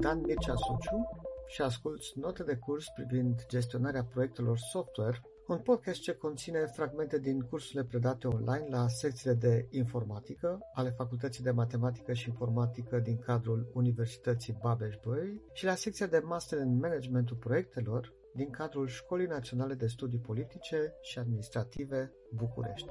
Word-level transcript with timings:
Dan 0.00 0.20
Mircea 0.20 0.54
Suciu 0.54 1.08
și 1.46 1.62
asculți 1.62 2.18
note 2.18 2.42
de 2.42 2.56
curs 2.56 2.84
privind 2.94 3.46
gestionarea 3.48 4.04
proiectelor 4.04 4.58
software, 4.58 5.20
un 5.46 5.58
podcast 5.58 6.00
ce 6.00 6.12
conține 6.12 6.66
fragmente 6.74 7.18
din 7.18 7.40
cursurile 7.40 7.84
predate 7.84 8.26
online 8.26 8.66
la 8.70 8.88
secțiile 8.88 9.34
de 9.34 9.66
informatică 9.70 10.58
ale 10.74 10.90
Facultății 10.90 11.44
de 11.44 11.50
Matematică 11.50 12.12
și 12.12 12.28
Informatică 12.28 12.98
din 12.98 13.18
cadrul 13.18 13.70
Universității 13.74 14.58
Babeș-Bolyai 14.60 15.40
și 15.52 15.64
la 15.64 15.74
secția 15.74 16.06
de 16.06 16.22
Master 16.24 16.58
în 16.58 16.78
Managementul 16.78 17.36
Proiectelor 17.36 18.12
din 18.34 18.50
cadrul 18.50 18.86
Școlii 18.86 19.26
Naționale 19.26 19.74
de 19.74 19.86
Studii 19.86 20.18
Politice 20.18 20.94
și 21.00 21.18
Administrative 21.18 22.12
București. 22.34 22.88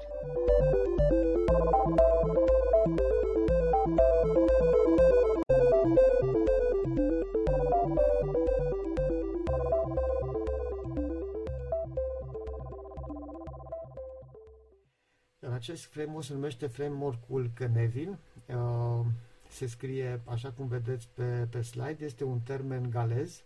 Acest 15.60 15.84
framework 15.84 16.24
se 16.24 16.32
numește 16.32 16.66
framework-ul 16.66 17.50
Cnevin. 17.54 18.18
Uh, 18.46 19.06
se 19.48 19.66
scrie, 19.66 20.20
așa 20.24 20.50
cum 20.50 20.66
vedeți 20.66 21.08
pe, 21.14 21.46
pe 21.50 21.62
slide, 21.62 22.04
este 22.04 22.24
un 22.24 22.38
termen 22.38 22.90
galez. 22.90 23.42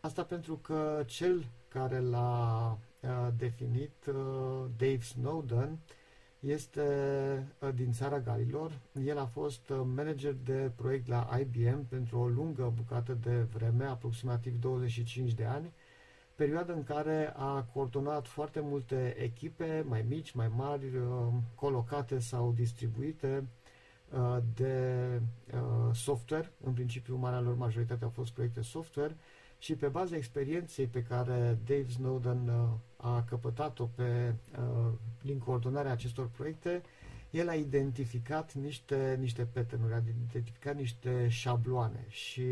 Asta 0.00 0.22
pentru 0.24 0.56
că 0.56 1.02
cel 1.06 1.46
care 1.68 1.98
l-a 1.98 2.78
uh, 3.00 3.28
definit, 3.36 3.92
uh, 4.08 4.64
Dave 4.76 4.98
Snowden, 5.00 5.78
este 6.40 6.82
din 7.74 7.92
țara 7.92 8.18
Galilor. 8.20 8.78
El 9.04 9.18
a 9.18 9.26
fost 9.26 9.72
manager 9.94 10.34
de 10.44 10.70
proiect 10.76 11.08
la 11.08 11.28
IBM 11.40 11.86
pentru 11.88 12.18
o 12.18 12.26
lungă 12.28 12.72
bucată 12.76 13.12
de 13.22 13.36
vreme, 13.36 13.84
aproximativ 13.84 14.60
25 14.60 15.32
de 15.32 15.44
ani, 15.44 15.72
perioadă 16.34 16.72
în 16.72 16.84
care 16.84 17.32
a 17.36 17.62
coordonat 17.72 18.26
foarte 18.26 18.60
multe 18.60 19.14
echipe, 19.18 19.84
mai 19.88 20.04
mici, 20.08 20.32
mai 20.32 20.50
mari, 20.56 20.96
uh, 20.96 21.26
colocate 21.54 22.18
sau 22.18 22.52
distribuite 22.52 23.46
uh, 24.10 24.38
de 24.54 25.06
uh, 25.52 25.94
software, 25.94 26.52
în 26.64 26.72
principiu 26.72 27.16
marea 27.16 27.40
lor 27.40 27.54
majoritate 27.54 28.04
au 28.04 28.10
fost 28.10 28.32
proiecte 28.32 28.62
software 28.62 29.16
și 29.58 29.74
pe 29.74 29.86
baza 29.86 30.16
experienței 30.16 30.86
pe 30.86 31.02
care 31.02 31.58
Dave 31.66 31.88
Snowden 31.88 32.50
a 32.96 33.22
căpătat-o 33.28 33.84
pe 33.84 34.34
din 35.22 35.38
coordonarea 35.38 35.92
acestor 35.92 36.28
proiecte, 36.36 36.82
el 37.30 37.48
a 37.48 37.54
identificat 37.54 38.54
niște, 38.54 39.16
niște 39.20 39.42
pattern 39.44 39.92
a 39.92 40.02
identificat 40.24 40.76
niște 40.76 41.28
șabloane 41.28 42.04
și 42.08 42.42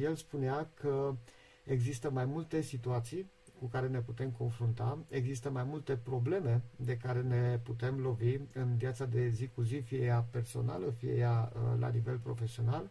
el 0.00 0.14
spunea 0.14 0.70
că 0.74 1.14
există 1.64 2.10
mai 2.10 2.24
multe 2.24 2.60
situații 2.60 3.30
cu 3.58 3.66
care 3.66 3.88
ne 3.88 4.00
putem 4.00 4.30
confrunta, 4.30 4.98
există 5.08 5.50
mai 5.50 5.64
multe 5.64 5.96
probleme 5.96 6.62
de 6.76 6.96
care 6.96 7.22
ne 7.22 7.58
putem 7.62 7.98
lovi 8.00 8.36
în 8.54 8.76
viața 8.76 9.04
de 9.04 9.28
zi 9.28 9.48
cu 9.54 9.62
zi, 9.62 9.76
fie 9.76 10.04
ea 10.04 10.26
personală, 10.30 10.90
fie 10.98 11.14
ea 11.16 11.52
uh, 11.54 11.78
la 11.78 11.88
nivel 11.88 12.18
profesional 12.18 12.90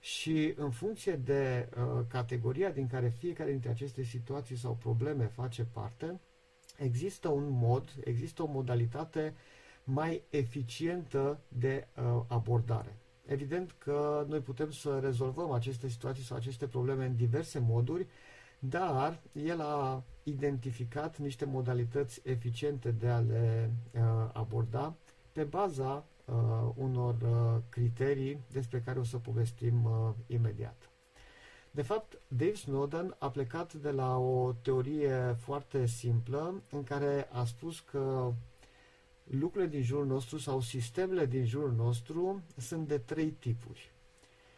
și 0.00 0.52
în 0.56 0.70
funcție 0.70 1.12
de 1.12 1.68
uh, 1.76 2.04
categoria 2.08 2.70
din 2.70 2.86
care 2.86 3.08
fiecare 3.08 3.50
dintre 3.50 3.70
aceste 3.70 4.02
situații 4.02 4.56
sau 4.56 4.74
probleme 4.74 5.26
face 5.26 5.64
parte, 5.64 6.20
există 6.78 7.28
un 7.28 7.48
mod, 7.48 7.88
există 8.04 8.42
o 8.42 8.46
modalitate 8.46 9.34
mai 9.84 10.22
eficientă 10.30 11.40
de 11.48 11.86
uh, 11.96 12.22
abordare. 12.26 12.96
Evident 13.26 13.74
că 13.78 14.26
noi 14.28 14.40
putem 14.40 14.70
să 14.70 14.98
rezolvăm 14.98 15.50
aceste 15.50 15.88
situații 15.88 16.24
sau 16.24 16.36
aceste 16.36 16.66
probleme 16.66 17.04
în 17.04 17.16
diverse 17.16 17.58
moduri, 17.58 18.06
dar 18.58 19.20
el 19.32 19.60
a 19.60 20.02
identificat 20.22 21.18
niște 21.18 21.44
modalități 21.44 22.20
eficiente 22.24 22.90
de 22.90 23.08
a 23.08 23.18
le 23.18 23.70
uh, 23.94 24.00
aborda 24.32 24.94
pe 25.32 25.42
baza 25.42 26.04
uh, 26.24 26.34
unor 26.74 27.14
uh, 27.22 27.62
criterii 27.68 28.38
despre 28.52 28.80
care 28.80 28.98
o 28.98 29.04
să 29.04 29.18
povestim 29.18 29.84
uh, 29.84 30.10
imediat. 30.26 30.90
De 31.70 31.82
fapt, 31.82 32.18
Dave 32.28 32.54
Snowden 32.54 33.14
a 33.18 33.30
plecat 33.30 33.72
de 33.72 33.90
la 33.90 34.18
o 34.18 34.52
teorie 34.52 35.36
foarte 35.38 35.86
simplă 35.86 36.62
în 36.70 36.84
care 36.84 37.28
a 37.32 37.44
spus 37.44 37.80
că 37.80 38.32
lucrurile 39.38 39.70
din 39.70 39.82
jurul 39.82 40.06
nostru 40.06 40.38
sau 40.38 40.60
sistemele 40.60 41.26
din 41.26 41.44
jurul 41.44 41.72
nostru 41.72 42.42
sunt 42.56 42.88
de 42.88 42.98
trei 42.98 43.30
tipuri. 43.30 43.92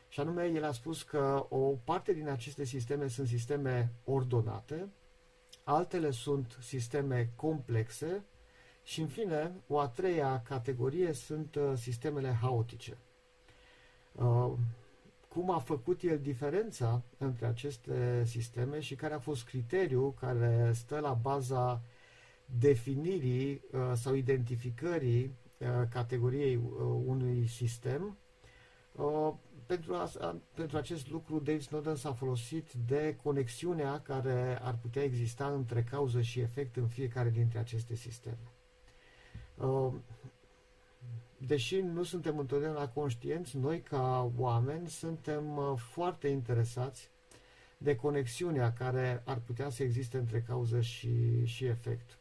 Și 0.08 0.20
anume, 0.20 0.44
el 0.44 0.64
a 0.64 0.72
spus 0.72 1.02
că 1.02 1.46
o 1.48 1.58
parte 1.84 2.12
din 2.12 2.28
aceste 2.28 2.64
sisteme 2.64 3.08
sunt 3.08 3.28
sisteme 3.28 3.92
ordonate, 4.04 4.88
altele 5.64 6.10
sunt 6.10 6.58
sisteme 6.60 7.30
complexe 7.36 8.24
și, 8.82 9.00
în 9.00 9.06
fine, 9.06 9.52
o 9.66 9.78
a 9.78 9.88
treia 9.88 10.42
categorie 10.42 11.12
sunt 11.12 11.54
uh, 11.54 11.72
sistemele 11.76 12.38
haotice. 12.40 12.96
Uh, 14.12 14.52
cum 15.28 15.50
a 15.50 15.58
făcut 15.58 16.02
el 16.02 16.18
diferența 16.18 17.02
între 17.18 17.46
aceste 17.46 18.22
sisteme 18.26 18.80
și 18.80 18.94
care 18.94 19.14
a 19.14 19.18
fost 19.18 19.44
criteriul 19.44 20.14
care 20.20 20.70
stă 20.74 20.98
la 20.98 21.12
baza 21.12 21.82
definirii 22.44 23.52
uh, 23.72 23.80
sau 23.94 24.14
identificării 24.14 25.34
categoriei 25.90 26.60
unui 27.06 27.46
sistem 27.46 28.16
pentru, 29.66 29.94
a, 29.94 30.10
pentru 30.54 30.76
acest 30.76 31.10
lucru, 31.10 31.38
Dave 31.38 31.58
Snowden 31.58 31.96
s-a 31.96 32.12
folosit 32.12 32.72
de 32.86 33.16
conexiunea 33.22 34.00
care 34.00 34.58
ar 34.62 34.78
putea 34.82 35.02
exista 35.02 35.46
între 35.46 35.82
cauză 35.82 36.20
și 36.20 36.40
efect 36.40 36.76
în 36.76 36.88
fiecare 36.88 37.30
dintre 37.30 37.58
aceste 37.58 37.94
sisteme. 37.94 38.52
Uh, 39.54 39.92
deși 41.38 41.80
nu 41.80 42.02
suntem 42.02 42.38
întotdeauna 42.38 42.88
conștienți, 42.88 43.56
noi 43.56 43.80
ca 43.80 44.30
oameni 44.36 44.88
suntem 44.88 45.56
uh, 45.56 45.72
foarte 45.76 46.28
interesați 46.28 47.10
de 47.78 47.96
conexiunea 47.96 48.72
care 48.72 49.22
ar 49.24 49.38
putea 49.46 49.68
să 49.68 49.82
existe 49.82 50.16
între 50.18 50.40
cauză 50.46 50.80
și, 50.80 51.44
și 51.44 51.64
efect. 51.64 52.18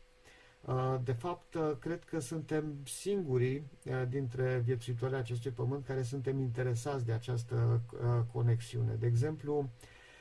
Uh, 0.67 0.95
de 1.03 1.11
fapt, 1.11 1.53
uh, 1.53 1.71
cred 1.79 2.03
că 2.03 2.19
suntem 2.19 2.75
singurii 2.85 3.63
uh, 3.85 4.03
dintre 4.09 4.61
viețuitorii 4.65 5.15
acestui 5.15 5.51
pământ 5.51 5.85
care 5.85 6.01
suntem 6.03 6.39
interesați 6.39 7.05
de 7.05 7.11
această 7.11 7.81
conexiune. 8.31 8.93
De 8.99 9.05
exemplu, 9.05 9.69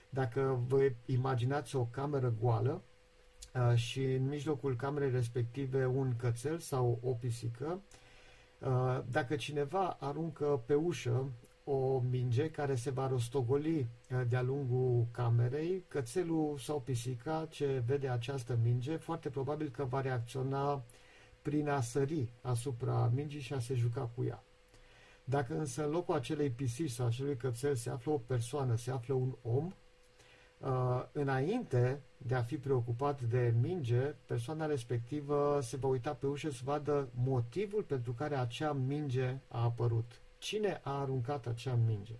dacă 0.08 0.60
vă 0.66 0.90
imaginați 1.04 1.76
o 1.76 1.84
cameră 1.90 2.34
goală 2.40 2.82
și 3.74 4.04
în 4.04 4.28
mijlocul 4.28 4.76
camerei 4.76 5.10
respective 5.10 5.86
un 5.86 6.16
cățel 6.16 6.58
sau 6.58 6.98
o 7.02 7.10
pisică, 7.10 7.80
dacă 9.10 9.36
cineva 9.36 9.96
aruncă 10.00 10.62
pe 10.66 10.74
ușă 10.74 11.30
o 11.64 12.02
minge 12.10 12.50
care 12.50 12.74
se 12.74 12.90
va 12.90 13.08
rostogoli 13.08 13.78
uh, 13.78 14.20
de-a 14.28 14.42
lungul 14.42 15.06
camerei. 15.10 15.84
Cățelul 15.88 16.58
sau 16.58 16.80
pisica 16.80 17.46
ce 17.50 17.82
vede 17.86 18.08
această 18.08 18.58
minge, 18.62 18.96
foarte 18.96 19.28
probabil 19.28 19.68
că 19.68 19.84
va 19.84 20.00
reacționa 20.00 20.84
prin 21.42 21.68
a 21.68 21.80
sări 21.80 22.32
asupra 22.40 23.10
mingii 23.14 23.40
și 23.40 23.52
a 23.52 23.58
se 23.58 23.74
juca 23.74 24.10
cu 24.14 24.24
ea. 24.24 24.44
Dacă 25.24 25.58
însă 25.58 25.84
în 25.84 25.90
locul 25.90 26.14
acelei 26.14 26.50
pisici 26.50 26.90
sau 26.90 27.06
acelui 27.06 27.36
cățel 27.36 27.74
se 27.74 27.90
află 27.90 28.12
o 28.12 28.18
persoană, 28.18 28.76
se 28.76 28.90
află 28.90 29.14
un 29.14 29.36
om, 29.42 29.72
uh, 30.58 31.04
înainte 31.12 32.02
de 32.16 32.34
a 32.34 32.42
fi 32.42 32.58
preocupat 32.58 33.22
de 33.22 33.54
minge, 33.60 34.14
persoana 34.26 34.66
respectivă 34.66 35.58
se 35.62 35.76
va 35.76 35.88
uita 35.88 36.14
pe 36.14 36.26
ușă 36.26 36.50
să 36.50 36.60
vadă 36.64 37.08
motivul 37.14 37.82
pentru 37.82 38.12
care 38.12 38.36
acea 38.36 38.72
minge 38.72 39.38
a 39.48 39.62
apărut 39.62 40.21
cine 40.42 40.80
a 40.82 41.00
aruncat 41.00 41.46
acea 41.46 41.78
minge. 41.86 42.14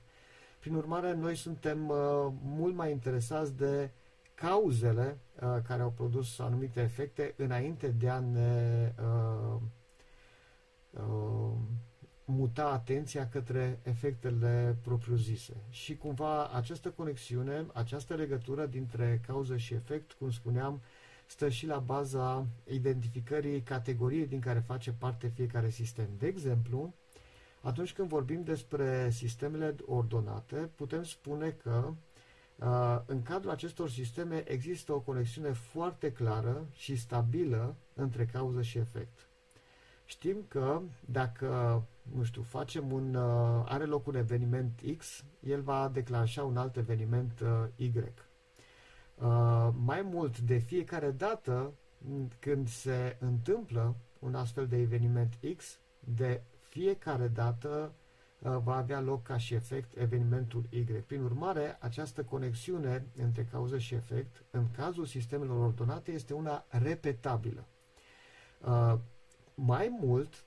Prin 0.59 0.75
urmare, 0.75 1.15
noi 1.15 1.37
suntem 1.37 1.89
uh, 1.89 1.97
mult 2.43 2.75
mai 2.75 2.91
interesați 2.91 3.57
de 3.57 3.91
cauzele 4.35 5.19
uh, 5.41 5.57
care 5.67 5.83
au 5.83 5.91
produs 5.91 6.39
anumite 6.39 6.81
efecte 6.81 7.35
înainte 7.37 7.89
de 7.89 8.09
a 8.09 8.19
ne 8.21 8.93
uh, 8.99 9.61
uh, 10.91 11.53
muta 12.25 12.65
atenția 12.67 13.29
către 13.29 13.81
efectele 13.83 14.77
propriu-zise. 14.83 15.57
Și 15.71 15.97
cumva 15.97 16.47
această 16.49 16.91
conexiune, 16.91 17.67
această 17.73 18.15
legătură 18.15 18.67
dintre 18.67 19.21
cauză 19.27 19.57
și 19.57 19.75
efect, 19.75 20.13
cum 20.13 20.31
spuneam, 20.31 20.83
stă 21.27 21.49
și 21.49 21.67
la 21.67 21.79
baza 21.79 22.47
identificării 22.65 23.63
categoriei 23.63 24.27
din 24.27 24.41
care 24.41 24.59
face 24.59 24.93
parte 24.93 25.29
fiecare 25.29 25.71
sistem. 25.71 26.09
De 26.19 26.27
exemplu, 26.27 26.95
atunci 27.63 27.93
când 27.93 28.09
vorbim 28.09 28.43
despre 28.43 29.11
sistemele 29.11 29.75
ordonate, 29.87 30.71
putem 30.75 31.03
spune 31.03 31.51
că 31.51 31.93
uh, 32.57 33.01
în 33.07 33.23
cadrul 33.23 33.51
acestor 33.51 33.91
sisteme 33.91 34.51
există 34.51 34.93
o 34.93 35.01
conexiune 35.01 35.53
foarte 35.53 36.13
clară 36.13 36.67
și 36.73 36.97
stabilă 36.97 37.75
între 37.95 38.25
cauză 38.25 38.63
și 38.63 38.79
efect. 38.79 39.27
Știm 40.05 40.45
că 40.49 40.81
dacă 41.05 41.83
nu 42.03 42.23
știu, 42.23 42.43
facem 42.43 42.93
un, 42.93 43.15
uh, 43.15 43.65
are 43.65 43.85
loc 43.85 44.07
un 44.07 44.15
eveniment 44.15 44.81
X, 44.97 45.25
el 45.41 45.61
va 45.61 45.89
declanșa 45.89 46.45
un 46.45 46.57
alt 46.57 46.77
eveniment 46.77 47.41
uh, 47.41 47.65
Y. 47.77 47.93
Uh, 49.15 49.69
mai 49.85 50.03
mult, 50.03 50.39
de 50.39 50.59
fiecare 50.59 51.11
dată 51.11 51.73
când 52.39 52.69
se 52.69 53.17
întâmplă 53.21 53.95
un 54.19 54.35
astfel 54.35 54.67
de 54.67 54.77
eveniment 54.77 55.39
X, 55.57 55.79
de 55.99 56.43
fiecare 56.73 57.29
dată 57.29 57.93
uh, 58.39 58.57
va 58.65 58.77
avea 58.77 59.01
loc 59.01 59.23
ca 59.23 59.37
și 59.37 59.55
efect 59.55 59.97
evenimentul 59.97 60.65
Y. 60.71 60.83
Prin 60.83 61.23
urmare, 61.23 61.77
această 61.81 62.23
conexiune 62.23 63.07
între 63.17 63.49
cauză 63.51 63.79
și 63.79 63.95
efect, 63.95 64.45
în 64.51 64.71
cazul 64.71 65.05
sistemelor 65.05 65.65
ordonate, 65.65 66.13
este 66.13 66.35
una 66.35 66.65
repetabilă. 66.69 67.65
Uh, 68.61 68.95
mai 69.55 69.97
mult, 70.01 70.45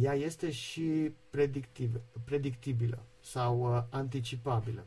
ea 0.00 0.14
este 0.14 0.50
și 0.50 1.14
predictiv, 1.30 2.00
predictibilă 2.24 2.98
sau 3.20 3.74
uh, 3.74 3.82
anticipabilă. 3.90 4.86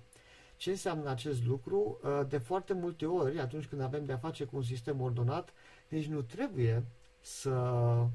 Ce 0.58 0.70
înseamnă 0.70 1.10
acest 1.10 1.46
lucru? 1.46 2.00
Uh, 2.04 2.28
de 2.28 2.38
foarte 2.38 2.74
multe 2.74 3.06
ori, 3.06 3.40
atunci 3.40 3.66
când 3.66 3.82
avem 3.82 4.06
de-a 4.06 4.18
face 4.18 4.44
cu 4.44 4.56
un 4.56 4.64
sistem 4.64 5.02
ordonat, 5.02 5.54
nici 5.88 6.08
nu 6.08 6.22
trebuie 6.22 6.84
să 7.20 7.50
uh, 7.50 8.08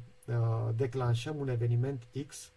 declanșăm 0.75 1.37
un 1.37 1.49
eveniment 1.49 2.07
X 2.27 2.53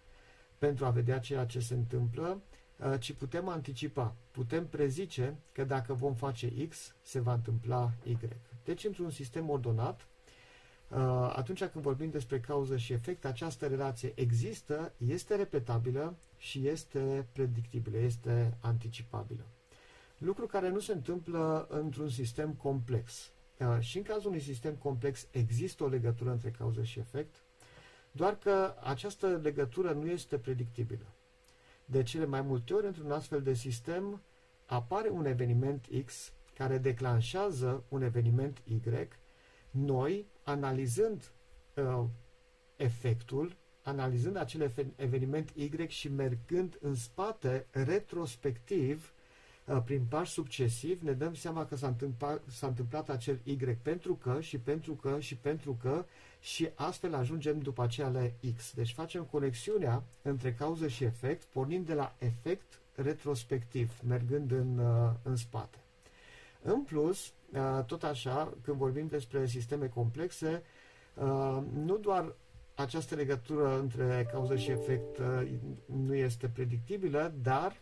pentru 0.57 0.85
a 0.85 0.89
vedea 0.89 1.19
ceea 1.19 1.45
ce 1.45 1.59
se 1.59 1.73
întâmplă, 1.73 2.41
uh, 2.77 2.99
ci 2.99 3.13
putem 3.13 3.47
anticipa, 3.47 4.15
putem 4.31 4.67
prezice 4.67 5.35
că 5.51 5.63
dacă 5.63 5.93
vom 5.93 6.13
face 6.13 6.67
X, 6.67 6.95
se 7.01 7.19
va 7.19 7.33
întâmpla 7.33 7.91
Y. 8.03 8.17
Deci, 8.63 8.83
într-un 8.83 9.09
sistem 9.09 9.49
ordonat, 9.49 10.07
Uh, 10.91 10.97
atunci 11.35 11.63
când 11.63 11.83
vorbim 11.83 12.09
despre 12.09 12.39
cauză 12.39 12.77
și 12.77 12.93
efect, 12.93 13.25
această 13.25 13.67
relație 13.67 14.11
există, 14.15 14.93
este 14.97 15.35
repetabilă 15.35 16.15
și 16.37 16.67
este 16.67 17.27
predictibilă, 17.31 17.97
este 17.97 18.57
anticipabilă. 18.59 19.45
Lucru 20.17 20.45
care 20.45 20.69
nu 20.69 20.79
se 20.79 20.91
întâmplă 20.91 21.67
într-un 21.69 22.09
sistem 22.09 22.53
complex. 22.53 23.31
Uh, 23.57 23.77
și 23.79 23.97
în 23.97 24.03
cazul 24.03 24.29
unui 24.29 24.41
sistem 24.41 24.73
complex 24.73 25.27
există 25.31 25.83
o 25.83 25.87
legătură 25.87 26.31
între 26.31 26.49
cauză 26.49 26.83
și 26.83 26.99
efect, 26.99 27.35
doar 28.11 28.37
că 28.37 28.75
această 28.83 29.39
legătură 29.43 29.91
nu 29.91 30.09
este 30.09 30.37
predictibilă. 30.37 31.05
De 31.85 32.03
cele 32.03 32.25
mai 32.25 32.41
multe 32.41 32.73
ori, 32.73 32.85
într-un 32.85 33.11
astfel 33.11 33.41
de 33.41 33.53
sistem, 33.53 34.21
apare 34.65 35.09
un 35.09 35.25
eveniment 35.25 35.87
X 36.05 36.31
care 36.53 36.77
declanșează 36.77 37.83
un 37.87 38.01
eveniment 38.01 38.57
Y 38.63 38.81
noi, 39.71 40.25
analizând 40.43 41.31
uh, 41.75 42.03
efectul, 42.75 43.55
analizând 43.81 44.35
acel 44.35 44.71
eveniment 44.95 45.49
Y 45.49 45.87
și 45.87 46.09
mergând 46.09 46.77
în 46.81 46.95
spate, 46.95 47.65
retrospectiv, 47.71 49.13
uh, 49.15 49.20
prin 49.79 50.01
pași 50.09 50.31
succesiv, 50.31 51.01
ne 51.01 51.11
dăm 51.11 51.33
seama 51.33 51.65
că 51.65 51.75
s-a 51.75 51.87
întâmplat, 51.87 52.41
s-a 52.47 52.67
întâmplat 52.67 53.09
acel 53.09 53.39
Y 53.43 53.55
pentru 53.81 54.13
că 54.15 54.41
și 54.41 54.57
pentru 54.57 54.93
că 54.93 55.19
și 55.19 55.35
pentru 55.35 55.77
că 55.81 56.05
și 56.39 56.69
astfel 56.75 57.13
ajungem 57.15 57.59
după 57.59 57.83
aceea 57.83 58.07
la 58.07 58.31
X. 58.55 58.73
Deci 58.73 58.93
facem 58.93 59.23
conexiunea 59.23 60.03
între 60.21 60.53
cauză 60.53 60.87
și 60.87 61.03
efect, 61.03 61.43
pornind 61.43 61.85
de 61.85 61.93
la 61.93 62.15
efect 62.17 62.79
retrospectiv, 62.95 63.91
mergând 64.07 64.51
în, 64.51 64.77
uh, 64.77 65.11
în 65.23 65.35
spate. 65.35 65.77
În 66.63 66.81
plus, 66.81 67.33
tot 67.85 68.03
așa, 68.03 68.53
când 68.61 68.77
vorbim 68.77 69.07
despre 69.07 69.45
sisteme 69.45 69.87
complexe, 69.87 70.63
nu 71.73 71.97
doar 71.97 72.35
această 72.75 73.15
legătură 73.15 73.79
între 73.79 74.27
cauză 74.31 74.55
și 74.55 74.71
efect 74.71 75.21
nu 75.85 76.15
este 76.15 76.47
predictibilă, 76.47 77.33
dar 77.41 77.77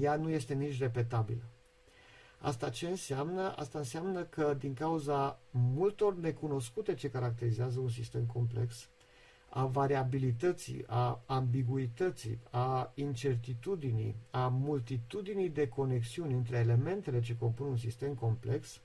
ea 0.00 0.16
nu 0.16 0.30
este 0.30 0.54
nici 0.54 0.78
repetabilă. 0.78 1.42
Asta 2.40 2.70
ce 2.70 2.88
înseamnă? 2.88 3.56
Asta 3.56 3.78
înseamnă 3.78 4.22
că 4.22 4.56
din 4.58 4.74
cauza 4.74 5.40
multor 5.50 6.16
necunoscute 6.16 6.94
ce 6.94 7.10
caracterizează 7.10 7.78
un 7.78 7.88
sistem 7.88 8.24
complex, 8.24 8.88
a 9.50 9.66
variabilității, 9.66 10.84
a 10.86 11.22
ambiguității, 11.26 12.38
a 12.50 12.92
incertitudinii, 12.94 14.16
a 14.30 14.48
multitudinii 14.48 15.48
de 15.48 15.68
conexiuni 15.68 16.34
între 16.34 16.56
elementele 16.56 17.20
ce 17.20 17.36
compun 17.36 17.66
un 17.66 17.76
sistem 17.76 18.14
complex, 18.14 18.80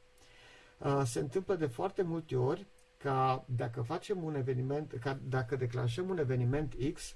se 1.06 1.19
întâmplă 1.19 1.56
de 1.56 1.66
foarte 1.66 2.01
multe 2.01 2.36
ori 2.36 2.68
ca 2.98 3.45
dacă 3.48 3.81
facem 3.81 4.24
un 4.24 4.36
eveniment, 4.36 4.94
ca 5.01 5.19
dacă 5.28 5.56
declanșăm 5.56 6.10
un 6.10 6.18
eveniment 6.18 6.75
X, 6.94 7.16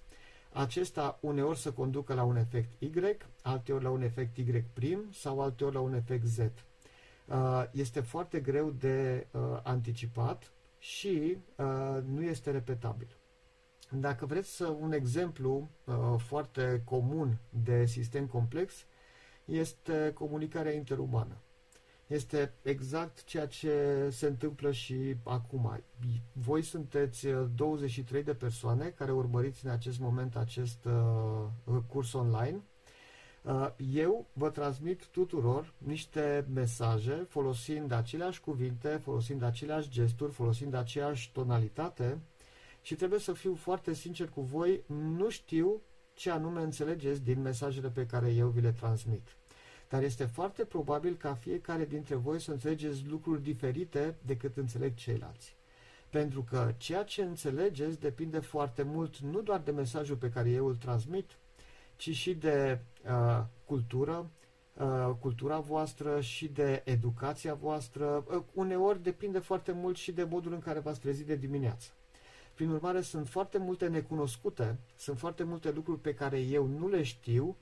acesta 0.57 1.17
uneori 1.21 1.59
să 1.59 1.71
conducă 1.71 2.13
la 2.13 2.23
un 2.23 2.35
efect 2.35 2.81
Y, 2.81 2.91
alteori 3.41 3.83
la 3.83 3.89
un 3.89 4.01
efect 4.01 4.37
Y' 4.37 4.65
sau 5.11 5.41
alteori 5.41 5.73
la 5.73 5.81
un 5.81 5.93
efect 5.93 6.25
Z. 6.25 6.39
Este 7.71 7.99
foarte 7.99 8.39
greu 8.39 8.69
de 8.69 9.27
anticipat 9.63 10.51
și 10.79 11.37
nu 12.05 12.21
este 12.23 12.51
repetabil. 12.51 13.17
Dacă 13.91 14.25
vreți 14.25 14.55
să 14.55 14.67
un 14.67 14.91
exemplu 14.91 15.69
uh, 15.83 15.95
foarte 16.17 16.81
comun 16.85 17.37
de 17.49 17.85
sistem 17.85 18.25
complex, 18.25 18.85
este 19.45 20.11
comunicarea 20.13 20.71
interumană. 20.71 21.37
Este 22.07 22.53
exact 22.61 23.23
ceea 23.23 23.47
ce 23.47 24.07
se 24.11 24.27
întâmplă 24.27 24.71
și 24.71 25.15
acum. 25.23 25.83
Voi 26.31 26.61
sunteți 26.61 27.27
23 27.55 28.19
uh, 28.19 28.25
de 28.25 28.33
persoane 28.33 28.85
care 28.85 29.11
urmăriți 29.11 29.65
în 29.65 29.71
acest 29.71 29.99
moment 29.99 30.35
acest 30.35 30.85
uh, 30.85 31.77
curs 31.87 32.13
online. 32.13 32.61
Uh, 33.41 33.69
eu 33.93 34.27
vă 34.33 34.49
transmit 34.49 35.05
tuturor 35.05 35.73
niște 35.77 36.45
mesaje 36.53 37.25
folosind 37.29 37.91
aceleași 37.91 38.41
cuvinte, 38.41 38.99
folosind 39.03 39.43
aceleași 39.43 39.89
gesturi, 39.89 40.31
folosind 40.31 40.73
aceeași 40.73 41.31
tonalitate 41.31 42.19
și 42.81 42.95
trebuie 42.95 43.19
să 43.19 43.33
fiu 43.33 43.55
foarte 43.55 43.93
sincer 43.93 44.29
cu 44.29 44.41
voi, 44.41 44.83
nu 44.85 45.29
știu 45.29 45.81
ce 46.13 46.31
anume 46.31 46.61
înțelegeți 46.61 47.23
din 47.23 47.41
mesajele 47.41 47.89
pe 47.89 48.05
care 48.05 48.33
eu 48.33 48.47
vi 48.47 48.61
le 48.61 48.71
transmit. 48.71 49.35
Dar 49.89 50.03
este 50.03 50.25
foarte 50.25 50.63
probabil 50.65 51.15
ca 51.15 51.33
fiecare 51.33 51.85
dintre 51.85 52.15
voi 52.15 52.41
să 52.41 52.51
înțelegeți 52.51 53.05
lucruri 53.07 53.41
diferite 53.41 54.15
decât 54.25 54.57
înțeleg 54.57 54.93
ceilalți. 54.95 55.55
Pentru 56.09 56.41
că 56.49 56.73
ceea 56.77 57.03
ce 57.03 57.21
înțelegeți 57.21 57.99
depinde 57.99 58.39
foarte 58.39 58.83
mult 58.83 59.17
nu 59.17 59.41
doar 59.41 59.59
de 59.59 59.71
mesajul 59.71 60.15
pe 60.15 60.29
care 60.29 60.49
eu 60.49 60.67
îl 60.67 60.75
transmit, 60.75 61.31
ci 61.95 62.09
și 62.15 62.33
de 62.33 62.79
uh, 63.05 63.43
cultură, 63.65 64.29
uh, 64.73 65.09
cultura 65.19 65.59
voastră 65.59 66.21
și 66.21 66.47
de 66.47 66.81
educația 66.85 67.53
voastră. 67.53 68.25
Uh, 68.31 68.43
uneori 68.53 69.03
depinde 69.03 69.39
foarte 69.39 69.71
mult 69.71 69.97
și 69.97 70.11
de 70.11 70.23
modul 70.23 70.53
în 70.53 70.59
care 70.59 70.79
v-ați 70.79 70.99
trezit 70.99 71.25
de 71.25 71.35
dimineață. 71.35 71.89
Prin 72.53 72.69
urmare, 72.69 73.01
sunt 73.01 73.27
foarte 73.29 73.57
multe 73.57 73.87
necunoscute, 73.87 74.79
sunt 74.95 75.19
foarte 75.19 75.43
multe 75.43 75.71
lucruri 75.71 75.99
pe 75.99 76.13
care 76.13 76.39
eu 76.39 76.65
nu 76.65 76.87
le 76.87 77.03
știu 77.03 77.55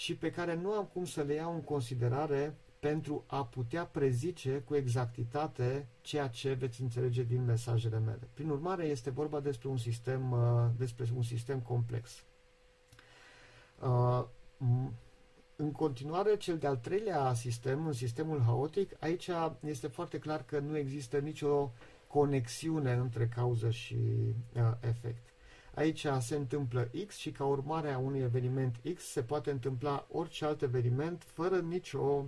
și 0.00 0.16
pe 0.16 0.30
care 0.30 0.54
nu 0.54 0.70
am 0.72 0.84
cum 0.92 1.04
să 1.04 1.22
le 1.22 1.34
iau 1.34 1.54
în 1.54 1.60
considerare 1.62 2.54
pentru 2.78 3.24
a 3.26 3.44
putea 3.44 3.84
prezice 3.84 4.62
cu 4.64 4.74
exactitate 4.74 5.86
ceea 6.00 6.28
ce 6.28 6.52
veți 6.52 6.80
înțelege 6.80 7.22
din 7.22 7.44
mesajele 7.44 7.98
mele. 7.98 8.28
Prin 8.34 8.48
urmare, 8.50 8.84
este 8.84 9.10
vorba 9.10 9.40
despre 9.40 9.68
un 9.68 9.76
sistem, 9.76 10.30
uh, 10.32 10.70
despre 10.76 11.06
un 11.16 11.22
sistem 11.22 11.58
complex. 11.60 12.22
Uh, 13.82 14.24
în 15.56 15.72
continuare, 15.72 16.36
cel 16.36 16.58
de-al 16.58 16.76
treilea 16.76 17.34
sistem, 17.34 17.86
în 17.86 17.92
sistemul 17.92 18.40
haotic, 18.42 18.96
aici 19.00 19.30
este 19.66 19.86
foarte 19.86 20.18
clar 20.18 20.44
că 20.44 20.58
nu 20.58 20.76
există 20.76 21.18
nicio 21.18 21.72
conexiune 22.06 22.92
între 22.92 23.28
cauză 23.28 23.70
și 23.70 23.96
uh, 24.54 24.72
efect. 24.80 25.29
Aici 25.80 26.06
se 26.20 26.34
întâmplă 26.36 26.90
X 27.06 27.16
și 27.16 27.30
ca 27.30 27.44
urmare 27.44 27.90
a 27.90 27.98
unui 27.98 28.20
eveniment 28.20 28.76
X 28.94 29.02
se 29.02 29.22
poate 29.22 29.50
întâmpla 29.50 30.06
orice 30.10 30.44
alt 30.44 30.62
eveniment 30.62 31.22
fără 31.22 31.56
nicio 31.56 32.24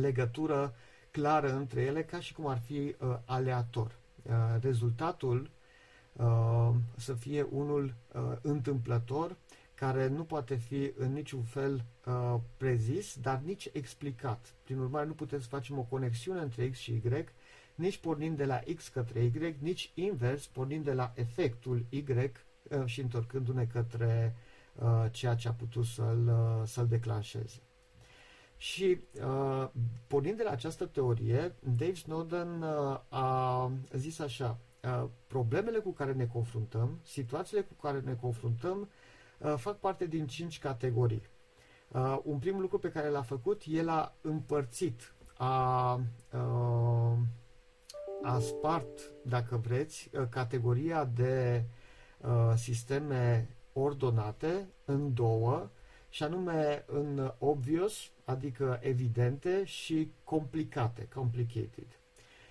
legătură 0.00 0.74
clară 1.10 1.54
între 1.54 1.80
ele, 1.80 2.04
ca 2.04 2.20
și 2.20 2.34
cum 2.34 2.46
ar 2.46 2.58
fi 2.58 2.94
uh, 2.98 3.16
aleator. 3.24 3.98
Uh, 4.22 4.32
rezultatul 4.60 5.50
uh, 6.12 6.70
să 6.96 7.12
fie 7.12 7.42
unul 7.42 7.94
uh, 8.12 8.22
întâmplător, 8.40 9.36
care 9.74 10.08
nu 10.08 10.24
poate 10.24 10.54
fi 10.54 10.92
în 10.96 11.12
niciun 11.12 11.42
fel 11.42 11.84
uh, 12.04 12.34
prezis, 12.56 13.16
dar 13.20 13.40
nici 13.44 13.68
explicat. 13.72 14.54
Prin 14.62 14.78
urmare, 14.78 15.06
nu 15.06 15.12
putem 15.12 15.40
să 15.40 15.48
facem 15.48 15.78
o 15.78 15.82
conexiune 15.82 16.40
între 16.40 16.68
X 16.68 16.78
și 16.78 16.92
Y, 16.92 17.24
nici 17.74 17.98
pornind 17.98 18.36
de 18.36 18.44
la 18.44 18.60
X 18.74 18.88
către 18.88 19.22
Y, 19.22 19.56
nici 19.58 19.90
invers, 19.94 20.46
pornind 20.46 20.84
de 20.84 20.92
la 20.92 21.12
efectul 21.14 21.84
Y 21.88 22.04
uh, 22.08 22.16
și 22.84 23.00
întorcându-ne 23.00 23.64
către 23.64 24.36
uh, 24.74 25.06
ceea 25.10 25.34
ce 25.34 25.48
a 25.48 25.52
putut 25.52 25.84
să-l, 25.84 26.28
uh, 26.28 26.66
să-l 26.66 26.86
declanșeze. 26.86 27.60
Și 28.56 29.00
pornind 30.06 30.36
de 30.36 30.42
la 30.42 30.50
această 30.50 30.86
teorie, 30.86 31.54
Dave 31.62 31.94
Snowden 31.94 32.62
a 33.08 33.70
zis 33.92 34.18
așa, 34.18 34.58
problemele 35.26 35.78
cu 35.78 35.92
care 35.92 36.12
ne 36.12 36.26
confruntăm, 36.26 37.00
situațiile 37.02 37.62
cu 37.62 37.74
care 37.74 38.00
ne 38.00 38.14
confruntăm, 38.14 38.88
fac 39.56 39.78
parte 39.78 40.06
din 40.06 40.26
cinci 40.26 40.58
categorii. 40.58 41.22
Un 42.22 42.38
prim 42.38 42.60
lucru 42.60 42.78
pe 42.78 42.90
care 42.90 43.08
l-a 43.08 43.22
făcut, 43.22 43.62
el 43.66 43.88
a 43.88 44.14
împărțit, 44.20 45.14
a, 45.36 46.00
a 48.22 48.38
spart, 48.38 49.12
dacă 49.24 49.56
vreți, 49.56 50.10
categoria 50.30 51.04
de 51.04 51.64
sisteme 52.56 53.48
ordonate 53.72 54.68
în 54.84 55.14
două, 55.14 55.70
și 56.08 56.22
anume 56.22 56.84
în 56.86 57.32
obvious, 57.38 58.10
adică 58.24 58.78
evidente, 58.82 59.64
și 59.64 60.10
complicate, 60.24 61.08
complicated. 61.14 61.86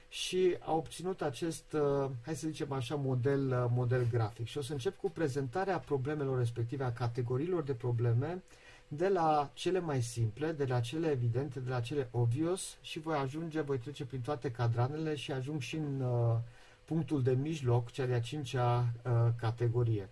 Și 0.07 0.57
a 0.59 0.73
obținut 0.73 1.21
acest, 1.21 1.73
uh, 1.73 2.09
hai 2.21 2.35
să 2.35 2.47
zicem 2.47 2.71
așa, 2.71 2.95
model, 2.95 3.47
uh, 3.47 3.65
model 3.69 4.07
grafic. 4.11 4.47
Și 4.47 4.57
o 4.57 4.61
să 4.61 4.71
încep 4.71 4.97
cu 4.97 5.09
prezentarea 5.09 5.79
problemelor 5.79 6.37
respective, 6.37 6.83
a 6.83 6.91
categoriilor 6.91 7.63
de 7.63 7.73
probleme, 7.73 8.43
de 8.87 9.07
la 9.07 9.51
cele 9.53 9.79
mai 9.79 10.01
simple, 10.01 10.51
de 10.51 10.65
la 10.65 10.79
cele 10.79 11.07
evidente, 11.09 11.59
de 11.59 11.69
la 11.69 11.79
cele 11.79 12.07
obvious 12.11 12.77
și 12.81 12.99
voi 12.99 13.15
ajunge, 13.15 13.61
voi 13.61 13.77
trece 13.77 14.05
prin 14.05 14.21
toate 14.21 14.51
cadranele 14.51 15.15
și 15.15 15.31
ajung 15.31 15.61
și 15.61 15.75
în 15.75 16.01
uh, 16.01 16.37
punctul 16.85 17.23
de 17.23 17.31
mijloc, 17.31 17.91
cea 17.91 18.05
de-a 18.05 18.21
cincea 18.21 18.93
uh, 19.05 19.11
categorie, 19.37 20.09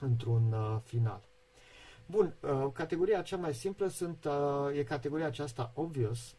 într-un 0.00 0.52
uh, 0.52 0.76
final. 0.84 1.28
Bun, 2.06 2.34
uh, 2.40 2.66
categoria 2.72 3.22
cea 3.22 3.36
mai 3.36 3.54
simplă 3.54 3.86
sunt, 3.86 4.24
uh, 4.24 4.78
e 4.78 4.82
categoria 4.82 5.26
aceasta 5.26 5.72
obvious, 5.74 6.34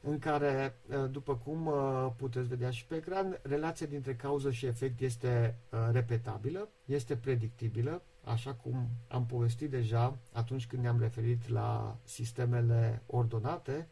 în 0.00 0.18
care, 0.18 0.78
uh, 0.88 1.10
după 1.10 1.36
cum 1.36 1.66
uh, 1.66 2.08
puteți 2.16 2.48
vedea 2.48 2.70
și 2.70 2.86
pe 2.86 2.94
ecran, 2.96 3.38
relația 3.42 3.86
dintre 3.86 4.14
cauză 4.14 4.50
și 4.50 4.66
efect 4.66 5.00
este 5.00 5.58
uh, 5.70 5.78
repetabilă, 5.92 6.68
este 6.84 7.16
predictibilă, 7.16 8.02
așa 8.24 8.54
cum 8.54 8.88
am 9.08 9.26
povestit 9.26 9.70
deja 9.70 10.18
atunci 10.32 10.66
când 10.66 10.82
ne-am 10.82 11.00
referit 11.00 11.48
la 11.48 11.96
sistemele 12.04 13.02
ordonate, 13.06 13.88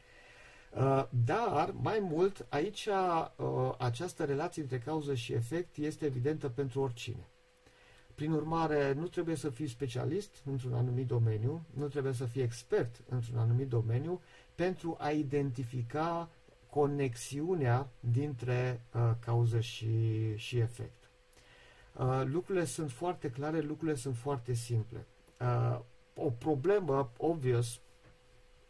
dar, 1.24 1.74
mai 1.80 1.98
mult, 2.00 2.46
aici 2.48 2.88
această 3.78 4.24
relație 4.24 4.62
între 4.62 4.78
cauză 4.78 5.14
și 5.14 5.32
efect 5.32 5.76
este 5.76 6.04
evidentă 6.04 6.48
pentru 6.48 6.80
oricine. 6.80 7.28
Prin 8.14 8.32
urmare, 8.32 8.92
nu 8.92 9.06
trebuie 9.06 9.36
să 9.36 9.50
fii 9.50 9.68
specialist 9.68 10.30
într-un 10.44 10.74
anumit 10.74 11.06
domeniu, 11.06 11.62
nu 11.74 11.86
trebuie 11.88 12.12
să 12.12 12.24
fii 12.24 12.42
expert 12.42 13.00
într-un 13.08 13.38
anumit 13.38 13.68
domeniu 13.68 14.20
pentru 14.54 14.96
a 15.00 15.10
identifica 15.10 16.28
conexiunea 16.70 17.88
dintre 18.00 18.80
uh, 18.94 19.10
cauză 19.20 19.60
și, 19.60 20.36
și 20.36 20.58
efect. 20.58 21.10
Uh, 21.98 22.22
lucrurile 22.24 22.64
sunt 22.64 22.90
foarte 22.90 23.30
clare, 23.30 23.60
lucrurile 23.60 23.96
sunt 23.96 24.16
foarte 24.16 24.52
simple. 24.52 25.06
Uh, 25.40 25.80
o 26.14 26.30
problemă 26.30 27.10
obvious, 27.16 27.80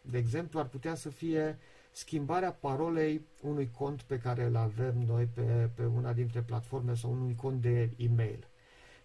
de 0.00 0.18
exemplu, 0.18 0.58
ar 0.58 0.66
putea 0.66 0.94
să 0.94 1.08
fie 1.08 1.58
schimbarea 1.96 2.52
parolei 2.52 3.26
unui 3.42 3.70
cont 3.70 4.02
pe 4.02 4.18
care 4.18 4.44
îl 4.44 4.56
avem 4.56 4.94
noi 5.06 5.24
pe, 5.24 5.70
pe 5.74 5.84
una 5.84 6.12
dintre 6.12 6.40
platforme 6.40 6.94
sau 6.94 7.12
unui 7.12 7.34
cont 7.34 7.60
de 7.60 7.90
e-mail. 7.96 8.46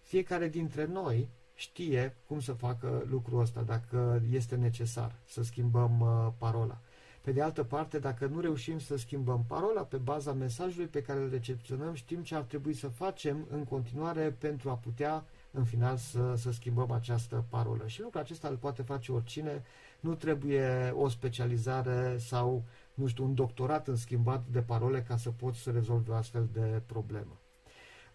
Fiecare 0.02 0.48
dintre 0.48 0.84
noi 0.84 1.28
știe 1.54 2.16
cum 2.26 2.40
să 2.40 2.52
facă 2.52 3.06
lucrul 3.10 3.40
ăsta, 3.40 3.60
dacă 3.62 4.22
este 4.30 4.56
necesar 4.56 5.14
să 5.24 5.42
schimbăm 5.42 6.00
uh, 6.00 6.32
parola. 6.38 6.80
Pe 7.22 7.32
de 7.32 7.42
altă 7.42 7.62
parte, 7.64 7.98
dacă 7.98 8.26
nu 8.26 8.40
reușim 8.40 8.78
să 8.78 8.96
schimbăm 8.96 9.44
parola 9.48 9.82
pe 9.82 9.96
baza 9.96 10.32
mesajului 10.32 10.86
pe 10.86 11.02
care 11.02 11.20
îl 11.20 11.30
recepționăm, 11.30 11.94
știm 11.94 12.22
ce 12.22 12.34
ar 12.34 12.42
trebui 12.42 12.74
să 12.74 12.88
facem 12.88 13.46
în 13.50 13.64
continuare 13.64 14.36
pentru 14.38 14.70
a 14.70 14.74
putea 14.74 15.24
în 15.50 15.64
final 15.64 15.96
să, 15.96 16.34
să 16.36 16.52
schimbăm 16.52 16.90
această 16.90 17.44
parolă. 17.48 17.86
Și 17.86 18.00
lucrul 18.00 18.20
acesta 18.20 18.48
îl 18.48 18.56
poate 18.56 18.82
face 18.82 19.12
oricine, 19.12 19.62
nu 20.00 20.14
trebuie 20.14 20.90
o 20.96 21.08
specializare 21.08 22.16
sau, 22.18 22.64
nu 22.94 23.06
știu, 23.06 23.24
un 23.24 23.34
doctorat 23.34 23.88
în 23.88 23.96
schimbat 23.96 24.44
de 24.50 24.60
parole 24.60 25.02
ca 25.02 25.16
să 25.16 25.30
poți 25.30 25.58
să 25.58 25.70
rezolvi 25.70 26.10
o 26.10 26.14
astfel 26.14 26.48
de 26.52 26.82
problemă. 26.86 27.40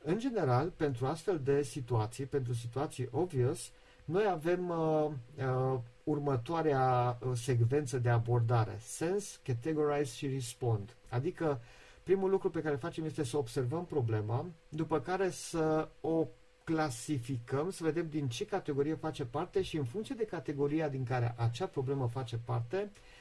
În 0.04 0.20
general, 0.20 0.70
pentru 0.70 1.06
astfel 1.06 1.40
de 1.44 1.64
situații, 1.64 2.26
pentru 2.26 2.54
situații 2.54 3.08
obvious, 3.12 3.72
noi 4.06 4.26
avem 4.30 4.70
uh, 4.70 5.10
uh, 5.38 5.80
următoarea 6.04 7.18
uh, 7.22 7.32
secvență 7.34 7.98
de 8.00 8.10
abordare. 8.10 8.78
Sense, 8.82 9.38
categorize 9.44 10.16
și 10.16 10.28
respond. 10.28 10.96
Adică, 11.10 11.62
primul 12.04 12.30
lucru 12.30 12.50
pe 12.50 12.62
care 12.62 12.76
facem 12.76 13.06
este 13.06 13.24
să 13.24 13.38
observăm 13.38 13.86
problema, 13.86 14.46
după 14.70 15.00
care 15.00 15.30
să 15.30 15.90
o 16.02 16.28
clasificăm, 16.64 17.70
să 17.70 17.84
vedem 17.84 18.08
din 18.10 18.28
ce 18.28 18.46
categorie 18.46 18.96
face 18.96 19.26
parte 19.26 19.62
și 19.62 19.78
în 19.78 19.84
funcție 19.84 20.16
de 20.18 20.26
categoria 20.26 20.90
din 20.90 21.04
care 21.04 21.36
acea 21.38 21.66
problemă 21.66 22.08
face 22.08 22.40
parte, 22.46 22.92
uh, 22.94 23.17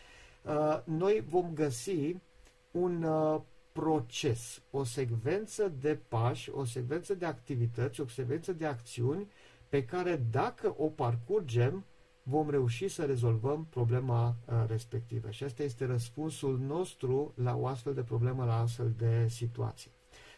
noi 0.85 1.25
vom 1.29 1.51
găsi 1.55 2.17
un 2.71 3.03
uh, 3.03 3.41
proces, 3.73 4.63
o 4.71 4.85
secvență 4.85 5.73
de 5.81 5.99
pași, 6.09 6.51
o 6.51 6.65
secvență 6.65 7.15
de 7.15 7.27
activități, 7.27 8.01
o 8.01 8.07
secvență 8.09 8.53
de 8.53 8.67
acțiuni 8.67 9.31
pe 9.69 9.85
care 9.85 10.17
dacă 10.31 10.75
o 10.79 10.87
parcurgem, 10.87 11.85
vom 12.23 12.51
reuși 12.51 12.89
să 12.89 13.05
rezolvăm 13.05 13.67
problema 13.71 14.37
uh, 14.45 14.65
respectivă. 14.69 15.31
Și 15.31 15.45
asta 15.45 15.63
este 15.63 15.87
răspunsul 15.87 16.59
nostru 16.59 17.33
la 17.37 17.57
o 17.57 17.67
astfel 17.67 17.95
de 17.95 18.03
problemă, 18.03 18.45
la 18.45 18.61
astfel 18.61 18.93
de 18.97 19.29
situații. 19.29 19.91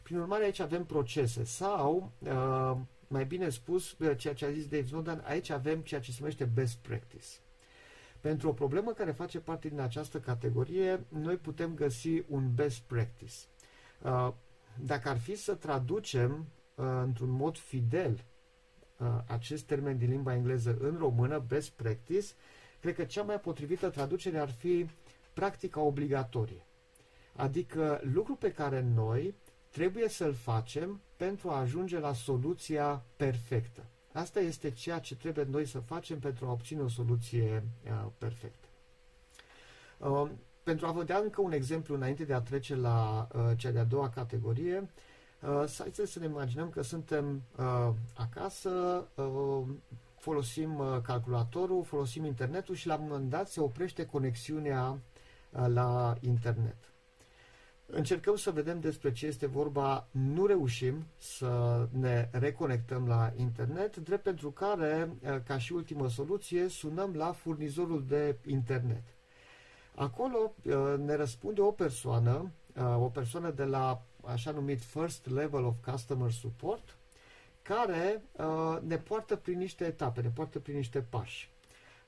Prin 0.02 0.18
urmare, 0.18 0.44
aici 0.44 0.58
avem 0.60 0.84
procese 0.84 1.44
sau, 1.44 2.12
uh, 2.18 2.76
mai 3.08 3.24
bine 3.24 3.48
spus, 3.48 3.90
uh, 3.98 4.16
ceea 4.16 4.34
ce 4.34 4.44
a 4.44 4.50
zis 4.50 4.66
Dave 4.66 4.86
Snowden, 4.86 5.22
aici 5.26 5.50
avem 5.50 5.80
ceea 5.80 6.00
ce 6.00 6.10
se 6.10 6.16
numește 6.20 6.44
best 6.44 6.76
practice. 6.76 7.26
Pentru 8.20 8.48
o 8.48 8.52
problemă 8.52 8.92
care 8.92 9.10
face 9.10 9.40
parte 9.40 9.68
din 9.68 9.80
această 9.80 10.20
categorie, 10.20 11.04
noi 11.08 11.36
putem 11.36 11.74
găsi 11.74 12.22
un 12.28 12.54
best 12.54 12.80
practice. 12.80 13.34
Uh, 14.02 14.32
dacă 14.84 15.08
ar 15.08 15.18
fi 15.18 15.34
să 15.36 15.54
traducem 15.54 16.46
uh, 16.74 16.84
într-un 17.04 17.30
mod 17.30 17.56
fidel 17.58 18.24
uh, 18.96 19.06
acest 19.26 19.64
termen 19.64 19.98
din 19.98 20.10
limba 20.10 20.34
engleză 20.34 20.76
în 20.80 20.96
română, 20.98 21.38
best 21.48 21.70
practice, 21.70 22.26
cred 22.80 22.94
că 22.94 23.04
cea 23.04 23.22
mai 23.22 23.40
potrivită 23.40 23.88
traducere 23.90 24.38
ar 24.38 24.50
fi 24.50 24.86
practica 25.32 25.80
obligatorie. 25.80 26.66
Adică 27.36 28.00
lucru 28.12 28.34
pe 28.34 28.52
care 28.52 28.80
noi 28.94 29.34
trebuie 29.70 30.08
să-l 30.08 30.34
facem 30.34 31.00
pentru 31.16 31.50
a 31.50 31.58
ajunge 31.58 31.98
la 31.98 32.12
soluția 32.12 33.04
perfectă. 33.16 33.84
Asta 34.12 34.40
este 34.40 34.70
ceea 34.70 34.98
ce 34.98 35.16
trebuie 35.16 35.44
noi 35.50 35.66
să 35.66 35.78
facem 35.78 36.18
pentru 36.18 36.46
a 36.46 36.50
obține 36.50 36.80
o 36.80 36.88
soluție 36.88 37.64
uh, 37.84 38.06
perfectă. 38.18 38.66
Uh, 39.98 40.30
pentru 40.62 40.86
a 40.86 40.92
vă 40.92 41.04
da 41.04 41.16
încă 41.16 41.40
un 41.40 41.52
exemplu 41.52 41.94
înainte 41.94 42.24
de 42.24 42.34
a 42.34 42.40
trece 42.40 42.74
la 42.74 43.28
uh, 43.34 43.50
cea 43.56 43.70
de-a 43.70 43.84
doua 43.84 44.08
categorie, 44.08 44.90
uh, 45.40 45.64
să 45.66 46.18
ne 46.18 46.24
imaginăm 46.24 46.70
că 46.70 46.82
suntem 46.82 47.42
uh, 47.56 47.90
acasă, 48.14 49.04
uh, 49.14 49.62
folosim 50.18 50.78
uh, 50.78 50.98
calculatorul, 51.02 51.84
folosim 51.84 52.24
internetul 52.24 52.74
și 52.74 52.86
la 52.86 52.94
un 52.94 53.06
moment 53.08 53.30
dat 53.30 53.48
se 53.48 53.60
oprește 53.60 54.06
conexiunea 54.06 54.98
uh, 55.50 55.66
la 55.68 56.16
internet. 56.20 56.76
Încercăm 57.90 58.36
să 58.36 58.50
vedem 58.50 58.80
despre 58.80 59.12
ce 59.12 59.26
este 59.26 59.46
vorba, 59.46 60.08
nu 60.10 60.46
reușim 60.46 61.06
să 61.18 61.86
ne 61.92 62.28
reconectăm 62.32 63.06
la 63.06 63.32
internet, 63.36 63.96
drept 63.96 64.22
pentru 64.22 64.50
care, 64.50 65.12
eh, 65.20 65.36
ca 65.46 65.58
și 65.58 65.72
ultimă 65.72 66.08
soluție, 66.08 66.68
sunăm 66.68 67.14
la 67.14 67.32
furnizorul 67.32 68.04
de 68.06 68.36
internet. 68.46 69.02
Acolo 69.94 70.54
eh, 70.62 70.74
ne 70.98 71.14
răspunde 71.14 71.60
o 71.60 71.70
persoană, 71.70 72.50
eh, 72.74 72.96
o 72.98 73.08
persoană 73.08 73.50
de 73.50 73.64
la 73.64 74.02
așa 74.24 74.50
numit 74.50 74.82
First 74.82 75.30
Level 75.30 75.64
of 75.64 75.74
Customer 75.90 76.30
Support, 76.30 76.96
care 77.62 78.22
ne 78.80 78.98
poartă 78.98 79.36
prin 79.36 79.58
niște 79.58 79.84
etape, 79.84 80.20
ne 80.20 80.28
poartă 80.28 80.58
prin 80.58 80.76
niște 80.76 81.00
pași. 81.00 81.50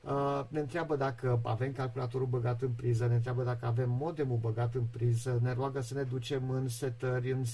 Uh, 0.00 0.40
ne 0.48 0.60
întreabă 0.60 0.96
dacă 0.96 1.40
avem 1.42 1.72
calculatorul 1.72 2.26
băgat 2.26 2.62
în 2.62 2.70
priză, 2.70 3.06
ne 3.06 3.14
întreabă 3.14 3.42
dacă 3.42 3.66
avem 3.66 3.90
modemul 3.90 4.36
băgat 4.36 4.74
în 4.74 4.84
priză, 4.84 5.38
ne 5.42 5.52
roagă 5.52 5.80
să 5.80 5.94
ne 5.94 6.02
ducem 6.02 6.50
în 6.50 6.68
setări, 6.68 7.30
în 7.30 7.44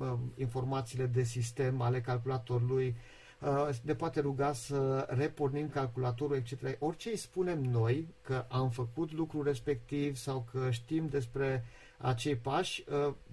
uh, 0.00 0.12
informațiile 0.34 1.06
de 1.06 1.22
sistem 1.22 1.80
ale 1.80 2.00
calculatorului, 2.00 2.96
uh, 3.40 3.68
ne 3.82 3.94
poate 3.94 4.20
ruga 4.20 4.52
să 4.52 5.06
repornim 5.08 5.68
calculatorul, 5.68 6.36
etc. 6.36 6.76
Orice 6.78 7.08
îi 7.08 7.16
spunem 7.16 7.62
noi 7.62 8.14
că 8.22 8.44
am 8.48 8.70
făcut 8.70 9.12
lucrul 9.12 9.44
respectiv 9.44 10.16
sau 10.16 10.46
că 10.52 10.70
știm 10.70 11.08
despre 11.08 11.64
acei 11.96 12.36
pași, 12.36 12.84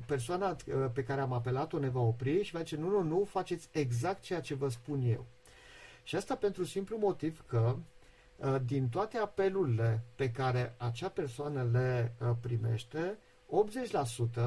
persoana 0.06 0.56
pe 0.94 1.04
care 1.04 1.22
am 1.22 1.34
apelat-o 1.34 1.80
ne 1.80 1.90
va 1.90 2.02
opri 2.02 2.44
și 2.44 2.52
va 2.52 2.60
zice 2.60 2.76
nu, 2.76 2.90
nu, 2.90 3.02
nu, 3.02 3.24
faceți 3.24 3.70
exact 3.72 4.22
ceea 4.22 4.42
ce 4.42 4.54
vă 4.54 4.70
spun 4.70 5.02
eu. 5.02 5.26
Și 6.04 6.16
asta 6.16 6.36
pentru 6.36 6.64
simplu 6.64 6.98
motiv 6.98 7.44
că 7.48 7.76
Uh, 7.76 7.95
din 8.66 8.90
toate 8.90 9.18
apelurile 9.18 10.04
pe 10.16 10.32
care 10.32 10.76
acea 10.78 11.10
persoană 11.10 11.64
le 11.72 12.14
uh, 12.22 12.32
primește, 12.42 13.18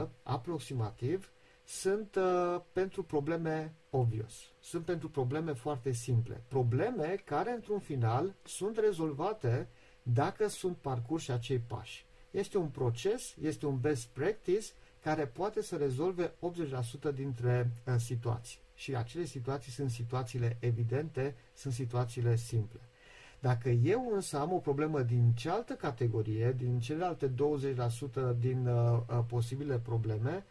80% 0.05 0.09
aproximativ 0.23 1.31
sunt 1.65 2.15
uh, 2.15 2.61
pentru 2.73 3.03
probleme 3.03 3.75
obvious, 3.91 4.35
sunt 4.61 4.85
pentru 4.85 5.09
probleme 5.11 5.53
foarte 5.53 5.93
simple, 5.93 6.43
probleme 6.49 7.23
care 7.25 7.51
într-un 7.53 7.79
final 7.79 8.35
sunt 8.45 8.77
rezolvate 8.79 9.69
dacă 10.03 10.49
sunt 10.49 10.77
parcurși 10.77 11.31
acei 11.31 11.59
pași. 11.59 12.07
Este 12.31 12.59
un 12.59 12.69
proces, 12.69 13.35
este 13.41 13.67
un 13.67 13.81
best 13.81 14.07
practice 14.07 14.67
care 15.03 15.27
poate 15.27 15.63
să 15.63 15.77
rezolve 15.77 16.33
80% 17.11 17.15
dintre 17.15 17.71
uh, 17.87 17.95
situații. 17.99 18.59
Și 18.75 18.97
acele 18.97 19.25
situații 19.25 19.73
sunt 19.73 19.91
situațiile 19.91 20.57
evidente, 20.61 21.35
sunt 21.55 21.73
situațiile 21.75 22.37
simple. 22.37 22.81
Dacă 23.41 23.69
eu 23.69 24.11
însă 24.15 24.39
am 24.39 24.53
o 24.53 24.59
problemă 24.59 25.03
din 25.03 25.33
cealaltă 25.35 25.73
categorie, 25.75 26.55
din 26.57 26.79
celelalte 26.79 27.29
20% 27.29 27.31
din 28.39 28.67
uh, 28.67 28.99
uh, 29.11 29.19
posibile 29.29 29.79
probleme, 29.79 30.45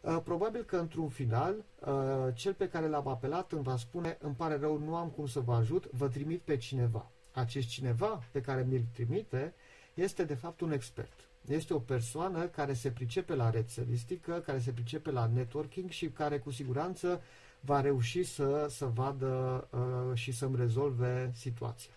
uh, 0.00 0.18
probabil 0.24 0.62
că 0.62 0.76
într-un 0.76 1.08
final, 1.08 1.54
uh, 1.80 2.34
cel 2.34 2.54
pe 2.54 2.68
care 2.68 2.86
l-am 2.86 3.08
apelat 3.08 3.52
îmi 3.52 3.62
va 3.62 3.76
spune, 3.76 4.16
îmi 4.20 4.34
pare 4.34 4.56
rău, 4.56 4.78
nu 4.78 4.94
am 4.94 5.08
cum 5.08 5.26
să 5.26 5.40
vă 5.40 5.54
ajut, 5.54 5.90
vă 5.90 6.08
trimit 6.08 6.40
pe 6.40 6.56
cineva. 6.56 7.10
Acest 7.32 7.68
cineva 7.68 8.22
pe 8.32 8.40
care 8.40 8.66
mi-l 8.68 8.84
trimite 8.92 9.54
este 9.94 10.24
de 10.24 10.34
fapt 10.34 10.60
un 10.60 10.72
expert. 10.72 11.12
Este 11.48 11.74
o 11.74 11.78
persoană 11.78 12.46
care 12.46 12.72
se 12.72 12.90
pricepe 12.90 13.34
la 13.34 13.50
rețelistică, 13.50 14.42
care 14.46 14.58
se 14.58 14.70
pricepe 14.70 15.10
la 15.10 15.26
networking 15.34 15.90
și 15.90 16.08
care 16.08 16.38
cu 16.38 16.50
siguranță 16.50 17.22
va 17.60 17.80
reuși 17.80 18.22
să, 18.22 18.66
să 18.70 18.86
vadă 18.86 19.66
uh, 19.70 20.18
și 20.18 20.32
să-mi 20.32 20.56
rezolve 20.56 21.30
situația. 21.34 21.92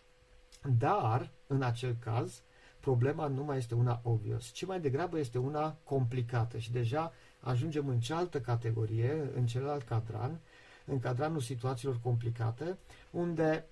Dar, 0.78 1.32
în 1.48 1.62
acel 1.62 1.96
caz, 2.00 2.42
problema 2.80 3.28
nu 3.28 3.44
mai 3.44 3.58
este 3.58 3.76
una 3.76 4.00
obvious, 4.04 4.52
ci 4.52 4.66
mai 4.66 4.80
degrabă 4.80 5.20
este 5.20 5.38
una 5.38 5.78
complicată 5.84 6.58
și 6.58 6.72
deja 6.72 7.14
ajungem 7.40 7.88
în 7.88 8.00
cealaltă 8.00 8.42
categorie, 8.42 9.32
în 9.36 9.46
celălalt 9.46 9.84
cadran, 9.84 10.40
în 10.86 11.00
cadranul 11.00 11.40
situațiilor 11.42 12.00
complicate, 12.04 12.78
unde 13.12 13.66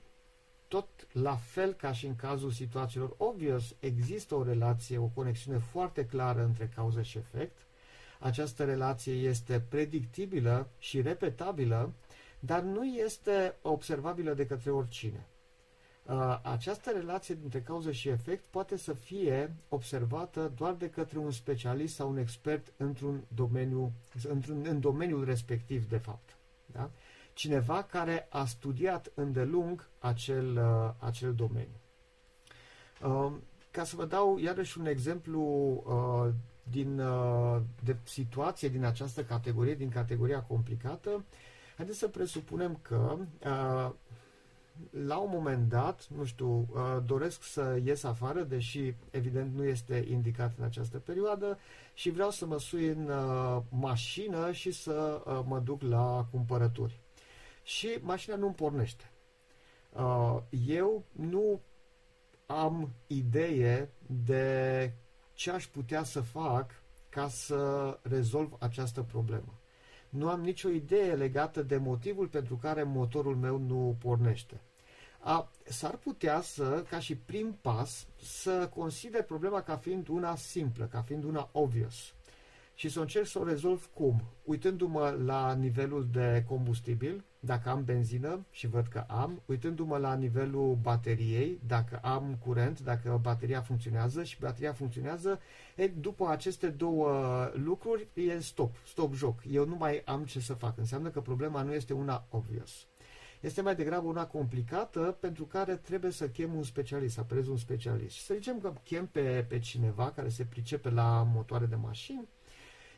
tot 0.68 0.88
la 1.12 1.36
fel 1.36 1.74
ca 1.74 1.92
și 1.94 2.06
în 2.06 2.16
cazul 2.16 2.52
situațiilor 2.52 3.14
obvious, 3.18 3.76
există 3.80 4.36
o 4.36 4.44
relație, 4.44 4.98
o 4.98 5.06
conexiune 5.06 5.58
foarte 5.58 6.06
clară 6.06 6.44
între 6.44 6.72
cauză 6.76 7.02
și 7.02 7.18
efect. 7.18 7.58
Această 8.20 8.64
relație 8.66 9.14
este 9.14 9.60
predictibilă 9.70 10.68
și 10.78 11.02
repetabilă, 11.02 11.94
dar 12.40 12.62
nu 12.62 12.86
este 12.86 13.56
observabilă 13.62 14.34
de 14.34 14.46
către 14.46 14.72
oricine. 14.72 15.28
Uh, 16.06 16.40
această 16.42 16.92
relație 16.92 17.36
dintre 17.36 17.62
cauză 17.62 17.92
și 17.92 18.10
efect 18.10 18.44
poate 18.50 18.78
să 18.78 18.94
fie 18.94 19.56
observată 19.70 20.52
doar 20.56 20.74
de 20.74 20.90
către 20.90 21.18
un 21.18 21.32
specialist 21.32 21.96
sau 21.96 22.10
un 22.10 22.18
expert 22.18 22.74
într-un 22.78 23.24
domeniu, 23.36 23.92
într-un, 24.28 24.66
în 24.70 24.80
domeniul 24.80 25.26
respectiv, 25.26 25.90
de 25.90 25.98
fapt. 25.98 26.38
Da? 26.66 26.90
Cineva 27.34 27.84
care 27.84 28.28
a 28.30 28.46
studiat 28.46 29.12
îndelung 29.14 29.90
acel, 30.00 30.58
uh, 30.58 30.94
acel 31.00 31.34
domeniu. 31.34 31.80
Uh, 33.04 33.32
ca 33.72 33.84
să 33.84 33.96
vă 33.96 34.06
dau 34.06 34.38
iarăși 34.38 34.80
un 34.80 34.86
exemplu 34.86 35.42
din, 36.64 37.02
de 37.84 37.98
situație 38.04 38.70
din 38.70 38.84
această 38.84 39.24
categorie, 39.24 39.76
din 39.76 39.90
categoria 39.90 40.42
complicată, 40.42 41.24
haideți 41.76 41.98
să 41.98 42.08
presupunem 42.08 42.80
că 42.82 43.18
la 44.90 45.18
un 45.18 45.30
moment 45.32 45.70
dat, 45.70 46.08
nu 46.16 46.24
știu, 46.26 46.68
uh, 46.74 46.98
doresc 47.06 47.44
să 47.44 47.80
ies 47.84 48.04
afară, 48.04 48.44
deși 48.44 48.94
evident 49.12 49.56
nu 49.56 49.64
este 49.64 50.06
indicat 50.10 50.54
în 50.58 50.64
această 50.64 51.00
perioadă 51.00 51.58
și 51.94 52.10
vreau 52.10 52.30
să 52.30 52.46
mă 52.46 52.60
sui 52.60 52.88
în 52.88 53.10
uh, 53.10 53.62
mașină 53.70 54.52
și 54.52 54.72
să 54.72 55.24
uh, 55.26 55.42
mă 55.46 55.60
duc 55.60 55.82
la 55.82 56.28
cumpărături. 56.32 57.00
Și 57.64 57.98
mașina 58.02 58.36
nu 58.36 58.52
pornește. 58.52 59.12
Eu 60.68 61.04
nu 61.12 61.62
am 62.46 62.94
idee 63.08 63.90
de 64.24 64.94
ce 65.34 65.52
aș 65.52 65.68
putea 65.68 66.04
să 66.04 66.22
fac 66.22 66.72
ca 67.10 67.28
să 67.28 68.00
rezolv 68.02 68.56
această 68.60 69.02
problemă 69.02 69.58
nu 70.14 70.30
am 70.30 70.42
nicio 70.42 70.70
idee 70.70 71.16
legată 71.16 71.62
de 71.62 71.78
motivul 71.78 72.28
pentru 72.28 72.56
care 72.56 72.84
motorul 72.84 73.36
meu 73.36 73.58
nu 73.58 73.96
pornește. 74.00 74.62
A, 75.26 75.52
s-ar 75.64 75.96
putea 75.96 76.42
să, 76.42 76.84
ca 76.90 77.00
și 77.00 77.16
prim 77.16 77.58
pas, 77.62 78.08
să 78.22 78.70
consider 78.76 79.24
problema 79.24 79.62
ca 79.62 79.78
fiind 79.78 80.08
una 80.08 80.36
simplă, 80.36 80.86
ca 80.86 81.02
fiind 81.02 81.24
una 81.24 81.50
obvious. 81.52 82.14
Și 82.74 82.90
să 82.90 83.00
încerc 83.00 83.26
să 83.26 83.40
o 83.40 83.44
rezolv 83.44 83.90
cum? 83.94 84.24
Uitându-mă 84.44 85.18
la 85.26 85.54
nivelul 85.54 86.08
de 86.12 86.44
combustibil, 86.48 87.24
dacă 87.40 87.70
am 87.70 87.84
benzină 87.84 88.46
și 88.52 88.68
văd 88.68 88.88
că 88.88 89.04
am, 89.08 89.42
uitându-mă 89.46 89.98
la 89.98 90.14
nivelul 90.14 90.78
bateriei, 90.82 91.60
dacă 91.68 92.00
am 92.02 92.38
curent, 92.46 92.80
dacă 92.80 93.20
bateria 93.22 93.62
funcționează 93.62 94.24
și 94.24 94.40
bateria 94.40 94.74
funcționează, 94.74 95.40
e, 95.76 95.88
după 95.88 96.28
aceste 96.28 96.68
două 96.68 97.12
lucruri 97.54 98.08
e 98.14 98.40
stop, 98.40 98.76
stop 98.86 99.14
joc. 99.14 99.40
Eu 99.52 99.66
nu 99.66 99.76
mai 99.76 100.02
am 100.06 100.24
ce 100.24 100.40
să 100.40 100.54
fac. 100.54 100.78
Înseamnă 100.78 101.10
că 101.10 101.22
problema 101.22 101.62
nu 101.62 101.74
este 101.74 101.94
una 101.94 102.26
obvious. 102.30 102.88
Este 103.44 103.62
mai 103.62 103.76
degrabă 103.76 104.08
una 104.08 104.28
complicată 104.28 105.18
pentru 105.20 105.46
care 105.46 105.76
trebuie 105.76 106.12
să 106.12 106.30
chem 106.30 106.56
un 106.56 106.64
specialist, 106.64 107.14
să 107.14 107.20
apelez 107.20 107.48
un 107.48 107.58
specialist. 107.58 108.16
Și 108.16 108.22
să 108.22 108.34
zicem 108.34 108.60
că 108.60 108.74
chem 108.84 109.08
pe, 109.08 109.46
pe 109.48 109.60
cineva 109.60 110.12
care 110.12 110.30
se 110.30 110.44
pricepe 110.44 110.90
la 110.90 111.28
motoare 111.34 111.66
de 111.66 111.76
mașini, 111.76 112.28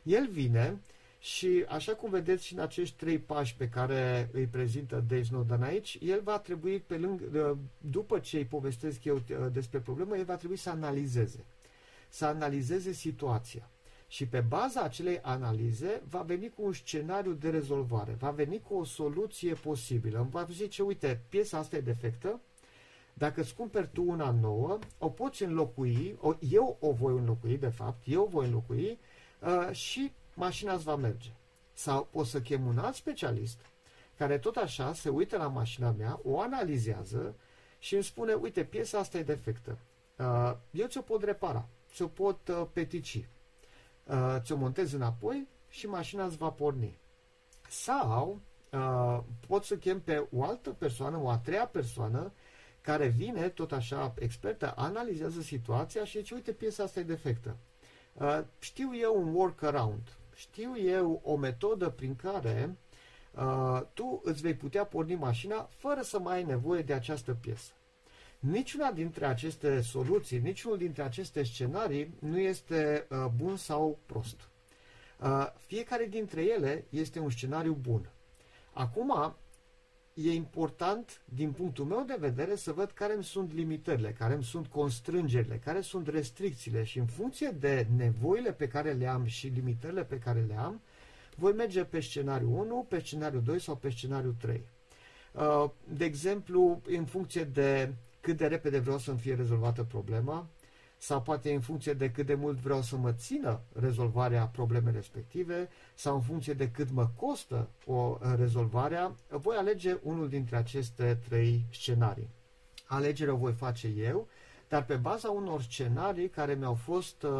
el 0.03 0.27
vine 0.27 0.81
și 1.19 1.65
așa 1.67 1.93
cum 1.95 2.09
vedeți 2.09 2.45
și 2.45 2.53
în 2.53 2.59
acești 2.59 2.95
trei 2.95 3.19
pași 3.19 3.55
pe 3.55 3.69
care 3.69 4.29
îi 4.33 4.45
prezintă 4.45 4.95
Dave 5.07 5.23
Snowden 5.23 5.63
aici, 5.63 5.97
el 6.01 6.21
va 6.23 6.39
trebui, 6.39 6.79
pe 6.79 6.97
lângă, 6.97 7.57
după 7.77 8.19
ce 8.19 8.37
îi 8.37 8.45
povestesc 8.45 9.03
eu 9.03 9.15
uh, 9.15 9.21
despre 9.51 9.79
problemă, 9.79 10.17
el 10.17 10.25
va 10.25 10.35
trebui 10.35 10.57
să 10.57 10.69
analizeze. 10.69 11.45
Să 12.09 12.25
analizeze 12.25 12.91
situația. 12.91 13.69
Și 14.15 14.25
pe 14.27 14.39
baza 14.39 14.81
acelei 14.81 15.19
analize 15.21 16.01
va 16.09 16.21
veni 16.21 16.49
cu 16.49 16.65
un 16.65 16.73
scenariu 16.73 17.33
de 17.33 17.49
rezolvare, 17.49 18.11
va 18.11 18.31
veni 18.31 18.61
cu 18.61 18.73
o 18.73 18.83
soluție 18.83 19.53
posibilă. 19.53 20.19
Îmi 20.19 20.29
va 20.29 20.47
zice, 20.51 20.81
uite, 20.81 21.21
piesa 21.29 21.57
asta 21.57 21.75
e 21.75 21.81
defectă, 21.81 22.39
dacă 23.13 23.41
îți 23.41 23.55
cumperi 23.55 23.89
tu 23.93 24.03
una 24.07 24.31
nouă, 24.31 24.79
o 24.97 25.09
poți 25.09 25.43
înlocui, 25.43 26.17
o, 26.19 26.35
eu 26.49 26.77
o 26.79 26.91
voi 26.91 27.13
înlocui, 27.13 27.57
de 27.57 27.67
fapt, 27.67 28.03
eu 28.05 28.21
o 28.21 28.25
voi 28.25 28.45
înlocui 28.45 28.99
uh, 29.39 29.71
și 29.71 30.11
mașina 30.33 30.73
îți 30.73 30.83
va 30.83 30.95
merge. 30.95 31.29
Sau 31.73 32.07
o 32.11 32.23
să 32.23 32.41
chem 32.41 32.65
un 32.65 32.77
alt 32.77 32.95
specialist 32.95 33.59
care 34.17 34.37
tot 34.37 34.55
așa 34.55 34.93
se 34.93 35.09
uită 35.09 35.37
la 35.37 35.47
mașina 35.47 35.91
mea, 35.91 36.19
o 36.23 36.39
analizează 36.39 37.35
și 37.79 37.93
îmi 37.93 38.03
spune, 38.03 38.33
uite, 38.33 38.63
piesa 38.63 38.99
asta 38.99 39.17
e 39.17 39.23
defectă. 39.23 39.77
Uh, 40.17 40.55
eu 40.71 40.87
ți-o 40.87 41.01
pot 41.01 41.23
repara, 41.23 41.67
ți-o 41.93 42.07
pot 42.07 42.47
uh, 42.47 42.65
petici, 42.73 43.15
uh, 43.15 43.34
ți-o 44.39 44.55
montez 44.55 44.93
înapoi 44.93 45.47
și 45.69 45.87
mașina 45.87 46.25
îți 46.25 46.37
va 46.37 46.49
porni. 46.49 46.99
Sau 47.69 48.41
uh, 48.71 49.19
pot 49.47 49.63
să 49.63 49.77
chem 49.77 50.01
pe 50.01 50.27
o 50.31 50.43
altă 50.43 50.69
persoană, 50.69 51.17
o 51.17 51.29
a 51.29 51.37
treia 51.37 51.67
persoană, 51.67 52.31
care 52.81 53.07
vine, 53.07 53.49
tot 53.49 53.71
așa, 53.71 54.13
expertă, 54.17 54.73
analizează 54.75 55.41
situația 55.41 56.05
și 56.05 56.17
zice, 56.17 56.33
uite, 56.33 56.51
piesa 56.51 56.83
asta 56.83 56.99
e 56.99 57.03
defectă. 57.03 57.57
Uh, 58.13 58.39
știu 58.59 58.95
eu 58.95 59.21
un 59.21 59.33
workaround, 59.33 60.17
știu 60.35 60.79
eu 60.79 61.21
o 61.23 61.35
metodă 61.35 61.89
prin 61.89 62.15
care 62.15 62.77
uh, 63.31 63.81
tu 63.93 64.21
îți 64.23 64.41
vei 64.41 64.55
putea 64.55 64.85
porni 64.85 65.15
mașina 65.15 65.69
fără 65.69 66.01
să 66.01 66.19
mai 66.19 66.35
ai 66.35 66.43
nevoie 66.43 66.81
de 66.81 66.93
această 66.93 67.33
piesă. 67.33 67.71
Niciuna 68.49 68.91
dintre 68.91 69.25
aceste 69.25 69.81
soluții, 69.81 70.39
niciunul 70.39 70.77
dintre 70.77 71.03
aceste 71.03 71.43
scenarii 71.43 72.13
nu 72.19 72.39
este 72.39 73.07
uh, 73.09 73.25
bun 73.35 73.57
sau 73.57 73.99
prost. 74.05 74.49
Uh, 75.21 75.47
fiecare 75.65 76.05
dintre 76.05 76.43
ele 76.43 76.85
este 76.89 77.19
un 77.19 77.29
scenariu 77.29 77.73
bun. 77.73 78.09
Acum, 78.73 79.35
e 80.13 80.33
important, 80.33 81.21
din 81.25 81.51
punctul 81.51 81.85
meu 81.85 82.03
de 82.07 82.15
vedere, 82.19 82.55
să 82.55 82.71
văd 82.71 82.91
care 82.91 83.13
îmi 83.13 83.23
sunt 83.23 83.53
limitările, 83.53 84.11
care 84.11 84.33
îmi 84.33 84.43
sunt 84.43 84.67
constrângerile, 84.67 85.61
care 85.63 85.81
sunt 85.81 86.07
restricțiile 86.07 86.83
și 86.83 86.97
în 86.97 87.05
funcție 87.05 87.47
de 87.59 87.87
nevoile 87.95 88.53
pe 88.53 88.67
care 88.67 88.91
le 88.91 89.07
am 89.07 89.25
și 89.25 89.47
limitările 89.47 90.03
pe 90.03 90.19
care 90.19 90.45
le 90.47 90.55
am, 90.55 90.81
voi 91.35 91.53
merge 91.53 91.83
pe 91.83 91.99
scenariu 91.99 92.59
1, 92.59 92.85
pe 92.89 92.99
scenariu 92.99 93.39
2 93.39 93.59
sau 93.59 93.75
pe 93.75 93.89
scenariu 93.89 94.35
3. 94.39 94.67
Uh, 95.31 95.69
de 95.87 96.05
exemplu, 96.05 96.81
în 96.87 97.05
funcție 97.05 97.43
de 97.43 97.93
cât 98.25 98.37
de 98.37 98.47
repede 98.47 98.79
vreau 98.79 98.97
să-mi 98.97 99.17
fie 99.17 99.35
rezolvată 99.35 99.83
problema, 99.83 100.47
sau 100.97 101.21
poate 101.21 101.53
în 101.53 101.59
funcție 101.59 101.93
de 101.93 102.11
cât 102.11 102.25
de 102.25 102.33
mult 102.33 102.57
vreau 102.57 102.81
să 102.81 102.95
mă 102.95 103.11
țină 103.11 103.59
rezolvarea 103.79 104.45
problemei 104.45 104.93
respective, 104.93 105.69
sau 105.95 106.15
în 106.15 106.21
funcție 106.21 106.53
de 106.53 106.69
cât 106.71 106.91
mă 106.91 107.09
costă 107.15 107.69
o 107.85 108.17
rezolvarea, 108.37 109.15
voi 109.29 109.55
alege 109.55 109.97
unul 110.01 110.29
dintre 110.29 110.55
aceste 110.55 111.19
trei 111.27 111.65
scenarii. 111.71 112.29
Alegerea 112.85 113.33
o 113.33 113.37
voi 113.37 113.53
face 113.53 113.87
eu, 113.87 114.27
dar 114.67 114.85
pe 114.85 114.95
baza 114.95 115.29
unor 115.29 115.61
scenarii 115.61 116.29
care 116.29 116.53
mi-au 116.53 116.73
fost 116.73 117.23
uh, 117.23 117.31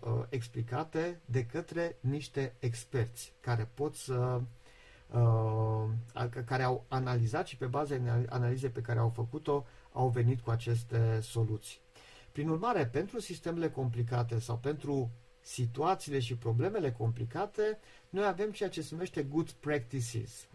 uh, 0.00 0.22
explicate 0.28 1.20
de 1.24 1.44
către 1.46 1.96
niște 2.00 2.54
experți 2.58 3.32
care 3.40 3.70
pot 3.74 3.94
să 3.94 4.40
uh, 5.10 5.84
care 6.44 6.62
au 6.62 6.84
analizat 6.88 7.46
și 7.46 7.56
pe 7.56 7.66
baza 7.66 7.94
analizei 8.28 8.68
pe 8.68 8.80
care 8.80 8.98
au 8.98 9.08
făcut-o 9.08 9.64
au 9.92 10.08
venit 10.08 10.40
cu 10.40 10.50
aceste 10.50 11.20
soluții. 11.20 11.78
Prin 12.32 12.48
urmare, 12.48 12.86
pentru 12.86 13.20
sistemele 13.20 13.70
complicate 13.70 14.38
sau 14.38 14.58
pentru 14.58 15.10
situațiile 15.40 16.18
și 16.18 16.36
problemele 16.36 16.92
complicate, 16.92 17.78
noi 18.08 18.26
avem 18.26 18.50
ceea 18.50 18.68
ce 18.68 18.82
se 18.82 18.88
numește 18.90 19.22
good 19.22 19.50
practices. 19.50 20.48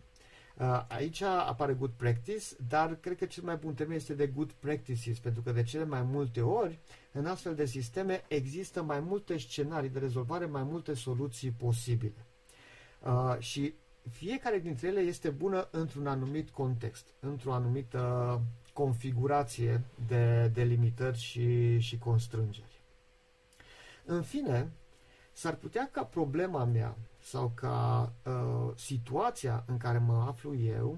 Uh, 0.60 0.86
aici 0.88 1.22
apare 1.22 1.74
good 1.74 1.92
practice, 1.98 2.46
dar 2.68 2.96
cred 2.96 3.18
că 3.18 3.26
cel 3.26 3.44
mai 3.44 3.56
bun 3.56 3.74
termen 3.74 3.96
este 3.98 4.14
de 4.14 4.28
good 4.28 4.52
practices, 4.52 5.20
pentru 5.20 5.42
că 5.42 5.52
de 5.52 5.64
cele 5.64 5.86
mai 5.86 6.02
multe 6.04 6.42
ori, 6.42 6.80
în 7.12 7.26
astfel 7.26 7.56
de 7.56 7.66
sisteme, 7.66 8.24
există 8.28 8.84
mai 8.84 9.00
multe 9.00 9.38
scenarii 9.38 9.90
de 9.90 10.00
rezolvare, 10.00 10.46
mai 10.46 10.64
multe 10.64 10.94
soluții 10.94 11.52
posibile. 11.52 12.26
Uh, 13.00 13.36
și 13.40 13.74
fiecare 14.12 14.60
dintre 14.60 14.88
ele 14.88 15.00
este 15.00 15.30
bună 15.30 15.68
într-un 15.72 16.08
anumit 16.08 16.50
context, 16.50 17.14
într-o 17.20 17.54
anumită 17.54 18.42
configurație 18.76 19.82
de, 20.08 20.48
de 20.54 20.64
limitări 20.64 21.18
și, 21.18 21.80
și 21.80 21.98
constrângeri. 21.98 22.82
În 24.06 24.22
fine, 24.22 24.72
s-ar 25.32 25.56
putea 25.56 25.90
ca 25.92 26.04
problema 26.04 26.64
mea 26.64 26.96
sau 27.22 27.52
ca 27.56 28.12
uh, 28.26 28.74
situația 28.76 29.64
în 29.68 29.78
care 29.78 29.98
mă 29.98 30.24
aflu 30.28 30.56
eu 30.56 30.98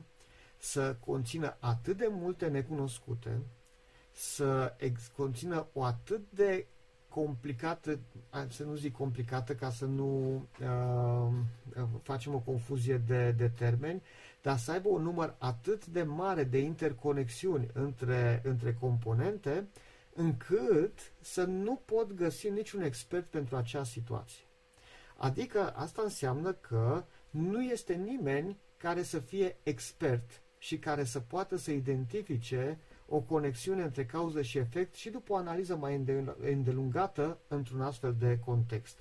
să 0.58 0.96
conțină 1.06 1.56
atât 1.60 1.98
de 1.98 2.08
multe 2.12 2.48
necunoscute, 2.48 3.40
să 4.12 4.74
ex- 4.78 5.12
conțină 5.16 5.68
o 5.74 5.84
atât 5.84 6.22
de 6.30 6.66
complicată, 7.10 8.00
să 8.50 8.64
nu 8.64 8.76
zic 8.76 8.94
complicată 8.94 9.56
ca 9.56 9.70
să 9.72 9.86
nu 9.86 10.36
uh, 10.62 11.34
facem 12.02 12.34
o 12.34 12.40
confuzie 12.40 12.98
de, 12.98 13.32
de 13.32 13.48
termeni, 13.50 14.02
dar 14.42 14.58
să 14.58 14.72
aibă 14.72 14.90
un 14.90 15.02
număr 15.02 15.36
atât 15.38 15.86
de 15.86 16.04
mare 16.04 16.44
de 16.44 16.58
interconexiuni 16.60 17.70
între, 17.74 18.42
între 18.44 18.74
componente, 18.80 19.68
încât 20.14 21.00
să 21.20 21.44
nu 21.44 21.82
pot 21.86 22.14
găsi 22.14 22.50
niciun 22.50 22.82
expert 22.82 23.26
pentru 23.26 23.56
acea 23.56 23.84
situație. 23.84 24.44
Adică 25.18 25.74
asta 25.76 26.02
înseamnă 26.02 26.52
că 26.54 27.04
nu 27.30 27.64
este 27.64 27.94
nimeni 27.94 28.58
care 28.78 29.04
să 29.04 29.20
fie 29.20 29.58
expert 29.64 30.42
și 30.58 30.80
care 30.80 31.04
să 31.04 31.20
poată 31.20 31.56
să 31.56 31.72
identifice 31.72 32.80
o 33.08 33.20
conexiune 33.20 33.84
între 33.84 34.06
cauză 34.06 34.42
și 34.42 34.58
efect 34.58 34.96
și 34.96 35.10
după 35.10 35.34
o 35.34 35.36
analiză 35.36 35.76
mai 35.76 36.04
îndelungată 36.42 37.38
într-un 37.48 37.82
astfel 37.82 38.16
de 38.20 38.40
context. 38.46 38.98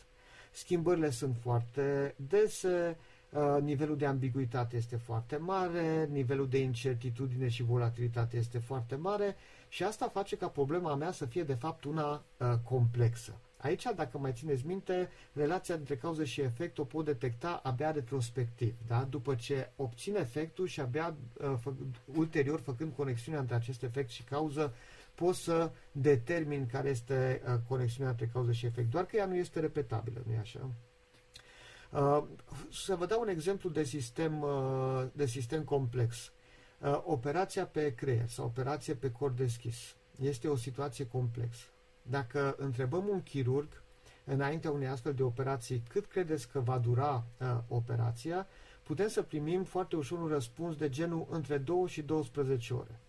Schimbările 0.50 1.10
sunt 1.10 1.36
foarte 1.40 2.14
dese, 2.28 2.96
uh, 2.98 3.15
nivelul 3.60 3.96
de 3.96 4.06
ambiguitate 4.06 4.76
este 4.76 4.96
foarte 4.96 5.36
mare, 5.36 6.08
nivelul 6.10 6.48
de 6.48 6.58
incertitudine 6.58 7.48
și 7.48 7.62
volatilitate 7.62 8.36
este 8.36 8.58
foarte 8.58 8.94
mare 8.94 9.36
și 9.68 9.84
asta 9.84 10.08
face 10.08 10.36
ca 10.36 10.48
problema 10.48 10.94
mea 10.94 11.12
să 11.12 11.26
fie 11.26 11.42
de 11.42 11.54
fapt 11.54 11.84
una 11.84 12.24
uh, 12.36 12.54
complexă. 12.64 13.40
Aici, 13.56 13.86
dacă 13.96 14.18
mai 14.18 14.32
țineți 14.32 14.66
minte, 14.66 15.08
relația 15.32 15.76
dintre 15.76 15.96
cauză 15.96 16.24
și 16.24 16.40
efect 16.40 16.78
o 16.78 16.84
pot 16.84 17.04
detecta 17.04 17.60
abia 17.62 17.90
retrospectiv, 17.90 18.74
da? 18.86 19.06
după 19.10 19.34
ce 19.34 19.70
obțin 19.76 20.16
efectul 20.16 20.66
și 20.66 20.80
abia 20.80 21.16
uh, 21.32 21.54
fă, 21.60 21.72
ulterior, 22.14 22.60
făcând 22.60 22.92
conexiunea 22.96 23.40
între 23.40 23.54
acest 23.54 23.82
efect 23.82 24.10
și 24.10 24.22
cauză, 24.22 24.74
pot 25.14 25.34
să 25.34 25.70
determin 25.92 26.66
care 26.66 26.88
este 26.88 27.42
uh, 27.46 27.54
conexiunea 27.68 28.10
între 28.10 28.30
cauză 28.32 28.52
și 28.52 28.66
efect, 28.66 28.90
doar 28.90 29.04
că 29.04 29.16
ea 29.16 29.26
nu 29.26 29.36
este 29.36 29.60
repetabilă, 29.60 30.22
nu-i 30.26 30.38
așa? 30.38 30.70
Uh, 31.96 32.22
să 32.72 32.94
vă 32.96 33.06
dau 33.06 33.20
un 33.20 33.28
exemplu 33.28 33.70
de 33.70 33.82
sistem, 33.82 34.42
uh, 34.42 35.04
de 35.12 35.26
sistem 35.26 35.62
complex. 35.64 36.32
Uh, 36.78 37.00
operația 37.04 37.66
pe 37.66 37.94
creier 37.94 38.28
sau 38.28 38.44
operație 38.44 38.94
pe 38.94 39.10
cord 39.10 39.36
deschis 39.36 39.76
este 40.20 40.48
o 40.48 40.56
situație 40.56 41.06
complexă. 41.06 41.64
Dacă 42.02 42.54
întrebăm 42.58 43.08
un 43.08 43.22
chirurg 43.22 43.82
înaintea 44.24 44.70
unei 44.70 44.88
astfel 44.88 45.14
de 45.14 45.22
operații 45.22 45.82
cât 45.88 46.06
credeți 46.06 46.48
că 46.48 46.60
va 46.60 46.78
dura 46.78 47.24
uh, 47.40 47.58
operația, 47.68 48.46
putem 48.82 49.08
să 49.08 49.22
primim 49.22 49.64
foarte 49.64 49.96
ușor 49.96 50.18
un 50.18 50.28
răspuns 50.28 50.76
de 50.76 50.88
genul 50.88 51.26
între 51.30 51.58
2 51.58 51.84
și 51.86 52.02
12 52.02 52.74
ore. 52.74 53.00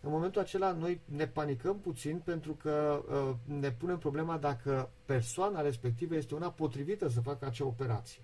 În 0.00 0.10
momentul 0.10 0.40
acela 0.40 0.72
noi 0.72 1.00
ne 1.04 1.26
panicăm 1.26 1.78
puțin 1.78 2.18
pentru 2.24 2.52
că 2.52 3.04
uh, 3.08 3.34
ne 3.60 3.70
punem 3.70 3.98
problema 3.98 4.36
dacă 4.38 4.90
persoana 5.04 5.60
respectivă 5.60 6.14
este 6.14 6.34
una 6.34 6.50
potrivită 6.50 7.08
să 7.08 7.20
facă 7.20 7.46
acea 7.46 7.64
operație. 7.64 8.20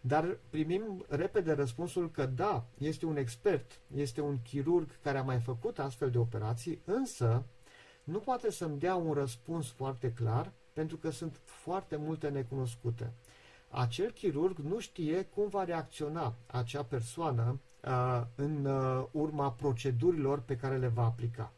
Dar 0.00 0.38
primim 0.50 1.04
repede 1.08 1.52
răspunsul 1.52 2.10
că 2.10 2.26
da, 2.26 2.66
este 2.78 3.06
un 3.06 3.16
expert, 3.16 3.80
este 3.94 4.20
un 4.20 4.42
chirurg 4.42 5.00
care 5.02 5.18
a 5.18 5.22
mai 5.22 5.40
făcut 5.40 5.78
astfel 5.78 6.10
de 6.10 6.18
operații, 6.18 6.82
însă 6.84 7.44
nu 8.04 8.18
poate 8.18 8.50
să-mi 8.50 8.78
dea 8.78 8.94
un 8.94 9.12
răspuns 9.12 9.70
foarte 9.70 10.12
clar 10.12 10.52
pentru 10.72 10.96
că 10.96 11.10
sunt 11.10 11.40
foarte 11.44 11.96
multe 11.96 12.28
necunoscute. 12.28 13.12
Acel 13.68 14.10
chirurg 14.10 14.58
nu 14.58 14.78
știe 14.78 15.22
cum 15.22 15.48
va 15.48 15.64
reacționa 15.64 16.34
acea 16.46 16.82
persoană 16.84 17.60
uh, 17.84 18.22
în 18.34 18.64
uh, 18.64 19.04
urma 19.10 19.52
procedurilor 19.52 20.40
pe 20.40 20.56
care 20.56 20.76
le 20.76 20.88
va 20.88 21.04
aplica. 21.04 21.52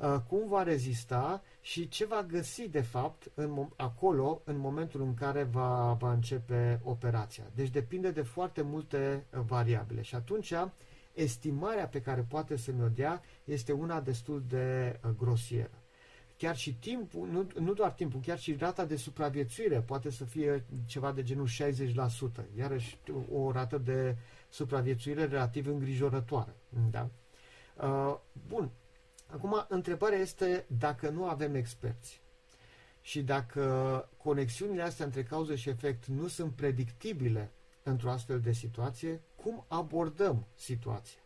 Uh, 0.00 0.16
cum 0.28 0.48
va 0.48 0.62
rezista 0.62 1.42
și 1.60 1.88
ce 1.88 2.04
va 2.04 2.22
găsi 2.22 2.68
de 2.68 2.80
fapt 2.80 3.30
în, 3.34 3.66
acolo 3.76 4.42
în 4.44 4.56
momentul 4.58 5.00
în 5.02 5.14
care 5.14 5.42
va, 5.42 5.96
va 5.98 6.12
începe 6.12 6.80
operația. 6.84 7.44
Deci 7.54 7.70
depinde 7.70 8.10
de 8.10 8.22
foarte 8.22 8.62
multe 8.62 9.26
uh, 9.30 9.40
variabile 9.46 10.02
și 10.02 10.14
atunci 10.14 10.52
estimarea 11.12 11.86
pe 11.86 12.00
care 12.00 12.26
poate 12.28 12.56
să 12.56 12.72
mi-o 12.72 12.88
dea 12.88 13.22
este 13.44 13.72
una 13.72 14.00
destul 14.00 14.42
de 14.48 14.98
uh, 15.04 15.10
grosieră. 15.18 15.82
Chiar 16.36 16.56
și 16.56 16.74
timpul, 16.74 17.28
nu, 17.28 17.46
nu 17.58 17.72
doar 17.72 17.92
timpul, 17.92 18.20
chiar 18.20 18.38
și 18.38 18.56
rata 18.58 18.84
de 18.84 18.96
supraviețuire 18.96 19.80
poate 19.80 20.10
să 20.10 20.24
fie 20.24 20.64
ceva 20.86 21.12
de 21.12 21.22
genul 21.22 21.48
60%, 21.48 22.44
iarăși 22.56 22.98
o 23.32 23.50
rată 23.50 23.78
de 23.78 24.16
supraviețuire 24.48 25.24
relativ 25.24 25.66
îngrijorătoare. 25.66 26.54
Da? 26.90 27.08
Uh, 27.82 28.16
bun. 28.48 28.70
Acum, 29.32 29.66
întrebarea 29.68 30.18
este 30.18 30.64
dacă 30.78 31.08
nu 31.08 31.24
avem 31.24 31.54
experți 31.54 32.20
și 33.00 33.22
dacă 33.22 34.08
conexiunile 34.16 34.82
astea 34.82 35.04
între 35.04 35.22
cauză 35.22 35.54
și 35.54 35.68
efect 35.68 36.06
nu 36.06 36.26
sunt 36.26 36.52
predictibile 36.52 37.52
într-o 37.82 38.10
astfel 38.10 38.40
de 38.40 38.52
situație, 38.52 39.22
cum 39.34 39.64
abordăm 39.68 40.46
situația. 40.54 41.20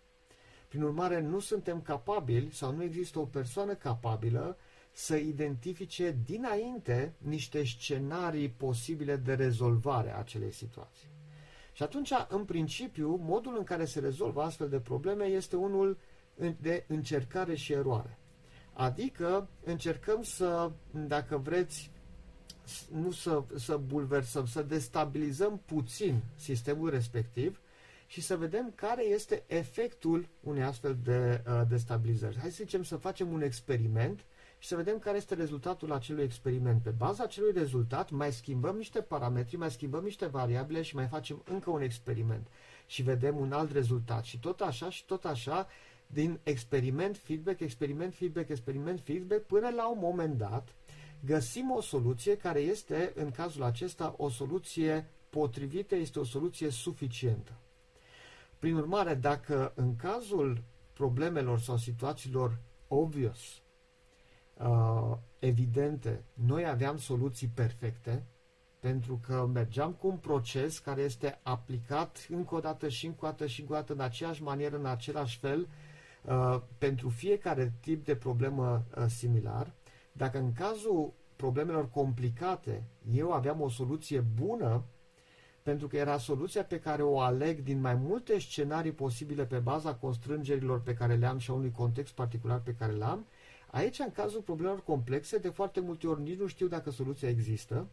Prin 0.68 0.82
urmare, 0.82 1.20
nu 1.20 1.38
suntem 1.38 1.80
capabili 1.80 2.52
sau 2.52 2.72
nu 2.74 2.82
există 2.82 3.18
o 3.18 3.24
persoană 3.24 3.74
capabilă 3.74 4.56
să 4.92 5.16
identifice 5.16 6.16
dinainte 6.24 7.14
niște 7.18 7.64
scenarii 7.64 8.48
posibile 8.48 9.16
de 9.16 9.34
rezolvare 9.34 10.12
a 10.12 10.18
acelei 10.18 10.52
situații. 10.52 11.08
Și 11.72 11.82
atunci, 11.82 12.12
în 12.28 12.44
principiu, 12.44 13.16
modul 13.16 13.56
în 13.58 13.64
care 13.64 13.84
se 13.84 14.00
rezolvă 14.00 14.42
astfel 14.42 14.68
de 14.68 14.80
probleme 14.80 15.24
este 15.24 15.56
unul 15.56 15.98
de 16.60 16.84
încercare 16.86 17.54
și 17.54 17.72
eroare. 17.72 18.18
Adică 18.72 19.48
încercăm 19.64 20.22
să, 20.22 20.70
dacă 20.90 21.36
vreți, 21.36 21.90
nu 22.92 23.10
să, 23.10 23.42
să 23.54 23.76
bulversăm, 23.76 24.46
să 24.46 24.62
destabilizăm 24.62 25.62
puțin 25.66 26.22
sistemul 26.34 26.90
respectiv 26.90 27.60
și 28.06 28.20
să 28.20 28.36
vedem 28.36 28.72
care 28.74 29.04
este 29.04 29.44
efectul 29.46 30.28
unei 30.40 30.62
astfel 30.62 30.96
de 31.02 31.42
uh, 31.46 31.62
destabilizări. 31.68 32.38
Hai 32.38 32.50
să 32.50 32.62
zicem 32.62 32.82
să 32.82 32.96
facem 32.96 33.32
un 33.32 33.42
experiment 33.42 34.24
și 34.58 34.68
să 34.68 34.76
vedem 34.76 34.98
care 34.98 35.16
este 35.16 35.34
rezultatul 35.34 35.92
acelui 35.92 36.24
experiment. 36.24 36.82
Pe 36.82 36.90
baza 36.90 37.22
acelui 37.22 37.52
rezultat 37.52 38.10
mai 38.10 38.32
schimbăm 38.32 38.76
niște 38.76 39.00
parametri, 39.00 39.56
mai 39.56 39.70
schimbăm 39.70 40.04
niște 40.04 40.26
variabile 40.26 40.82
și 40.82 40.94
mai 40.94 41.06
facem 41.06 41.42
încă 41.44 41.70
un 41.70 41.82
experiment 41.82 42.46
și 42.86 43.02
vedem 43.02 43.36
un 43.36 43.52
alt 43.52 43.72
rezultat. 43.72 44.24
Și 44.24 44.38
tot 44.38 44.60
așa 44.60 44.90
și 44.90 45.04
tot 45.04 45.24
așa 45.24 45.66
din 46.06 46.38
experiment, 46.42 47.16
feedback, 47.16 47.60
experiment, 47.60 48.14
feedback, 48.14 48.48
experiment, 48.48 49.00
feedback, 49.00 49.42
până 49.42 49.68
la 49.68 49.90
un 49.90 49.98
moment 50.00 50.38
dat 50.38 50.74
găsim 51.24 51.70
o 51.70 51.80
soluție 51.80 52.36
care 52.36 52.60
este, 52.60 53.12
în 53.14 53.30
cazul 53.30 53.62
acesta, 53.62 54.14
o 54.16 54.28
soluție 54.28 55.06
potrivită, 55.30 55.94
este 55.94 56.18
o 56.18 56.24
soluție 56.24 56.70
suficientă. 56.70 57.52
Prin 58.58 58.76
urmare, 58.76 59.14
dacă 59.14 59.72
în 59.74 59.96
cazul 59.96 60.62
problemelor 60.92 61.60
sau 61.60 61.76
situațiilor 61.76 62.58
obvious, 62.88 63.62
uh, 64.54 65.16
evidente, 65.38 66.24
noi 66.32 66.66
aveam 66.66 66.98
soluții 66.98 67.50
perfecte, 67.54 68.26
pentru 68.80 69.20
că 69.26 69.48
mergeam 69.52 69.92
cu 69.92 70.06
un 70.06 70.16
proces 70.16 70.78
care 70.78 71.00
este 71.02 71.40
aplicat 71.42 72.26
încă 72.28 72.54
o 72.54 72.60
dată 72.60 72.88
și 72.88 73.06
încă 73.06 73.24
o 73.24 73.28
dată 73.28 73.46
și 73.46 73.60
încă 73.60 73.72
o 73.72 73.76
dată 73.76 73.92
în 73.92 74.00
aceeași 74.00 74.42
manieră, 74.42 74.76
în 74.76 74.86
același 74.86 75.38
fel, 75.38 75.60
uh, 75.60 75.66
pentru 76.78 77.08
fiecare 77.08 77.72
tip 77.80 78.04
de 78.04 78.16
problemă 78.16 78.84
uh, 78.96 79.04
similar, 79.06 79.72
Dacă 80.12 80.38
în 80.38 80.52
cazul 80.52 81.12
problemelor 81.37 81.90
complicate 81.90 82.84
eu 83.12 83.32
aveam 83.32 83.60
o 83.60 83.68
soluție 83.68 84.20
bună, 84.20 84.84
pentru 85.62 85.87
că 85.88 85.96
era 85.96 86.18
soluția 86.18 86.64
pe 86.64 86.80
care 86.80 87.02
o 87.02 87.20
aleg 87.20 87.58
din 87.58 87.80
mai 87.80 87.94
multe 87.94 88.38
scenarii 88.38 88.92
posibile 88.92 89.44
pe 89.44 89.58
baza 89.58 89.94
constrângerilor 89.94 90.82
pe 90.82 90.94
care 90.94 91.14
le 91.14 91.26
am 91.26 91.38
și 91.38 91.50
a 91.50 91.54
unui 91.54 91.70
context 91.70 92.14
particular 92.14 92.60
pe 92.60 92.74
care 92.78 92.92
le 92.92 93.04
am, 93.04 93.26
aici, 93.70 93.98
în 93.98 94.10
cazul 94.12 94.40
problemelor 94.40 94.82
complexe, 94.82 95.38
de 95.38 95.48
foarte 95.48 95.80
multe 95.80 96.06
ori 96.06 96.22
nici 96.22 96.38
nu 96.38 96.46
știu 96.46 96.66
dacă 96.66 96.90
soluția 96.90 97.28
există 97.28 97.87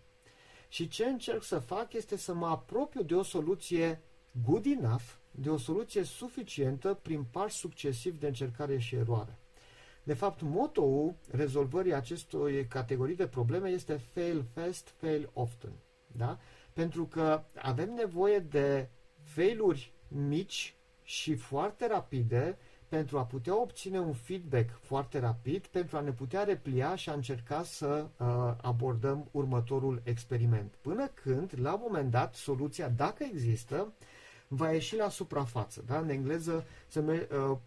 și 0.67 0.87
ce 0.87 1.05
încerc 1.05 1.43
să 1.43 1.59
fac 1.59 1.93
este 1.93 2.17
să 2.17 2.33
mă 2.33 2.45
apropiu 2.47 3.03
de 3.03 3.15
o 3.15 3.23
soluție 3.23 4.01
good 4.31 4.65
enough, 4.65 5.03
de 5.31 5.49
o 5.49 5.57
soluție 5.57 6.03
suficientă 6.03 6.99
prin 7.01 7.23
pași 7.23 7.57
succesiv 7.57 8.19
de 8.19 8.27
încercare 8.27 8.77
și 8.77 8.95
eroare. 8.95 9.37
De 10.03 10.13
fapt, 10.13 10.41
motoul 10.41 11.15
rezolvării 11.31 11.93
acestui 11.93 12.67
categorii 12.67 13.15
de 13.15 13.27
probleme 13.27 13.69
este 13.69 13.93
fail 14.13 14.45
fast, 14.53 14.93
fail 14.97 15.29
often. 15.33 15.71
Da? 16.07 16.39
Pentru 16.73 17.05
că 17.05 17.43
avem 17.55 17.93
nevoie 17.93 18.39
de 18.39 18.89
failuri 19.23 19.93
mici 20.07 20.75
și 21.03 21.35
foarte 21.35 21.87
rapide 21.87 22.57
pentru 22.87 23.17
a 23.17 23.25
putea 23.25 23.61
obține 23.61 23.99
un 23.99 24.13
feedback 24.13 24.79
foarte 24.81 25.19
rapid, 25.19 25.65
pentru 25.65 25.97
a 25.97 25.99
ne 25.99 26.11
putea 26.11 26.43
replia 26.43 26.95
și 26.95 27.09
a 27.09 27.13
încerca 27.13 27.63
să 27.63 28.07
uh, 28.17 28.27
abordăm 28.61 29.27
următorul 29.31 30.01
experiment. 30.03 30.73
Până 30.81 31.07
când, 31.07 31.53
la 31.61 31.73
un 31.73 31.79
moment 31.81 32.11
dat, 32.11 32.35
soluția, 32.35 32.89
dacă 32.89 33.23
există, 33.23 33.93
va 34.53 34.71
ieși 34.71 34.95
la 34.95 35.09
suprafață. 35.09 35.83
Da? 35.85 35.99
În 35.99 36.09
engleză 36.09 36.65
se 36.87 36.99
uh, 36.99 37.57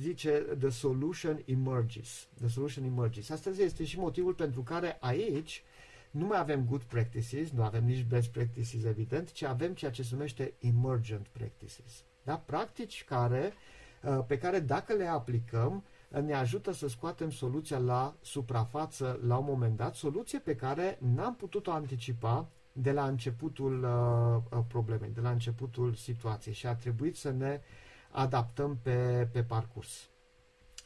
zice 0.00 0.30
the 0.58 0.70
solution 0.70 1.42
emerges. 1.44 2.28
The 2.38 2.48
solution 2.48 2.84
emerges. 2.84 3.30
Astăzi 3.30 3.62
este 3.62 3.84
și 3.84 3.98
motivul 3.98 4.34
pentru 4.34 4.62
care 4.62 4.96
aici 5.00 5.62
nu 6.10 6.26
mai 6.26 6.38
avem 6.38 6.66
good 6.68 6.82
practices, 6.82 7.50
nu 7.50 7.62
avem 7.62 7.84
nici 7.84 8.04
best 8.04 8.28
practices, 8.28 8.84
evident, 8.84 9.32
ci 9.32 9.42
avem 9.42 9.74
ceea 9.74 9.90
ce 9.90 10.02
se 10.02 10.08
numește 10.12 10.54
emergent 10.58 11.26
practices. 11.26 12.04
Da? 12.22 12.36
Practici 12.36 13.04
care, 13.04 13.52
uh, 14.02 14.24
pe 14.26 14.38
care 14.38 14.60
dacă 14.60 14.92
le 14.92 15.06
aplicăm, 15.06 15.84
ne 16.08 16.34
ajută 16.34 16.72
să 16.72 16.88
scoatem 16.88 17.30
soluția 17.30 17.78
la 17.78 18.14
suprafață 18.20 19.20
la 19.26 19.36
un 19.36 19.44
moment 19.48 19.76
dat, 19.76 19.94
soluție 19.94 20.38
pe 20.38 20.56
care 20.56 20.98
n-am 21.00 21.36
putut-o 21.36 21.72
anticipa 21.72 22.48
de 22.82 22.92
la 22.92 23.06
începutul 23.06 23.84
uh, 23.84 24.58
uh, 24.58 24.64
problemei, 24.68 25.10
de 25.10 25.20
la 25.20 25.30
începutul 25.30 25.94
situației 25.94 26.54
și 26.54 26.66
a 26.66 26.74
trebuit 26.74 27.16
să 27.16 27.30
ne 27.30 27.60
adaptăm 28.10 28.78
pe, 28.82 29.28
pe 29.32 29.42
parcurs. 29.42 30.08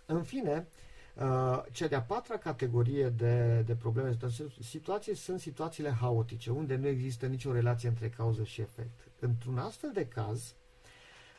În 0.06 0.22
fine, 0.22 0.68
uh, 1.14 1.62
cea 1.72 1.86
de-a 1.86 2.02
patra 2.02 2.36
categorie 2.36 3.08
de, 3.08 3.62
de 3.66 3.74
probleme, 3.74 4.16
situații 4.60 5.14
sunt 5.14 5.40
situațiile 5.40 5.90
haotice, 5.90 6.50
unde 6.50 6.76
nu 6.76 6.86
există 6.86 7.26
nicio 7.26 7.52
relație 7.52 7.88
între 7.88 8.08
cauză 8.08 8.44
și 8.44 8.60
efect. 8.60 9.00
Într-un 9.20 9.58
astfel 9.58 9.90
de 9.94 10.06
caz, 10.06 10.54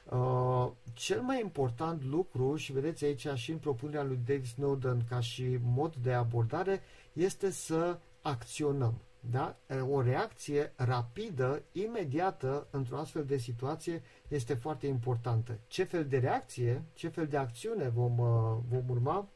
Uh, 0.10 0.72
cel 0.94 1.22
mai 1.22 1.40
important 1.42 2.04
lucru, 2.04 2.56
și 2.56 2.72
vedeți 2.72 3.06
aici 3.06 3.28
și 3.34 3.52
în 3.52 3.58
propunerea 3.58 4.04
lui 4.04 4.20
Dave 4.26 4.44
Snowden 4.44 5.04
ca 5.10 5.20
și 5.20 5.58
mod 5.62 5.96
de 5.96 6.14
abordare, 6.14 6.82
este 7.14 7.52
să 7.52 8.00
acționăm. 8.22 8.94
Da? 9.30 9.58
O 9.90 10.02
reacție 10.02 10.74
rapidă, 10.76 11.62
imediată, 11.72 12.68
într-o 12.70 12.98
astfel 12.98 13.26
de 13.26 13.38
situație, 13.38 14.02
este 14.28 14.54
foarte 14.54 14.88
importantă. 14.88 15.60
Ce 15.68 15.84
fel 15.84 16.06
de 16.06 16.18
reacție, 16.18 16.84
ce 16.94 17.08
fel 17.08 17.28
de 17.28 17.38
acțiune 17.38 17.90
vom, 17.90 18.18
uh, 18.18 18.58
vom 18.70 18.90
urma? 18.90 19.30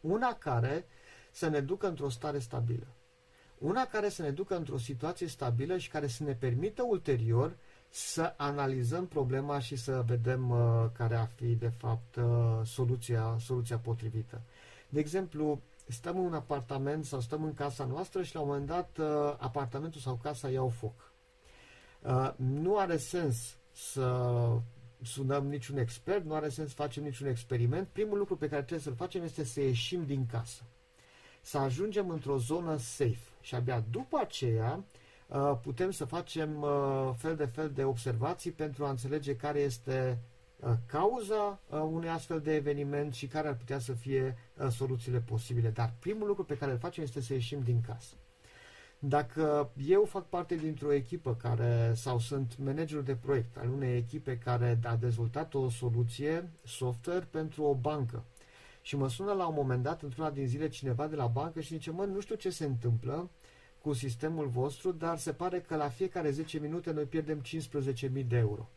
Una 0.00 0.34
care 0.34 0.86
să 1.30 1.48
ne 1.48 1.60
ducă 1.60 1.88
într-o 1.88 2.08
stare 2.08 2.38
stabilă. 2.38 2.86
Una 3.58 3.86
care 3.86 4.08
să 4.08 4.22
ne 4.22 4.30
ducă 4.30 4.56
într-o 4.56 4.78
situație 4.78 5.26
stabilă 5.26 5.76
și 5.78 5.88
care 5.88 6.06
să 6.06 6.22
ne 6.24 6.32
permită 6.34 6.82
ulterior 6.82 7.56
să 7.88 8.34
analizăm 8.36 9.06
problema 9.06 9.58
și 9.58 9.76
să 9.76 10.02
vedem 10.06 10.50
uh, 10.50 10.86
care 10.92 11.16
ar 11.16 11.30
fi, 11.34 11.54
de 11.54 11.68
fapt, 11.68 12.16
uh, 12.16 12.24
soluția, 12.64 13.36
soluția 13.40 13.78
potrivită. 13.78 14.40
De 14.88 15.00
exemplu, 15.00 15.60
stăm 15.88 16.18
în 16.18 16.24
un 16.24 16.34
apartament 16.34 17.04
sau 17.04 17.20
stăm 17.20 17.44
în 17.44 17.54
casa 17.54 17.84
noastră 17.84 18.22
și 18.22 18.34
la 18.34 18.40
un 18.40 18.46
moment 18.46 18.66
dat 18.66 18.98
uh, 18.98 19.34
apartamentul 19.38 20.00
sau 20.00 20.18
casa 20.22 20.50
iau 20.50 20.68
foc. 20.68 21.12
Uh, 22.02 22.30
nu 22.36 22.78
are 22.78 22.96
sens 22.96 23.56
să 23.72 24.26
sunăm 25.02 25.46
niciun 25.46 25.78
expert, 25.78 26.24
nu 26.24 26.34
are 26.34 26.48
sens 26.48 26.68
să 26.68 26.74
facem 26.74 27.02
niciun 27.02 27.26
experiment. 27.26 27.88
Primul 27.88 28.18
lucru 28.18 28.36
pe 28.36 28.48
care 28.48 28.60
trebuie 28.60 28.80
să-l 28.80 28.94
facem 28.94 29.22
este 29.22 29.44
să 29.44 29.60
ieșim 29.60 30.04
din 30.04 30.26
casă. 30.26 30.62
Să 31.40 31.58
ajungem 31.58 32.10
într-o 32.10 32.38
zonă 32.38 32.76
safe 32.76 33.28
și 33.40 33.54
abia 33.54 33.84
după 33.90 34.18
aceea 34.20 34.84
uh, 35.26 35.52
putem 35.62 35.90
să 35.90 36.04
facem 36.04 36.64
fel 37.16 37.36
de 37.36 37.44
fel 37.44 37.70
de 37.70 37.84
observații 37.84 38.50
pentru 38.52 38.84
a 38.84 38.90
înțelege 38.90 39.36
care 39.36 39.58
este 39.58 40.18
Uh, 40.20 40.37
cauza 40.86 41.60
uh, 41.68 41.78
unui 41.80 42.08
astfel 42.08 42.40
de 42.40 42.54
eveniment 42.54 43.14
și 43.14 43.26
care 43.26 43.48
ar 43.48 43.54
putea 43.54 43.78
să 43.78 43.92
fie 43.92 44.36
uh, 44.56 44.68
soluțiile 44.70 45.18
posibile. 45.18 45.68
Dar 45.68 45.94
primul 45.98 46.26
lucru 46.26 46.44
pe 46.44 46.56
care 46.56 46.72
îl 46.72 46.78
facem 46.78 47.02
este 47.02 47.20
să 47.20 47.32
ieșim 47.32 47.60
din 47.64 47.80
casă. 47.86 48.14
Dacă 48.98 49.70
eu 49.86 50.04
fac 50.04 50.28
parte 50.28 50.54
dintr-o 50.54 50.92
echipă 50.92 51.34
care, 51.34 51.92
sau 51.94 52.18
sunt 52.18 52.58
managerul 52.58 53.02
de 53.02 53.14
proiect 53.14 53.56
al 53.56 53.68
unei 53.68 53.96
echipe 53.96 54.38
care 54.38 54.78
a 54.84 54.96
dezvoltat 54.96 55.54
o 55.54 55.68
soluție 55.70 56.50
software 56.64 57.28
pentru 57.30 57.62
o 57.62 57.74
bancă 57.74 58.24
și 58.88 58.96
mă 58.96 59.08
sună 59.08 59.32
la 59.32 59.46
un 59.46 59.54
moment 59.54 59.82
dat, 59.82 60.02
într-una 60.02 60.30
din 60.30 60.46
zile, 60.46 60.68
cineva 60.68 61.06
de 61.06 61.16
la 61.16 61.26
bancă 61.26 61.60
și 61.60 61.72
zice, 61.74 61.90
mă, 61.90 62.04
nu 62.04 62.20
știu 62.20 62.34
ce 62.34 62.50
se 62.50 62.64
întâmplă 62.64 63.30
cu 63.80 63.92
sistemul 63.92 64.46
vostru, 64.46 64.92
dar 64.92 65.18
se 65.18 65.32
pare 65.32 65.60
că 65.60 65.76
la 65.76 65.88
fiecare 65.88 66.30
10 66.30 66.58
minute 66.58 66.90
noi 66.90 67.04
pierdem 67.04 67.42
15.000 67.42 68.26
de 68.26 68.36
euro. 68.36 68.68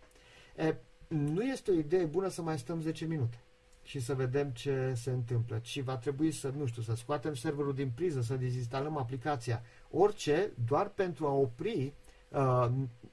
E, 0.57 0.75
nu 1.11 1.41
este 1.43 1.71
o 1.71 1.73
idee 1.73 2.05
bună 2.05 2.27
să 2.27 2.41
mai 2.41 2.59
stăm 2.59 2.81
10 2.81 3.05
minute 3.05 3.39
și 3.83 3.99
să 3.99 4.15
vedem 4.15 4.49
ce 4.49 4.93
se 4.95 5.11
întâmplă, 5.11 5.59
ci 5.61 5.81
va 5.81 5.97
trebui 5.97 6.31
să, 6.31 6.53
nu 6.57 6.65
știu, 6.65 6.81
să 6.81 6.95
scoatem 6.95 7.33
serverul 7.33 7.73
din 7.73 7.91
priză, 7.95 8.21
să 8.21 8.35
dezinstalăm 8.35 8.97
aplicația, 8.97 9.61
orice, 9.89 10.51
doar 10.67 10.89
pentru 10.89 11.27
a 11.27 11.31
opri 11.31 11.93
uh, 12.29 12.69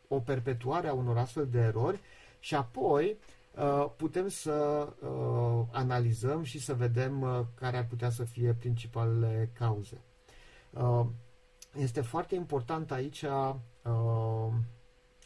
o 0.08 0.20
perpetuare 0.20 0.88
a 0.88 0.92
unor 0.92 1.16
astfel 1.18 1.46
de 1.46 1.58
erori 1.58 2.00
și 2.40 2.54
apoi 2.54 3.16
uh, 3.54 3.86
putem 3.96 4.28
să 4.28 4.88
uh, 5.00 5.66
analizăm 5.72 6.42
și 6.42 6.60
să 6.60 6.74
vedem 6.74 7.22
uh, 7.22 7.40
care 7.54 7.76
ar 7.76 7.86
putea 7.86 8.10
să 8.10 8.24
fie 8.24 8.52
principalele 8.58 9.50
cauze. 9.52 10.00
Uh, 10.70 11.06
este 11.78 12.00
foarte 12.00 12.34
important 12.34 12.90
aici 12.90 13.22
uh, 13.22 13.54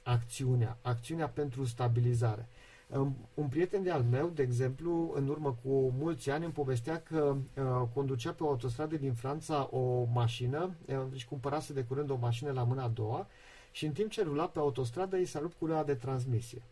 acțiunea, 0.03 0.79
acțiunea 0.83 1.29
pentru 1.29 1.65
stabilizare. 1.65 2.49
Un 3.35 3.49
prieten 3.49 3.83
de 3.83 3.91
al 3.91 4.03
meu, 4.03 4.29
de 4.29 4.43
exemplu, 4.43 5.13
în 5.15 5.29
urmă 5.29 5.57
cu 5.63 5.95
mulți 5.99 6.31
ani, 6.31 6.45
îmi 6.45 6.53
povestea 6.53 7.03
că 7.03 7.37
uh, 7.57 7.89
conducea 7.95 8.33
pe 8.33 8.45
o 8.45 8.49
autostradă 8.49 8.97
din 8.97 9.13
Franța 9.13 9.69
o 9.71 10.05
mașină, 10.13 10.75
uh, 10.87 10.97
își 11.13 11.29
cumpărase 11.29 11.73
de 11.73 11.85
curând 11.85 12.11
o 12.11 12.17
mașină 12.17 12.53
la 12.53 12.63
mâna 12.63 12.83
a 12.83 12.89
doua 12.89 13.27
și 13.71 13.87
în 13.87 13.93
timp 13.93 14.11
ce 14.11 14.23
rula 14.23 14.49
pe 14.49 14.59
autostradă 14.59 15.17
i 15.17 15.25
s-a 15.25 15.39
rupt 15.39 15.59
culeaua 15.59 15.85
de 15.85 15.95
transmisie. 15.95 16.63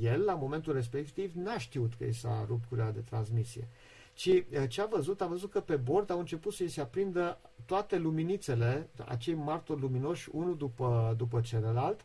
El, 0.00 0.24
la 0.24 0.34
momentul 0.34 0.72
respectiv, 0.72 1.32
n-a 1.34 1.58
știut 1.58 1.94
că 1.94 2.04
i 2.04 2.12
s-a 2.12 2.44
rupt 2.48 2.64
culeaua 2.68 2.90
de 2.90 3.00
transmisie. 3.00 3.68
Ci 4.12 4.26
uh, 4.26 4.42
ce 4.68 4.80
a 4.80 4.86
văzut? 4.86 5.20
A 5.20 5.26
văzut 5.26 5.50
că 5.50 5.60
pe 5.60 5.76
bord 5.76 6.10
au 6.10 6.18
început 6.18 6.52
să-i 6.52 6.68
se 6.68 6.80
aprindă 6.80 7.38
toate 7.66 7.98
luminițele, 7.98 8.88
acei 9.06 9.34
martori 9.34 9.80
luminoși, 9.80 10.28
unul 10.32 10.56
după, 10.56 11.14
după 11.16 11.40
celălalt, 11.40 12.00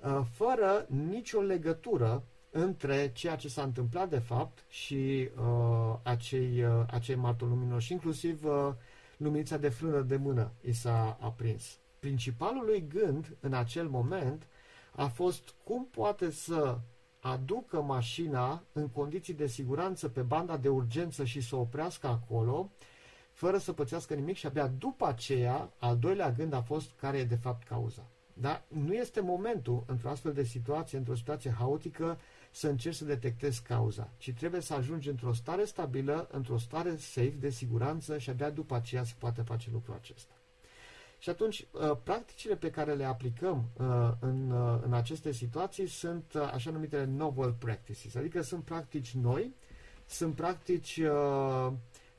uh, 0.00 0.20
fără 0.30 0.86
nicio 0.88 1.40
legătură 1.40 2.22
între 2.62 3.12
ceea 3.12 3.36
ce 3.36 3.48
s-a 3.48 3.62
întâmplat 3.62 4.08
de 4.08 4.18
fapt 4.18 4.64
și 4.68 5.28
uh, 5.36 5.98
acei, 6.02 6.62
uh, 6.64 6.84
acei 6.90 7.14
martori 7.14 7.50
luminoși, 7.50 7.92
inclusiv 7.92 8.44
uh, 8.44 8.72
luminița 9.16 9.56
de 9.56 9.68
frână 9.68 10.00
de 10.00 10.16
mână 10.16 10.52
i 10.60 10.72
s-a 10.72 11.18
aprins. 11.20 11.78
Principalul 11.98 12.64
lui 12.64 12.86
gând 12.88 13.36
în 13.40 13.52
acel 13.52 13.88
moment 13.88 14.46
a 14.92 15.06
fost 15.06 15.54
cum 15.64 15.86
poate 15.90 16.30
să 16.30 16.78
aducă 17.20 17.80
mașina 17.82 18.62
în 18.72 18.88
condiții 18.88 19.34
de 19.34 19.46
siguranță 19.46 20.08
pe 20.08 20.20
banda 20.20 20.56
de 20.56 20.68
urgență 20.68 21.24
și 21.24 21.40
să 21.40 21.56
oprească 21.56 22.06
acolo, 22.06 22.70
fără 23.32 23.58
să 23.58 23.72
pățească 23.72 24.14
nimic 24.14 24.36
și 24.36 24.46
abia 24.46 24.66
după 24.66 25.06
aceea, 25.06 25.70
al 25.78 25.98
doilea 25.98 26.30
gând 26.30 26.52
a 26.52 26.62
fost 26.62 26.90
care 27.00 27.18
e 27.18 27.24
de 27.24 27.36
fapt 27.36 27.66
cauza. 27.66 28.06
Da? 28.32 28.62
Nu 28.68 28.94
este 28.94 29.20
momentul, 29.20 29.84
într-o 29.86 30.08
astfel 30.08 30.32
de 30.32 30.42
situație, 30.44 30.98
într-o 30.98 31.14
situație 31.14 31.50
haotică, 31.50 32.18
să 32.50 32.68
încerci 32.68 32.96
să 32.96 33.04
detectezi 33.04 33.62
cauza, 33.62 34.10
ci 34.16 34.32
trebuie 34.32 34.60
să 34.60 34.74
ajungi 34.74 35.08
într-o 35.08 35.32
stare 35.32 35.64
stabilă, 35.64 36.28
într-o 36.32 36.58
stare 36.58 36.96
safe, 36.96 37.34
de 37.38 37.50
siguranță 37.50 38.18
și 38.18 38.30
abia 38.30 38.50
după 38.50 38.74
aceea 38.74 39.04
se 39.04 39.14
poate 39.18 39.42
face 39.42 39.68
lucrul 39.72 39.94
acesta. 39.94 40.32
Și 41.18 41.30
atunci, 41.30 41.66
uh, 41.70 41.96
practicile 42.02 42.56
pe 42.56 42.70
care 42.70 42.94
le 42.94 43.04
aplicăm 43.04 43.68
uh, 43.76 44.10
în, 44.20 44.50
uh, 44.50 44.80
în 44.84 44.92
aceste 44.92 45.32
situații 45.32 45.86
sunt 45.86 46.34
așa 46.34 46.70
numitele 46.70 47.04
novel 47.04 47.52
practices, 47.52 48.14
adică 48.14 48.40
sunt 48.42 48.64
practici 48.64 49.14
noi, 49.14 49.54
sunt 50.06 50.34
practici 50.34 51.00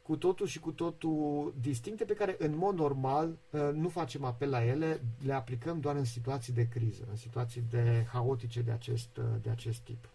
cu 0.09 0.17
totul 0.17 0.47
și 0.47 0.59
cu 0.59 0.71
totul 0.71 1.53
distincte 1.61 2.05
pe 2.05 2.13
care 2.13 2.35
în 2.39 2.55
mod 2.55 2.75
normal 2.75 3.37
uh, 3.49 3.69
nu 3.73 3.89
facem 3.89 4.23
apel 4.23 4.49
la 4.49 4.65
ele, 4.65 5.01
le 5.25 5.33
aplicăm 5.33 5.79
doar 5.79 5.95
în 5.95 6.03
situații 6.03 6.53
de 6.53 6.67
criză, 6.67 7.03
în 7.09 7.15
situații 7.15 7.63
de 7.69 8.05
haotice 8.11 8.61
de 8.61 8.71
acest, 8.71 9.17
uh, 9.17 9.23
de 9.41 9.49
acest 9.49 9.79
tip. 9.79 10.09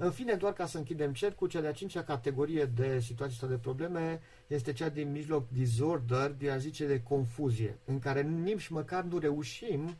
În 0.00 0.10
fine, 0.10 0.34
doar 0.34 0.52
ca 0.52 0.66
să 0.66 0.78
închidem 0.78 1.12
cercul, 1.12 1.48
cea 1.48 1.60
de-a 1.60 1.72
cincea 1.72 2.02
categorie 2.02 2.64
de 2.64 3.00
situații 3.00 3.38
sau 3.38 3.48
de 3.48 3.56
probleme 3.56 4.20
este 4.46 4.72
cea 4.72 4.88
din 4.88 5.10
mijloc 5.10 5.48
disorder, 5.48 6.30
de 6.30 6.50
a 6.50 6.56
zice 6.56 6.86
de 6.86 7.02
confuzie, 7.02 7.78
în 7.84 7.98
care 7.98 8.22
nici 8.22 8.68
măcar 8.68 9.04
nu 9.04 9.18
reușim, 9.18 9.96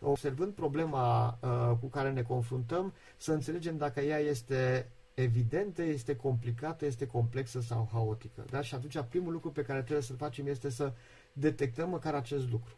observând 0.00 0.52
problema 0.52 1.38
uh, 1.42 1.76
cu 1.80 1.86
care 1.86 2.10
ne 2.10 2.22
confruntăm, 2.22 2.92
să 3.16 3.32
înțelegem 3.32 3.76
dacă 3.76 4.00
ea 4.00 4.18
este 4.18 4.88
evidentă, 5.14 5.82
este 5.82 6.16
complicată, 6.16 6.86
este 6.86 7.06
complexă 7.06 7.60
sau 7.60 7.88
haotică. 7.92 8.44
Da? 8.50 8.62
Și 8.62 8.74
atunci 8.74 9.04
primul 9.08 9.32
lucru 9.32 9.50
pe 9.50 9.62
care 9.62 9.80
trebuie 9.82 10.02
să-l 10.02 10.16
facem 10.16 10.46
este 10.46 10.70
să 10.70 10.92
detectăm 11.32 11.88
măcar 11.88 12.14
acest 12.14 12.50
lucru. 12.50 12.76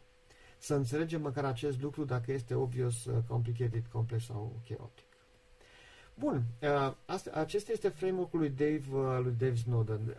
Să 0.57 0.75
înțelegem 0.75 1.21
măcar 1.21 1.45
acest 1.45 1.81
lucru 1.81 2.03
dacă 2.05 2.31
este 2.31 2.53
obvious, 2.53 3.05
uh, 3.05 3.15
complicated, 3.27 3.83
complex 3.91 4.25
sau 4.25 4.61
chaotic. 4.67 5.04
Bun, 6.19 6.43
uh, 6.61 6.93
asta, 7.05 7.31
acesta 7.33 7.71
este 7.71 7.89
framework-ul 7.89 8.39
lui 8.39 8.49
Dave, 8.49 8.83
uh, 8.91 9.19
lui 9.23 9.35
Dave 9.37 9.55
Snowden. 9.55 10.17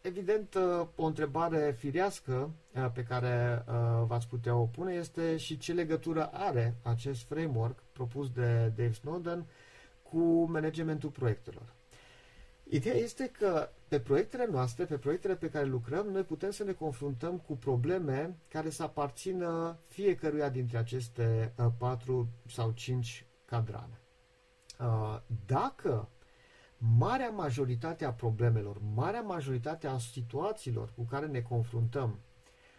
Evident, 0.00 0.54
o 0.94 1.04
întrebare 1.04 1.74
firească 1.78 2.50
pe 2.94 3.02
care 3.02 3.64
v-ați 4.06 4.28
putea 4.28 4.56
o 4.56 4.64
pune 4.64 4.92
este 4.92 5.36
și 5.36 5.58
ce 5.58 5.72
legătură 5.72 6.26
are 6.32 6.76
acest 6.82 7.22
framework 7.22 7.82
propus 7.92 8.30
de 8.30 8.72
Dave 8.76 8.92
Snowden 8.92 9.44
cu 10.02 10.44
managementul 10.50 11.10
proiectelor. 11.10 11.74
Ideea 12.70 12.94
este 12.94 13.30
că 13.38 13.68
pe 13.88 14.00
proiectele 14.00 14.46
noastre, 14.50 14.84
pe 14.84 14.96
proiectele 14.96 15.36
pe 15.36 15.50
care 15.50 15.64
lucrăm, 15.64 16.06
noi 16.06 16.22
putem 16.22 16.50
să 16.50 16.64
ne 16.64 16.72
confruntăm 16.72 17.38
cu 17.38 17.56
probleme 17.56 18.36
care 18.48 18.70
să 18.70 18.82
aparțină 18.82 19.78
fiecăruia 19.86 20.48
dintre 20.48 20.78
aceste 20.78 21.52
uh, 21.56 21.66
patru 21.78 22.28
sau 22.46 22.70
cinci 22.70 23.26
cadrane. 23.44 23.97
Uh, 24.78 25.20
dacă 25.46 26.08
marea 26.78 27.30
majoritate 27.30 28.04
a 28.04 28.12
problemelor, 28.12 28.76
marea 28.94 29.20
majoritate 29.20 29.86
a 29.86 29.98
situațiilor 29.98 30.92
cu 30.96 31.02
care 31.02 31.26
ne 31.26 31.40
confruntăm 31.40 32.18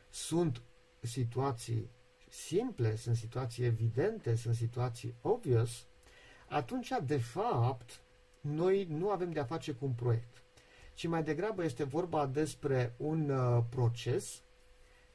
sunt 0.10 0.62
situații 1.00 1.90
simple, 2.30 2.96
sunt 2.96 3.16
situații 3.16 3.64
evidente, 3.64 4.36
sunt 4.36 4.56
situații 4.56 5.16
obvious, 5.22 5.86
atunci, 6.48 6.92
de 7.06 7.18
fapt, 7.18 8.02
noi 8.42 8.86
nu 8.90 9.10
avem 9.10 9.32
de-a 9.32 9.44
face 9.44 9.72
cu 9.72 9.86
un 9.86 9.92
proiect, 9.92 10.44
ci 10.94 11.08
mai 11.08 11.24
degrabă 11.24 11.64
este 11.64 11.84
vorba 11.84 12.26
despre 12.26 12.94
un 12.98 13.30
uh, 13.30 13.64
proces, 13.70 14.42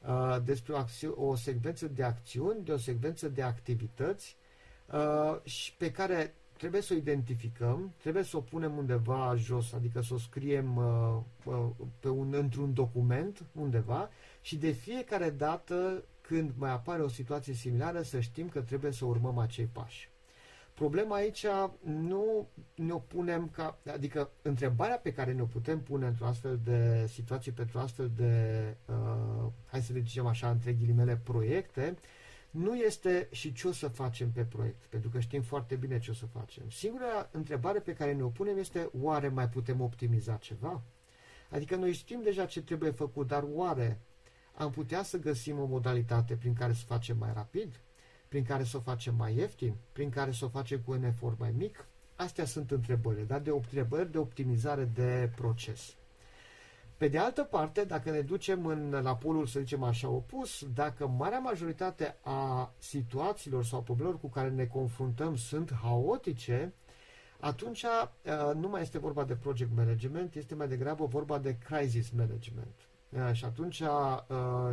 uh, 0.07 0.37
despre 0.43 0.73
o, 0.73 0.77
acți- 0.77 1.05
o 1.05 1.35
secvență 1.35 1.87
de 1.87 2.03
acțiuni, 2.03 2.63
de 2.63 2.71
o 2.71 2.77
secvență 2.77 3.29
de 3.29 3.41
activități 3.41 4.37
uh, 4.85 5.41
și 5.43 5.75
pe 5.75 5.91
care 5.91 6.35
trebuie 6.57 6.81
să 6.81 6.93
o 6.93 6.97
identificăm, 6.97 7.93
trebuie 7.97 8.23
să 8.23 8.37
o 8.37 8.41
punem 8.41 8.77
undeva 8.77 9.35
jos, 9.35 9.73
adică 9.73 10.01
să 10.01 10.13
o 10.13 10.17
scriem 10.17 10.75
uh, 10.77 11.17
uh, 11.45 11.65
pe 11.99 12.09
un, 12.09 12.33
într-un 12.33 12.73
document 12.73 13.45
undeva 13.51 14.09
și 14.41 14.57
de 14.57 14.71
fiecare 14.71 15.29
dată 15.29 16.03
când 16.21 16.51
mai 16.57 16.71
apare 16.71 17.01
o 17.01 17.07
situație 17.07 17.53
similară 17.53 18.01
să 18.01 18.19
știm 18.19 18.49
că 18.49 18.61
trebuie 18.61 18.91
să 18.91 19.05
urmăm 19.05 19.37
acei 19.37 19.65
pași. 19.65 20.09
Problema 20.73 21.15
aici 21.15 21.45
nu 21.83 22.47
ne-o 22.75 22.97
punem 22.97 23.49
ca, 23.49 23.77
adică 23.93 24.29
întrebarea 24.41 24.97
pe 24.97 25.13
care 25.13 25.33
ne-o 25.33 25.45
putem 25.45 25.79
pune 25.81 26.05
într-o 26.07 26.25
astfel 26.25 26.59
de 26.63 27.05
situație, 27.07 27.51
pentru 27.51 27.79
astfel 27.79 28.11
de, 28.15 28.63
uh, 28.85 29.51
hai 29.65 29.81
să 29.81 29.93
le 29.93 29.99
zicem 29.99 30.25
așa, 30.25 30.49
între 30.49 30.73
ghilimele, 30.73 31.19
proiecte, 31.23 31.95
nu 32.55 32.75
este 32.75 33.27
și 33.31 33.53
ce 33.53 33.67
o 33.67 33.71
să 33.71 33.87
facem 33.87 34.31
pe 34.31 34.43
proiect, 34.43 34.85
pentru 34.85 35.09
că 35.09 35.19
știm 35.19 35.41
foarte 35.41 35.75
bine 35.75 35.99
ce 35.99 36.11
o 36.11 36.13
să 36.13 36.25
facem. 36.25 36.69
Singura 36.69 37.29
întrebare 37.31 37.79
pe 37.79 37.93
care 37.93 38.13
ne-o 38.13 38.27
punem 38.27 38.57
este, 38.57 38.89
oare 39.01 39.27
mai 39.27 39.49
putem 39.49 39.81
optimiza 39.81 40.35
ceva? 40.35 40.81
Adică 41.49 41.75
noi 41.75 41.93
știm 41.93 42.21
deja 42.23 42.45
ce 42.45 42.61
trebuie 42.61 42.91
făcut, 42.91 43.27
dar 43.27 43.45
oare 43.53 44.01
am 44.53 44.71
putea 44.71 45.03
să 45.03 45.17
găsim 45.17 45.59
o 45.59 45.65
modalitate 45.65 46.35
prin 46.35 46.53
care 46.53 46.73
să 46.73 46.85
facem 46.85 47.17
mai 47.17 47.31
rapid? 47.33 47.79
prin 48.27 48.43
care 48.43 48.63
să 48.63 48.77
o 48.77 48.79
facem 48.79 49.15
mai 49.15 49.35
ieftin, 49.35 49.75
prin 49.91 50.09
care 50.09 50.31
să 50.31 50.45
o 50.45 50.49
facem 50.49 50.79
cu 50.85 50.91
un 50.91 51.03
efort 51.03 51.39
mai 51.39 51.51
mic? 51.51 51.87
Astea 52.15 52.45
sunt 52.45 52.71
întrebările, 52.71 53.23
da? 53.23 53.39
de 53.39 53.49
întrebări 53.49 54.11
de 54.11 54.17
optimizare 54.17 54.85
de 54.85 55.31
proces. 55.35 55.95
Pe 57.05 57.11
de 57.11 57.17
altă 57.17 57.43
parte, 57.43 57.83
dacă 57.83 58.11
ne 58.11 58.21
ducem 58.21 58.65
în, 58.65 58.99
la 59.03 59.15
polul, 59.15 59.45
să 59.45 59.59
zicem 59.59 59.83
așa, 59.83 60.09
opus, 60.09 60.65
dacă 60.73 61.07
marea 61.07 61.39
majoritate 61.39 62.17
a 62.21 62.73
situațiilor 62.77 63.65
sau 63.65 63.81
problemelor 63.81 64.19
cu 64.19 64.29
care 64.29 64.49
ne 64.49 64.65
confruntăm 64.65 65.35
sunt 65.35 65.73
haotice, 65.73 66.73
atunci 67.39 67.83
uh, 67.83 68.55
nu 68.55 68.67
mai 68.67 68.81
este 68.81 68.97
vorba 68.97 69.23
de 69.23 69.35
project 69.35 69.75
management, 69.75 70.35
este 70.35 70.55
mai 70.55 70.67
degrabă 70.67 71.05
vorba 71.05 71.37
de 71.39 71.57
crisis 71.57 72.09
management. 72.09 72.75
Și 73.31 73.45
atunci 73.45 73.83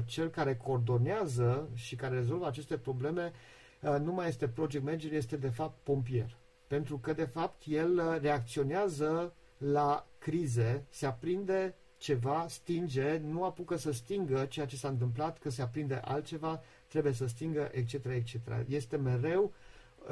cel 0.05 0.29
care 0.29 0.57
coordonează 0.57 1.69
și 1.75 1.97
care 1.97 2.15
rezolvă 2.15 2.47
aceste 2.47 2.77
probleme 2.77 3.33
nu 3.81 4.13
mai 4.13 4.29
este 4.29 4.49
project 4.49 4.85
manager, 4.85 5.13
este 5.13 5.37
de 5.37 5.49
fapt 5.49 5.79
pompier. 5.83 6.37
Pentru 6.67 6.99
că 6.99 7.13
de 7.13 7.25
fapt 7.25 7.63
el 7.67 8.19
reacționează 8.21 9.35
la 9.59 10.07
crize, 10.19 10.85
se 10.89 11.07
aprinde 11.07 11.75
ceva, 12.03 12.47
stinge, 12.49 13.19
nu 13.19 13.45
apucă 13.45 13.77
să 13.77 13.93
stingă 13.93 14.45
ceea 14.45 14.67
ce 14.67 14.77
s-a 14.77 14.89
întâmplat, 14.89 15.39
că 15.39 15.51
se 15.51 15.63
aprinde 15.63 16.01
altceva, 16.05 16.63
trebuie 16.89 17.13
să 17.13 17.27
stingă, 17.27 17.71
etc., 17.73 17.93
etc. 17.93 18.35
Este 18.69 18.97
mereu 18.97 19.53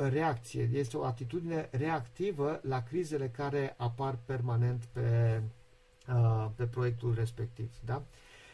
reacție, 0.08 0.70
este 0.72 0.96
o 0.96 1.04
atitudine 1.04 1.68
reactivă 1.70 2.60
la 2.62 2.82
crizele 2.82 3.28
care 3.28 3.74
apar 3.78 4.18
permanent 4.26 4.84
pe, 4.92 5.40
Uh, 6.14 6.46
pe 6.54 6.64
proiectul 6.64 7.14
respectiv. 7.14 7.70
Da? 7.84 8.02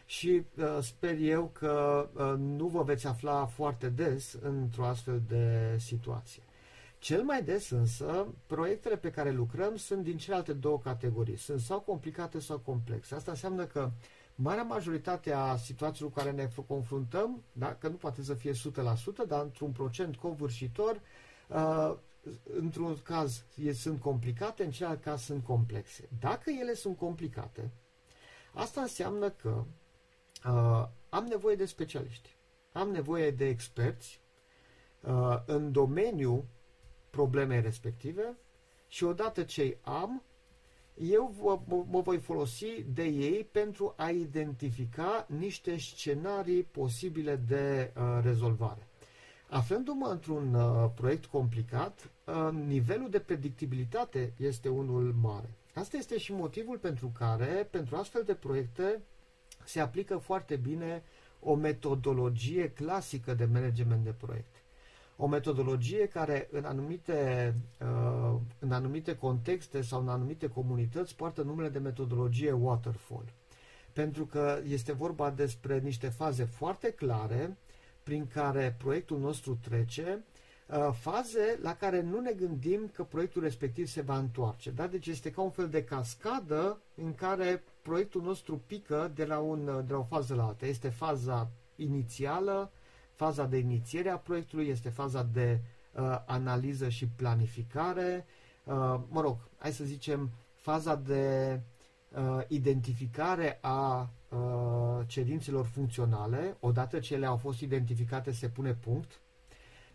Și 0.07 0.43
uh, 0.57 0.79
sper 0.81 1.19
eu 1.21 1.51
că 1.53 2.09
uh, 2.13 2.35
nu 2.39 2.67
vă 2.67 2.83
veți 2.83 3.07
afla 3.07 3.47
foarte 3.47 3.89
des 3.89 4.39
într-o 4.43 4.85
astfel 4.85 5.23
de 5.29 5.77
situație. 5.79 6.43
Cel 7.07 7.23
mai 7.23 7.43
des 7.43 7.71
însă, 7.71 8.27
proiectele 8.47 8.97
pe 8.97 9.11
care 9.11 9.31
lucrăm 9.31 9.77
sunt 9.77 10.03
din 10.03 10.17
celelalte 10.17 10.53
două 10.53 10.79
categorii. 10.79 11.37
Sunt 11.37 11.61
sau 11.61 11.81
complicate 11.81 12.39
sau 12.39 12.59
complexe. 12.59 13.15
Asta 13.15 13.31
înseamnă 13.31 13.65
că 13.65 13.91
marea 14.35 14.63
majoritate 14.63 15.33
a 15.33 15.57
situațiilor 15.57 16.13
cu 16.13 16.19
care 16.19 16.31
ne 16.31 16.49
confruntăm, 16.67 17.43
da, 17.53 17.75
că 17.75 17.89
nu 17.89 17.95
poate 17.95 18.23
să 18.23 18.35
fie 18.35 18.53
100%, 18.53 18.55
dar 19.27 19.43
într-un 19.43 19.71
procent 19.73 20.17
covârșitor, 20.17 21.01
uh, 21.49 21.97
într-un 22.59 22.97
caz 23.03 23.45
sunt 23.75 24.01
complicate, 24.01 24.65
în 24.65 24.71
celălalt 24.71 25.03
caz 25.03 25.23
sunt 25.23 25.45
complexe. 25.45 26.09
Dacă 26.21 26.51
ele 26.51 26.75
sunt 26.75 26.97
complicate, 26.97 27.71
asta 28.53 28.81
înseamnă 28.81 29.31
că 29.31 29.65
uh, 30.49 30.89
am 31.09 31.25
nevoie 31.25 31.57
de 31.57 31.67
specialiști, 31.67 32.37
am 32.73 32.91
nevoie 32.91 33.31
de 33.31 33.47
experți 33.49 34.21
uh, 35.01 35.39
în 35.47 35.73
domeniul 35.73 36.45
problemei 37.17 37.61
respective 37.61 38.37
și 38.89 39.05
odată 39.05 39.43
ce 39.43 39.63
îi 39.63 39.79
am, 39.83 40.23
eu 40.95 41.35
mă, 41.67 41.85
mă 41.91 42.01
voi 42.01 42.19
folosi 42.19 42.85
de 42.95 43.03
ei 43.05 43.45
pentru 43.53 43.95
a 43.97 44.11
identifica 44.11 45.27
niște 45.29 45.79
scenarii 45.79 46.63
posibile 46.63 47.37
de 47.37 47.93
uh, 47.97 48.03
rezolvare. 48.23 48.89
Aflându-mă 49.49 50.07
într-un 50.07 50.55
uh, 50.55 50.91
proiect 50.95 51.27
complicat, 51.27 52.11
uh, 52.25 52.53
nivelul 52.67 53.11
de 53.11 53.19
predictibilitate 53.19 54.33
este 54.37 54.69
unul 54.69 55.15
mare. 55.21 55.51
Asta 55.75 55.97
este 55.97 56.19
și 56.19 56.33
motivul 56.33 56.79
pentru 56.79 57.13
care, 57.19 57.69
pentru 57.71 57.97
astfel 57.97 58.23
de 58.23 58.35
proiecte, 58.35 59.03
se 59.65 59.81
aplică 59.81 60.17
foarte 60.17 60.57
bine 60.57 61.03
o 61.41 61.55
metodologie 61.55 62.71
clasică 62.71 63.35
de 63.35 63.45
management 63.45 64.05
de 64.05 64.11
proiect. 64.11 64.56
O 65.17 65.27
metodologie 65.27 66.09
care 66.09 66.49
în 66.51 66.65
anumite, 66.65 67.55
uh, 67.81 68.41
în 68.59 68.73
anumite 68.73 69.17
contexte 69.17 69.83
sau 69.83 70.01
în 70.01 70.09
anumite 70.09 70.49
comunități 70.49 71.17
poartă 71.17 71.43
numele 71.43 71.69
de 71.69 71.79
metodologie 71.79 72.53
waterfall. 72.53 73.33
Pentru 73.93 74.27
că 74.27 74.61
este 74.67 74.93
vorba 74.93 75.31
despre 75.31 75.79
niște 75.79 76.09
faze 76.09 76.45
foarte 76.45 76.91
clare 76.91 77.57
prin 78.03 78.27
care 78.27 78.77
proiectul 78.79 79.19
nostru 79.19 79.59
trece, 79.63 80.25
uh, 80.67 80.89
faze 81.01 81.59
la 81.63 81.75
care 81.75 82.01
nu 82.01 82.21
ne 82.21 82.33
gândim 82.33 82.91
că 82.93 83.05
proiectul 83.05 83.43
respectiv 83.43 83.87
se 83.87 84.01
va 84.01 84.19
întoarce. 84.19 84.71
Da? 84.71 84.87
Deci 84.87 85.07
este 85.07 85.31
ca 85.31 85.41
un 85.41 85.51
fel 85.51 85.69
de 85.69 85.85
cascadă 85.85 86.81
în 86.95 87.15
care 87.15 87.63
proiectul 87.83 88.23
nostru 88.23 88.63
pică 88.67 89.13
de 89.15 89.25
la, 89.25 89.39
un, 89.39 89.85
de 89.87 89.93
la 89.93 89.99
o 89.99 90.03
fază 90.03 90.35
la 90.35 90.47
alta. 90.47 90.67
Este 90.67 90.89
faza 90.89 91.51
inițială, 91.77 92.71
faza 93.17 93.45
de 93.45 93.57
inițiere 93.59 94.09
a 94.11 94.17
proiectului, 94.19 94.69
este 94.69 94.89
faza 94.89 95.23
de 95.23 95.61
uh, 95.93 96.19
analiză 96.27 96.89
și 96.89 97.07
planificare, 97.07 98.27
uh, 98.65 98.75
mă 99.09 99.21
rog, 99.21 99.37
hai 99.59 99.73
să 99.73 99.85
zicem, 99.85 100.31
faza 100.55 100.95
de 100.95 101.61
uh, 102.09 102.43
identificare 102.49 103.59
a 103.61 104.11
uh, 104.29 105.07
cerințelor 105.07 105.65
funcționale. 105.65 106.57
Odată 106.61 106.99
ce 106.99 107.15
ele 107.15 107.27
au 107.27 107.37
fost 107.37 107.61
identificate, 107.61 108.33
se 108.33 108.49
pune 108.49 108.73
punct. 108.75 109.21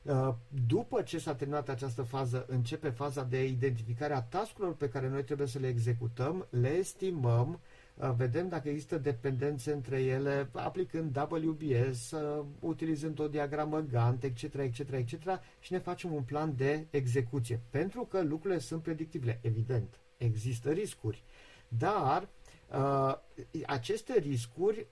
Uh, 0.01 0.33
după 0.67 1.01
ce 1.01 1.17
s-a 1.19 1.35
terminat 1.35 1.69
această 1.69 2.01
fază, 2.03 2.45
începe 2.47 2.89
faza 2.89 3.23
de 3.23 3.45
identificare 3.45 4.13
a 4.13 4.21
tascurilor 4.21 4.75
pe 4.75 4.89
care 4.89 5.09
noi 5.09 5.23
trebuie 5.23 5.47
să 5.47 5.59
le 5.59 5.67
executăm, 5.67 6.47
le 6.49 6.69
estimăm, 6.69 7.49
uh, 7.49 7.59
vedem 7.95 8.47
dacă 8.47 8.69
există 8.69 8.97
dependențe 8.97 9.71
între 9.71 10.01
ele, 10.01 10.49
aplicând 10.51 11.27
WBS, 11.29 12.11
uh, 12.11 12.45
utilizând 12.59 13.19
o 13.19 13.27
diagramă 13.27 13.79
Gantt, 13.79 14.23
etc., 14.23 14.41
etc., 14.53 14.79
etc., 14.79 15.13
și 15.59 15.71
ne 15.71 15.79
facem 15.79 16.13
un 16.13 16.23
plan 16.23 16.55
de 16.55 16.87
execuție. 16.89 17.61
Pentru 17.69 18.03
că 18.05 18.21
lucrurile 18.23 18.59
sunt 18.59 18.81
predictibile, 18.81 19.39
evident. 19.41 19.99
Există 20.17 20.71
riscuri. 20.71 21.23
Dar 21.67 22.29
uh, 22.73 23.15
aceste 23.65 24.19
riscuri 24.19 24.87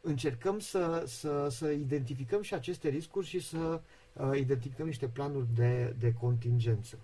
încercăm 0.00 0.58
să, 0.58 1.04
să, 1.06 1.48
să 1.50 1.70
identificăm 1.70 2.42
și 2.42 2.54
aceste 2.54 2.88
riscuri 2.88 3.26
și 3.26 3.40
să 3.40 3.80
uh, 4.12 4.38
identificăm 4.38 4.86
niște 4.86 5.08
planuri 5.08 5.46
de, 5.54 5.94
de 5.98 6.12
contingență. 6.12 6.98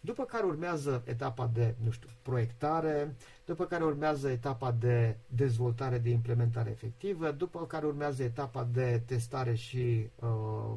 După 0.00 0.24
care 0.24 0.44
urmează 0.44 1.02
etapa 1.06 1.50
de, 1.54 1.74
nu 1.84 1.90
știu, 1.90 2.08
proiectare, 2.22 3.14
după 3.44 3.64
care 3.64 3.84
urmează 3.84 4.28
etapa 4.28 4.72
de 4.72 5.16
dezvoltare 5.26 5.98
de 5.98 6.10
implementare 6.10 6.70
efectivă, 6.70 7.30
după 7.30 7.66
care 7.66 7.86
urmează 7.86 8.22
etapa 8.22 8.68
de 8.72 9.02
testare 9.06 9.54
și 9.54 10.08
uh, 10.20 10.28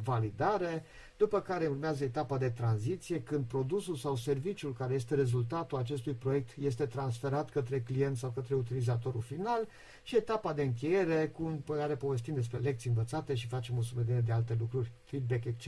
validare, 0.04 0.84
după 1.18 1.42
care 1.42 1.68
urmează 1.68 2.04
etapa 2.04 2.38
de 2.38 2.50
tranziție, 2.50 3.22
când 3.22 3.46
produsul 3.46 3.96
sau 3.96 4.16
serviciul 4.16 4.74
care 4.74 4.94
este 4.94 5.16
rezultatul 5.16 5.78
acestui 5.78 6.14
proiect 6.14 6.50
este 6.60 6.86
transferat 6.86 7.50
către 7.50 7.82
client 7.82 8.18
sau 8.18 8.30
către 8.30 8.56
utilizatorul 8.56 9.22
final 9.22 9.68
și 10.04 10.16
etapa 10.16 10.54
de 10.54 10.62
încheiere, 10.62 11.28
cu 11.28 11.64
care 11.66 11.96
povestim 11.96 12.34
despre 12.34 12.58
lecții 12.58 12.90
învățate 12.90 13.36
și 13.36 13.48
facem 13.48 13.78
o 13.78 13.82
sumedenie 13.82 14.22
de 14.22 14.32
alte 14.32 14.56
lucruri, 14.60 14.92
feedback, 15.04 15.46
etc. 15.46 15.68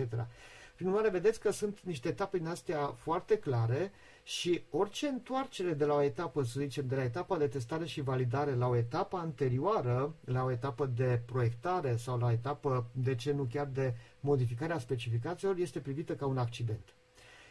Prin 0.75 0.87
urmare, 0.87 1.09
vedeți 1.09 1.39
că 1.39 1.51
sunt 1.51 1.79
niște 1.81 2.07
etape 2.07 2.37
din 2.37 2.47
astea 2.47 2.85
foarte 2.85 3.37
clare 3.37 3.91
și 4.23 4.61
orice 4.69 5.07
întoarcere 5.07 5.73
de 5.73 5.85
la 5.85 5.93
o 5.93 6.01
etapă, 6.01 6.43
să 6.43 6.59
zicem, 6.59 6.87
de 6.87 6.95
la 6.95 7.03
etapa 7.03 7.37
de 7.37 7.47
testare 7.47 7.85
și 7.85 8.01
validare 8.01 8.55
la 8.55 8.67
o 8.67 8.75
etapă 8.75 9.17
anterioară, 9.17 10.15
la 10.25 10.43
o 10.43 10.51
etapă 10.51 10.85
de 10.85 11.21
proiectare 11.25 11.95
sau 11.95 12.17
la 12.17 12.25
o 12.25 12.31
etapă, 12.31 12.87
de 12.91 13.15
ce 13.15 13.31
nu 13.31 13.47
chiar 13.51 13.65
de 13.65 13.93
modificarea 14.19 14.79
specificațiilor, 14.79 15.57
este 15.57 15.79
privită 15.79 16.15
ca 16.15 16.25
un 16.25 16.37
accident. 16.37 16.93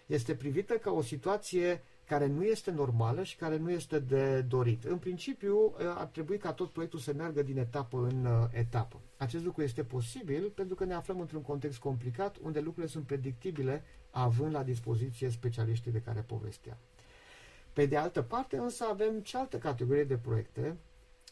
Este 0.07 0.35
privită 0.35 0.75
ca 0.75 0.91
o 0.91 1.03
situație 1.03 1.83
care 2.07 2.27
nu 2.27 2.45
este 2.45 2.71
normală 2.71 3.23
și 3.23 3.37
care 3.37 3.57
nu 3.57 3.71
este 3.71 3.99
de 3.99 4.41
dorit. 4.41 4.85
În 4.85 4.99
principiu, 4.99 5.75
ar 5.79 6.07
trebui 6.07 6.39
ca 6.39 6.53
tot 6.53 6.71
proiectul 6.71 6.99
să 6.99 7.13
meargă 7.17 7.43
din 7.43 7.59
etapă 7.59 8.09
în 8.11 8.25
uh, 8.25 8.49
etapă. 8.51 9.01
Acest 9.17 9.45
lucru 9.45 9.63
este 9.63 9.85
posibil 9.85 10.51
pentru 10.55 10.75
că 10.75 10.85
ne 10.85 10.95
aflăm 10.95 11.21
într-un 11.21 11.43
context 11.43 11.79
complicat 11.79 12.37
unde 12.43 12.59
lucrurile 12.61 12.93
sunt 12.93 13.07
predictibile 13.07 13.83
având 14.11 14.55
la 14.55 14.63
dispoziție 14.63 15.31
specialiștii 15.31 15.93
de 15.93 16.01
care 16.01 16.21
povesteam. 16.21 16.77
Pe 17.73 17.87
de 17.87 17.97
altă 17.97 18.23
parte, 18.23 18.57
însă, 18.57 18.85
avem 18.85 19.21
cealaltă 19.21 19.59
categorie 19.59 20.05
de 20.05 20.17
proiecte 20.17 20.77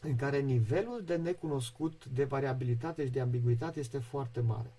în 0.01 0.15
care 0.15 0.39
nivelul 0.39 1.01
de 1.05 1.15
necunoscut, 1.15 2.05
de 2.05 2.23
variabilitate 2.23 3.05
și 3.05 3.11
de 3.11 3.19
ambiguitate 3.19 3.79
este 3.79 3.99
foarte 3.99 4.41
mare. 4.41 4.73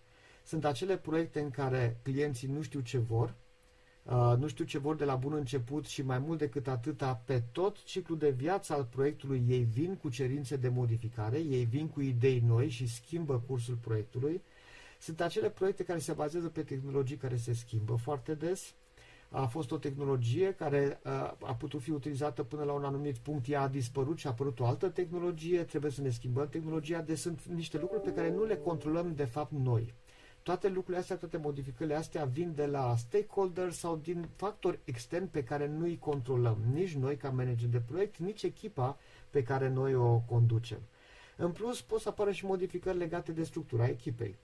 Sunt 0.44 0.64
acele 0.64 0.96
proiecte 0.96 1.40
în 1.40 1.50
care 1.50 1.96
clienții 2.02 2.48
nu 2.48 2.62
știu 2.62 2.80
ce 2.80 2.98
vor, 2.98 3.28
Uh, 3.28 3.43
nu 4.38 4.46
știu 4.46 4.64
ce 4.64 4.78
vor 4.78 4.96
de 4.96 5.04
la 5.04 5.14
bun 5.14 5.32
început 5.32 5.86
și 5.86 6.02
mai 6.02 6.18
mult 6.18 6.38
decât 6.38 6.68
atâta, 6.68 7.22
pe 7.24 7.42
tot 7.52 7.82
ciclul 7.82 8.18
de 8.18 8.30
viață 8.30 8.72
al 8.72 8.84
proiectului 8.90 9.44
ei 9.48 9.66
vin 9.72 9.96
cu 9.96 10.08
cerințe 10.08 10.56
de 10.56 10.68
modificare, 10.68 11.38
ei 11.38 11.64
vin 11.64 11.88
cu 11.88 12.00
idei 12.00 12.42
noi 12.46 12.68
și 12.68 12.86
schimbă 12.88 13.42
cursul 13.46 13.78
proiectului. 13.80 14.42
Sunt 14.98 15.20
acele 15.20 15.50
proiecte 15.50 15.84
care 15.84 15.98
se 15.98 16.12
bazează 16.12 16.48
pe 16.48 16.62
tehnologii 16.62 17.16
care 17.16 17.36
se 17.36 17.52
schimbă 17.52 17.94
foarte 17.94 18.34
des. 18.34 18.74
A 19.28 19.46
fost 19.46 19.70
o 19.70 19.76
tehnologie 19.78 20.54
care 20.54 21.00
uh, 21.04 21.10
a 21.40 21.54
putut 21.58 21.82
fi 21.82 21.90
utilizată 21.90 22.42
până 22.42 22.62
la 22.62 22.72
un 22.72 22.84
anumit 22.84 23.16
punct, 23.16 23.48
ea 23.48 23.60
a 23.60 23.68
dispărut 23.68 24.18
și 24.18 24.26
a 24.26 24.30
apărut 24.30 24.60
o 24.60 24.66
altă 24.66 24.88
tehnologie, 24.88 25.62
trebuie 25.62 25.90
să 25.90 26.00
ne 26.00 26.10
schimbăm 26.10 26.48
tehnologia, 26.48 27.00
deci 27.00 27.18
sunt 27.18 27.44
niște 27.44 27.78
lucruri 27.78 28.02
pe 28.02 28.12
care 28.12 28.30
nu 28.30 28.44
le 28.44 28.56
controlăm 28.56 29.14
de 29.14 29.24
fapt 29.24 29.52
noi. 29.52 29.94
Toate 30.44 30.68
lucrurile 30.68 30.98
astea, 30.98 31.16
toate 31.16 31.36
modificările 31.36 31.94
astea 31.94 32.24
vin 32.24 32.54
de 32.54 32.66
la 32.66 32.96
stakeholder 32.96 33.72
sau 33.72 33.96
din 33.96 34.28
factori 34.36 34.78
externi 34.84 35.28
pe 35.28 35.44
care 35.44 35.66
nu 35.66 35.84
îi 35.84 35.98
controlăm, 35.98 36.58
nici 36.72 36.94
noi 36.94 37.16
ca 37.16 37.30
manager 37.30 37.68
de 37.68 37.80
proiect, 37.80 38.16
nici 38.16 38.42
echipa 38.42 38.98
pe 39.30 39.42
care 39.42 39.68
noi 39.68 39.94
o 39.94 40.18
conducem. 40.18 40.78
În 41.36 41.52
plus, 41.52 41.82
pot 41.82 42.00
să 42.00 42.08
apară 42.08 42.32
și 42.32 42.44
modificări 42.46 42.98
legate 42.98 43.32
de 43.32 43.42
structura 43.44 43.86
echipei. 43.86 44.36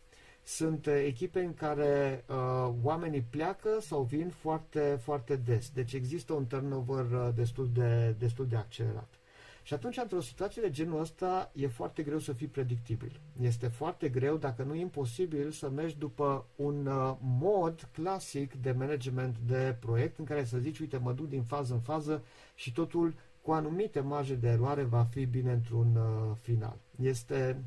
Sunt 0.43 0.87
uh, 0.87 1.03
echipe 1.07 1.41
în 1.41 1.55
care 1.55 2.25
uh, 2.29 2.75
oamenii 2.83 3.27
pleacă 3.31 3.79
sau 3.81 4.03
vin 4.03 4.29
foarte, 4.31 4.99
foarte 5.03 5.37
des. 5.37 5.71
Deci 5.71 5.93
există 5.93 6.33
un 6.33 6.47
turnover 6.47 7.11
uh, 7.11 7.29
destul, 7.35 7.71
de, 7.73 8.15
destul 8.19 8.47
de 8.47 8.57
accelerat. 8.57 9.20
Și 9.63 9.75
atunci, 9.75 9.97
într-o 9.97 10.21
situație 10.21 10.63
de 10.63 10.71
genul 10.71 11.01
ăsta, 11.01 11.51
e 11.55 11.67
foarte 11.67 12.03
greu 12.03 12.19
să 12.19 12.33
fii 12.33 12.47
predictibil. 12.47 13.21
Este 13.41 13.69
foarte 13.69 14.09
greu, 14.09 14.37
dacă 14.37 14.63
nu 14.63 14.75
imposibil, 14.75 15.51
să 15.51 15.71
mergi 15.71 15.99
după 15.99 16.47
un 16.57 16.87
uh, 16.87 17.17
mod 17.21 17.89
clasic 17.93 18.55
de 18.55 18.73
management 18.73 19.37
de 19.47 19.77
proiect 19.81 20.19
în 20.19 20.25
care 20.25 20.45
să 20.45 20.59
zici, 20.59 20.79
uite, 20.79 20.97
mă 20.97 21.13
duc 21.13 21.29
din 21.29 21.43
fază 21.43 21.73
în 21.73 21.81
fază 21.81 22.23
și 22.55 22.73
totul 22.73 23.15
cu 23.43 23.53
anumite 23.53 24.01
marge 24.01 24.35
de 24.35 24.49
eroare 24.49 24.83
va 24.83 25.05
fi 25.05 25.25
bine 25.25 25.53
într-un 25.53 25.97
uh, 25.97 26.37
final. 26.41 26.77
Este 27.03 27.65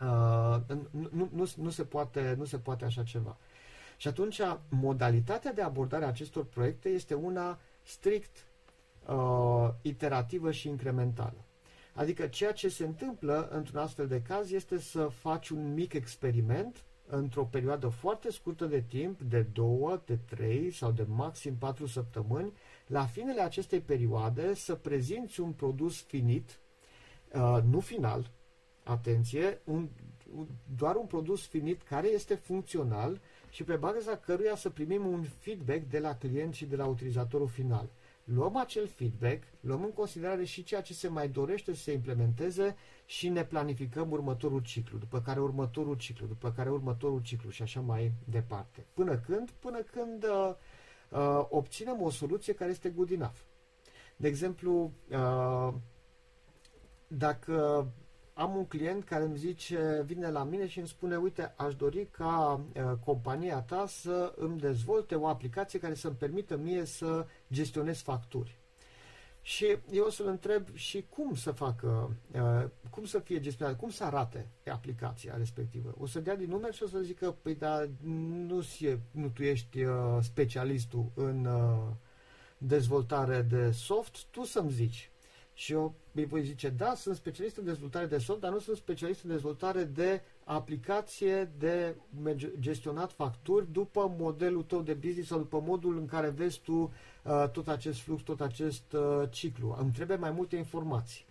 uh, 0.00 0.56
nu, 0.90 1.08
nu, 1.10 1.28
nu, 1.32 1.50
nu, 1.56 1.70
se 1.70 1.84
poate, 1.84 2.34
nu 2.38 2.44
se 2.44 2.58
poate 2.58 2.84
așa 2.84 3.02
ceva. 3.02 3.36
Și 3.96 4.08
atunci, 4.08 4.40
modalitatea 4.68 5.52
de 5.52 5.62
abordare 5.62 6.04
a 6.04 6.08
acestor 6.08 6.44
proiecte 6.44 6.88
este 6.88 7.14
una 7.14 7.58
strict 7.82 8.46
uh, 9.08 9.68
iterativă 9.82 10.50
și 10.50 10.68
incrementală. 10.68 11.44
Adică 11.94 12.26
ceea 12.26 12.52
ce 12.52 12.68
se 12.68 12.84
întâmplă 12.84 13.48
într-un 13.50 13.80
astfel 13.80 14.06
de 14.06 14.22
caz 14.22 14.50
este 14.50 14.78
să 14.78 15.08
faci 15.08 15.48
un 15.48 15.74
mic 15.74 15.92
experiment 15.92 16.82
într-o 17.06 17.44
perioadă 17.44 17.88
foarte 17.88 18.30
scurtă 18.30 18.64
de 18.64 18.80
timp, 18.80 19.20
de 19.20 19.40
două, 19.52 20.02
de 20.06 20.18
trei 20.28 20.70
sau 20.70 20.90
de 20.90 21.04
maxim 21.08 21.56
patru 21.56 21.86
săptămâni, 21.86 22.52
la 22.86 23.06
finele 23.06 23.40
acestei 23.40 23.80
perioade 23.80 24.54
să 24.54 24.74
prezinți 24.74 25.40
un 25.40 25.52
produs 25.52 26.02
finit, 26.02 26.58
uh, 27.34 27.58
nu 27.70 27.80
final, 27.80 28.30
atenție, 28.82 29.60
un, 29.64 29.88
doar 30.76 30.96
un 30.96 31.06
produs 31.06 31.46
finit 31.46 31.82
care 31.82 32.08
este 32.08 32.34
funcțional 32.34 33.20
și 33.50 33.64
pe 33.64 33.76
baza 33.76 34.16
căruia 34.16 34.56
să 34.56 34.70
primim 34.70 35.06
un 35.06 35.22
feedback 35.22 35.82
de 35.82 35.98
la 35.98 36.16
client 36.16 36.54
și 36.54 36.66
de 36.66 36.76
la 36.76 36.86
utilizatorul 36.86 37.48
final 37.48 37.88
luăm 38.34 38.56
acel 38.56 38.86
feedback, 38.86 39.42
luăm 39.60 39.84
în 39.84 39.92
considerare 39.92 40.44
și 40.44 40.62
ceea 40.62 40.82
ce 40.82 40.94
se 40.94 41.08
mai 41.08 41.28
dorește 41.28 41.74
să 41.74 41.82
se 41.82 41.92
implementeze 41.92 42.76
și 43.06 43.28
ne 43.28 43.44
planificăm 43.44 44.10
următorul 44.10 44.62
ciclu, 44.62 44.98
după 44.98 45.20
care 45.20 45.40
următorul 45.40 45.96
ciclu, 45.96 46.26
după 46.26 46.52
care 46.52 46.70
următorul 46.70 47.22
ciclu 47.22 47.50
și 47.50 47.62
așa 47.62 47.80
mai 47.80 48.12
departe. 48.24 48.86
Până 48.92 49.16
când? 49.18 49.50
Până 49.50 49.78
când 49.78 50.24
uh, 50.24 50.54
uh, 51.08 51.46
obținem 51.48 52.02
o 52.02 52.10
soluție 52.10 52.54
care 52.54 52.70
este 52.70 52.88
good 52.88 53.10
enough. 53.10 53.36
De 54.16 54.28
exemplu, 54.28 54.92
uh, 55.10 55.74
dacă 57.06 57.86
am 58.38 58.56
un 58.56 58.66
client 58.66 59.04
care 59.04 59.24
îmi 59.24 59.36
zice, 59.36 60.02
vine 60.06 60.30
la 60.30 60.44
mine 60.44 60.66
și 60.66 60.78
îmi 60.78 60.88
spune, 60.88 61.16
uite, 61.16 61.54
aș 61.56 61.74
dori 61.74 62.08
ca 62.10 62.60
uh, 62.74 62.92
compania 63.04 63.60
ta 63.60 63.86
să 63.86 64.32
îmi 64.36 64.58
dezvolte 64.58 65.14
o 65.14 65.26
aplicație 65.26 65.78
care 65.78 65.94
să-mi 65.94 66.14
permită 66.14 66.56
mie 66.56 66.84
să 66.84 67.26
gestionez 67.52 68.00
facturi. 68.00 68.58
Și 69.42 69.76
eu 69.90 70.04
o 70.04 70.10
să-l 70.10 70.26
întreb 70.26 70.74
și 70.74 71.04
cum 71.08 71.34
să 71.34 71.50
facă, 71.50 72.16
uh, 72.32 72.70
cum 72.90 73.04
să 73.04 73.18
fie 73.18 73.40
gestionat, 73.40 73.76
cum 73.76 73.90
să 73.90 74.04
arate 74.04 74.48
aplicația 74.70 75.36
respectivă. 75.36 75.94
O 75.98 76.06
să 76.06 76.20
dea 76.20 76.36
din 76.36 76.48
numeri 76.48 76.76
și 76.76 76.82
o 76.82 76.86
să 76.86 76.98
zică, 76.98 77.36
păi 77.42 77.54
da, 77.54 77.88
nu, 78.02 78.64
nu 79.10 79.28
tu 79.28 79.42
ești 79.42 79.82
uh, 79.82 80.18
specialistul 80.20 81.10
în 81.14 81.44
uh, 81.44 81.94
dezvoltare 82.58 83.42
de 83.42 83.70
soft, 83.70 84.24
tu 84.30 84.44
să-mi 84.44 84.70
zici. 84.70 85.10
Și 85.52 85.72
eu 85.72 85.94
îi 86.12 86.24
voi 86.24 86.42
zice, 86.42 86.68
da, 86.68 86.94
sunt 86.94 87.16
specialist 87.16 87.56
în 87.56 87.64
dezvoltare 87.64 88.06
de 88.06 88.18
soft, 88.18 88.40
dar 88.40 88.52
nu 88.52 88.58
sunt 88.58 88.76
specialist 88.76 89.24
în 89.24 89.30
dezvoltare 89.30 89.84
de 89.84 90.22
aplicație 90.50 91.52
de 91.58 91.96
gestionat 92.58 93.12
facturi 93.12 93.72
după 93.72 94.14
modelul 94.18 94.62
tău 94.62 94.82
de 94.82 94.94
business 94.94 95.28
sau 95.28 95.38
după 95.38 95.60
modul 95.60 95.98
în 95.98 96.06
care 96.06 96.28
vezi 96.28 96.60
tu 96.60 96.72
uh, 96.72 97.48
tot 97.52 97.68
acest 97.68 98.00
flux, 98.00 98.22
tot 98.22 98.40
acest 98.40 98.92
uh, 98.92 99.22
ciclu. 99.30 99.76
Îmi 99.80 99.90
trebuie 99.92 100.16
mai 100.16 100.30
multe 100.30 100.56
informații. 100.56 101.26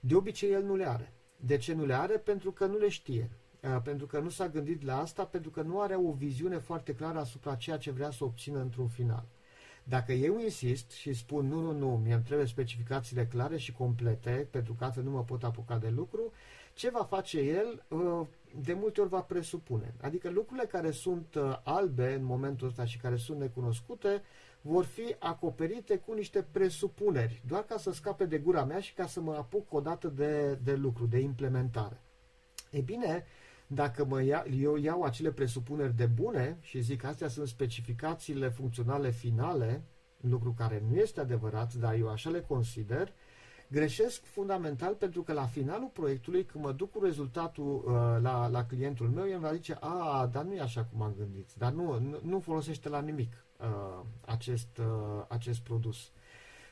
De 0.00 0.14
obicei 0.14 0.52
el 0.52 0.62
nu 0.62 0.76
le 0.76 0.88
are. 0.88 1.12
De 1.36 1.56
ce 1.56 1.74
nu 1.74 1.84
le 1.84 1.94
are? 1.94 2.16
Pentru 2.16 2.52
că 2.52 2.66
nu 2.66 2.76
le 2.76 2.88
știe. 2.88 3.30
Uh, 3.60 3.76
pentru 3.84 4.06
că 4.06 4.18
nu 4.18 4.28
s-a 4.28 4.48
gândit 4.48 4.82
la 4.82 5.00
asta, 5.00 5.24
pentru 5.24 5.50
că 5.50 5.62
nu 5.62 5.80
are 5.80 5.96
o 5.96 6.12
viziune 6.12 6.58
foarte 6.58 6.94
clară 6.94 7.18
asupra 7.18 7.54
ceea 7.54 7.78
ce 7.78 7.90
vrea 7.90 8.10
să 8.10 8.24
obțină 8.24 8.60
într-un 8.60 8.88
final. 8.88 9.24
Dacă 9.84 10.12
eu 10.12 10.38
insist 10.38 10.90
și 10.90 11.12
spun 11.12 11.46
nu, 11.46 11.60
nu, 11.60 11.72
nu, 11.72 12.00
mi-mi 12.04 12.22
trebuie 12.22 12.46
specificațiile 12.46 13.26
clare 13.26 13.56
și 13.56 13.72
complete, 13.72 14.48
pentru 14.50 14.74
că 14.74 14.84
altfel 14.84 15.02
nu 15.02 15.10
mă 15.10 15.24
pot 15.24 15.44
apuca 15.44 15.78
de 15.78 15.88
lucru, 15.88 16.32
ce 16.72 16.90
va 16.90 17.04
face 17.04 17.40
el? 17.40 17.84
Uh, 17.88 18.26
de 18.60 18.72
multe 18.72 19.00
ori 19.00 19.08
va 19.08 19.20
presupune. 19.20 19.94
Adică 20.00 20.30
lucrurile 20.30 20.66
care 20.66 20.90
sunt 20.90 21.34
uh, 21.34 21.58
albe 21.62 22.14
în 22.14 22.24
momentul 22.24 22.66
ăsta 22.66 22.84
și 22.84 22.98
care 22.98 23.16
sunt 23.16 23.38
necunoscute 23.38 24.22
vor 24.62 24.84
fi 24.84 25.16
acoperite 25.18 25.96
cu 25.96 26.12
niște 26.12 26.46
presupuneri, 26.50 27.42
doar 27.46 27.64
ca 27.64 27.78
să 27.78 27.92
scape 27.92 28.24
de 28.24 28.38
gura 28.38 28.64
mea 28.64 28.80
și 28.80 28.94
ca 28.94 29.06
să 29.06 29.20
mă 29.20 29.32
apuc 29.32 29.72
odată 29.72 30.08
de, 30.08 30.54
de 30.54 30.74
lucru, 30.74 31.06
de 31.06 31.18
implementare. 31.18 32.00
E 32.70 32.80
bine, 32.80 33.24
dacă 33.66 34.04
mă 34.04 34.22
ia, 34.22 34.44
eu 34.60 34.76
iau 34.76 35.02
acele 35.02 35.32
presupuneri 35.32 35.96
de 35.96 36.06
bune 36.06 36.58
și 36.60 36.80
zic 36.80 37.00
că 37.00 37.06
astea 37.06 37.28
sunt 37.28 37.48
specificațiile 37.48 38.48
funcționale 38.48 39.10
finale, 39.10 39.82
lucru 40.20 40.54
care 40.58 40.82
nu 40.88 40.96
este 40.96 41.20
adevărat, 41.20 41.74
dar 41.74 41.94
eu 41.94 42.08
așa 42.08 42.30
le 42.30 42.40
consider, 42.40 43.12
greșesc 43.72 44.24
fundamental 44.24 44.94
pentru 44.94 45.22
că 45.22 45.32
la 45.32 45.46
finalul 45.46 45.90
proiectului, 45.92 46.44
când 46.44 46.64
mă 46.64 46.72
duc 46.72 46.90
cu 46.90 47.04
rezultatul 47.04 47.82
uh, 47.86 47.92
la, 48.22 48.46
la 48.46 48.64
clientul 48.64 49.08
meu, 49.08 49.26
el 49.26 49.32
îmi 49.32 49.40
va 49.40 49.54
zice, 49.54 49.76
a, 49.80 50.28
dar 50.32 50.44
nu 50.44 50.54
e 50.54 50.60
așa 50.60 50.84
cum 50.84 51.02
am 51.02 51.14
gândit, 51.18 51.50
dar 51.58 51.72
nu, 51.72 51.98
nu, 51.98 52.18
nu 52.22 52.40
folosește 52.40 52.88
la 52.88 53.00
nimic 53.00 53.44
uh, 53.60 54.04
acest, 54.20 54.78
uh, 54.78 55.24
acest 55.28 55.60
produs. 55.60 56.10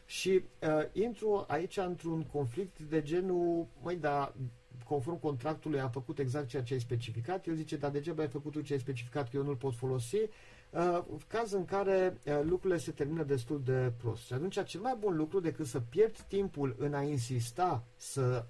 Și 0.05 0.29
uh, 0.29 0.69
intru 0.93 1.45
aici 1.49 1.77
într-un 1.77 2.23
conflict 2.23 2.79
de 2.79 3.03
genul, 3.03 3.67
măi, 3.83 3.97
dar 3.97 4.33
conform 4.85 5.21
contractului 5.21 5.81
a 5.81 5.89
făcut 5.89 6.19
exact 6.19 6.49
ceea 6.49 6.63
ce 6.63 6.75
ai 6.75 6.81
specificat, 6.81 7.47
el 7.47 7.55
zice, 7.55 7.77
dar 7.77 7.91
degeaba 7.91 8.23
ai 8.23 8.29
făcut 8.29 8.53
tu 8.53 8.61
ce 8.61 8.73
ai 8.73 8.81
specificat, 8.81 9.31
că 9.31 9.37
eu 9.37 9.43
nu-l 9.43 9.57
pot 9.57 9.75
folosi, 9.75 10.17
uh, 10.17 10.29
caz 11.27 11.53
în 11.53 11.65
care 11.65 12.19
uh, 12.25 12.41
lucrurile 12.43 12.79
se 12.79 12.91
termină 12.91 13.23
destul 13.23 13.63
de 13.65 13.93
prost. 13.97 14.27
Și 14.27 14.33
atunci 14.33 14.65
cel 14.65 14.81
mai 14.81 14.97
bun 14.99 15.17
lucru 15.17 15.41
decât 15.41 15.67
să 15.67 15.81
pierd 15.81 16.21
timpul 16.21 16.77
în 16.79 16.95
a 16.95 17.03
insista 17.03 17.85
să 17.97 18.45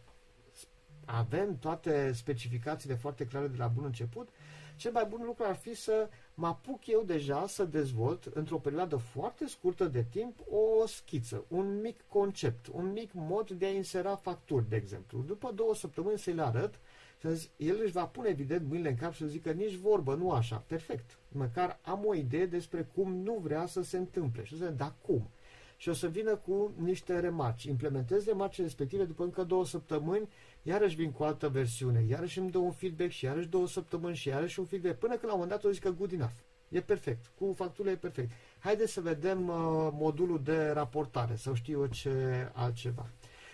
avem 1.05 1.59
toate 1.59 2.13
specificațiile 2.13 2.95
foarte 2.95 3.27
clare 3.27 3.47
de 3.47 3.57
la 3.57 3.67
bun 3.67 3.85
început, 3.85 4.29
cel 4.77 4.93
mai 4.93 5.07
bun 5.09 5.23
lucru 5.25 5.45
ar 5.47 5.57
fi 5.57 5.75
să 5.75 6.09
mă 6.35 6.47
apuc 6.47 6.87
eu 6.87 7.03
deja 7.03 7.47
să 7.47 7.65
dezvolt 7.65 8.25
într-o 8.25 8.59
perioadă 8.59 8.97
foarte 8.97 9.47
scurtă 9.47 9.85
de 9.85 10.05
timp 10.11 10.39
o 10.49 10.87
schiță, 10.87 11.45
un 11.49 11.81
mic 11.81 12.01
concept, 12.09 12.67
un 12.73 12.93
mic 12.93 13.11
mod 13.13 13.51
de 13.51 13.67
a 13.67 13.71
insera 13.71 14.17
facturi, 14.17 14.69
de 14.69 14.77
exemplu. 14.77 15.23
După 15.27 15.53
două 15.55 15.75
săptămâni 15.75 16.19
să-i 16.19 16.33
le 16.33 16.43
arăt 16.43 16.75
și 17.21 17.35
zis, 17.35 17.51
el 17.57 17.81
își 17.83 17.93
va 17.93 18.07
pune 18.07 18.29
evident 18.29 18.69
mâinile 18.69 18.89
în 18.89 18.97
cap 18.97 19.13
și 19.13 19.19
să 19.19 19.27
zică 19.27 19.51
nici 19.51 19.75
vorbă, 19.75 20.15
nu 20.15 20.31
așa, 20.31 20.65
perfect. 20.67 21.19
Măcar 21.29 21.79
am 21.83 22.05
o 22.07 22.15
idee 22.15 22.47
despre 22.47 22.89
cum 22.95 23.15
nu 23.15 23.39
vrea 23.43 23.67
să 23.67 23.83
se 23.83 23.97
întâmple. 23.97 24.45
Și 24.45 24.55
o 24.55 24.57
să 24.57 24.67
zic, 24.67 24.77
da, 24.77 24.95
cum? 25.07 25.31
Și 25.77 25.89
o 25.89 25.93
să 25.93 26.09
vină 26.09 26.37
cu 26.37 26.73
niște 26.77 27.21
remarci. 27.21 27.65
Implementez 27.65 28.27
remarcile 28.27 28.67
respective 28.67 29.05
după 29.05 29.23
încă 29.23 29.43
două 29.43 29.65
săptămâni 29.67 30.29
iarăși 30.63 30.97
vin 30.97 31.11
cu 31.11 31.23
altă 31.23 31.49
versiune, 31.49 32.05
iarăși 32.09 32.39
îmi 32.39 32.51
dă 32.51 32.59
un 32.59 32.71
feedback 32.71 33.11
și 33.11 33.25
iarăși 33.25 33.49
două 33.49 33.67
săptămâni 33.67 34.17
și 34.17 34.29
iarăși 34.29 34.61
un 34.61 34.67
feedback, 34.67 34.99
până 34.99 35.13
când 35.13 35.27
la 35.27 35.33
un 35.33 35.39
moment 35.41 35.61
dat 35.61 35.71
o 35.71 35.73
zic 35.73 35.83
că 35.83 35.91
good 35.91 36.13
enough. 36.13 36.33
E 36.69 36.81
perfect. 36.81 37.31
Cu 37.39 37.53
facturile 37.57 37.93
e 37.93 37.97
perfect. 37.97 38.31
Haideți 38.59 38.93
să 38.93 39.01
vedem 39.01 39.49
uh, 39.49 39.55
modulul 39.93 40.41
de 40.43 40.71
raportare, 40.71 41.37
sau 41.37 41.55
știu 41.55 41.81
eu 41.81 41.87
ce 41.87 42.11
altceva. 42.53 43.11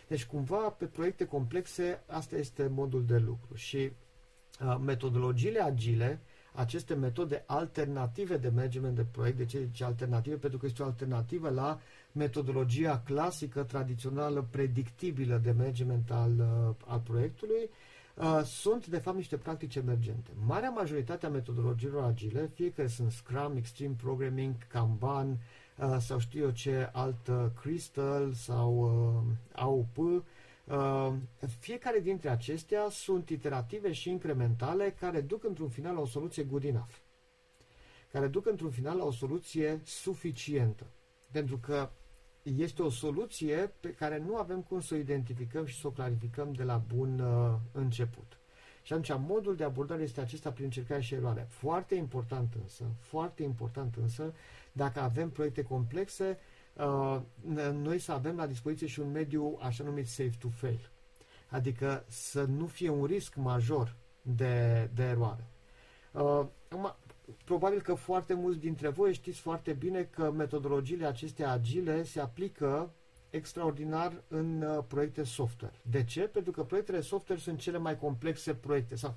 Deci, 0.06 0.26
cumva, 0.26 0.56
pe 0.56 0.84
proiecte 0.84 1.26
complexe, 1.26 2.02
asta 2.06 2.36
este 2.36 2.66
modul 2.66 3.04
de 3.04 3.18
lucru. 3.18 3.54
Și 3.54 3.76
uh, 4.60 4.76
metodologiile 4.84 5.62
agile, 5.62 6.20
aceste 6.52 6.94
metode 6.94 7.44
alternative 7.46 8.36
de 8.36 8.48
management 8.48 8.94
de 8.96 9.04
proiect, 9.10 9.36
de 9.36 9.44
ce 9.44 9.64
zice 9.64 9.84
alternative? 9.84 10.36
Pentru 10.36 10.58
că 10.58 10.66
este 10.66 10.82
o 10.82 10.86
alternativă 10.86 11.48
la 11.50 11.80
metodologia 12.12 13.02
clasică, 13.04 13.62
tradițională, 13.62 14.46
predictibilă 14.50 15.36
de 15.36 15.52
management 15.52 16.10
al, 16.10 16.32
uh, 16.38 16.74
al 16.86 17.00
proiectului, 17.00 17.70
uh, 18.14 18.40
sunt 18.44 18.86
de 18.86 18.98
fapt 18.98 19.16
niște 19.16 19.36
practici 19.36 19.76
emergente. 19.76 20.30
Marea 20.46 20.70
majoritate 20.70 21.26
a 21.26 21.28
metodologiilor 21.28 22.04
agile, 22.04 22.50
fie 22.54 22.72
că 22.72 22.86
sunt 22.86 23.12
Scrum, 23.12 23.56
Extreme 23.56 23.94
Programming, 24.02 24.54
Kanban 24.68 25.30
uh, 25.30 25.36
sau 25.98 26.18
știu 26.18 26.42
eu 26.44 26.50
ce 26.50 26.90
altă 26.92 27.52
Crystal 27.60 28.32
sau 28.32 28.90
AUP, 29.52 30.24
fiecare 31.58 32.00
dintre 32.00 32.28
acestea 32.28 32.86
sunt 32.90 33.28
iterative 33.28 33.92
și 33.92 34.10
incrementale 34.10 34.94
care 35.00 35.20
duc 35.20 35.44
într-un 35.44 35.68
final 35.68 35.94
la 35.94 36.00
o 36.00 36.06
soluție 36.06 36.42
good 36.42 36.64
enough 36.64 36.94
care 38.16 38.28
duc 38.28 38.46
într-un 38.46 38.70
final 38.70 38.96
la 38.96 39.04
o 39.04 39.10
soluție 39.10 39.80
suficientă. 39.84 40.86
Pentru 41.30 41.58
că 41.58 41.90
este 42.42 42.82
o 42.82 42.90
soluție 42.90 43.72
pe 43.80 43.94
care 43.94 44.18
nu 44.18 44.36
avem 44.36 44.62
cum 44.62 44.80
să 44.80 44.94
o 44.94 44.96
identificăm 44.96 45.66
și 45.66 45.80
să 45.80 45.86
o 45.86 45.90
clarificăm 45.90 46.52
de 46.52 46.62
la 46.62 46.76
bun 46.76 47.18
uh, 47.18 47.54
început. 47.72 48.38
Și 48.86 48.92
atunci, 48.92 49.20
modul 49.26 49.56
de 49.56 49.64
abordare 49.64 50.02
este 50.02 50.20
acesta 50.20 50.50
prin 50.52 50.64
încercare 50.64 51.00
și 51.00 51.14
eroare. 51.14 51.46
Foarte 51.50 51.94
important 51.94 52.54
însă, 52.62 52.84
foarte 53.00 53.42
important 53.42 53.96
însă, 53.96 54.34
dacă 54.72 55.00
avem 55.00 55.30
proiecte 55.30 55.62
complexe, 55.62 56.38
uh, 56.74 57.20
noi 57.72 57.98
să 57.98 58.12
avem 58.12 58.36
la 58.36 58.46
dispoziție 58.46 58.86
și 58.86 59.00
un 59.00 59.10
mediu 59.10 59.58
așa 59.62 59.84
numit 59.84 60.06
safe 60.06 60.34
to 60.38 60.48
fail. 60.48 60.90
Adică 61.48 62.04
să 62.08 62.42
nu 62.42 62.66
fie 62.66 62.88
un 62.88 63.04
risc 63.04 63.34
major 63.34 63.96
de, 64.22 64.90
de 64.94 65.02
eroare. 65.02 65.46
Uh, 66.12 66.46
probabil 67.44 67.80
că 67.80 67.94
foarte 67.94 68.34
mulți 68.34 68.58
dintre 68.58 68.88
voi 68.88 69.14
știți 69.14 69.40
foarte 69.40 69.72
bine 69.72 70.02
că 70.02 70.30
metodologiile 70.30 71.06
acestea 71.06 71.50
agile 71.50 72.02
se 72.02 72.20
aplică 72.20 72.90
extraordinar 73.30 74.22
în 74.28 74.62
uh, 74.62 74.84
proiecte 74.88 75.22
software. 75.24 75.74
De 75.90 76.04
ce? 76.04 76.20
Pentru 76.20 76.52
că 76.52 76.64
proiectele 76.64 77.00
software 77.00 77.40
sunt 77.40 77.58
cele 77.58 77.78
mai 77.78 77.98
complexe 77.98 78.54
proiecte 78.54 78.96
sau, 78.96 79.14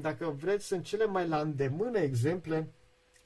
dacă 0.00 0.26
vreți, 0.30 0.66
sunt 0.66 0.84
cele 0.84 1.06
mai 1.06 1.28
la 1.28 1.40
îndemână 1.40 1.98
exemple 1.98 2.68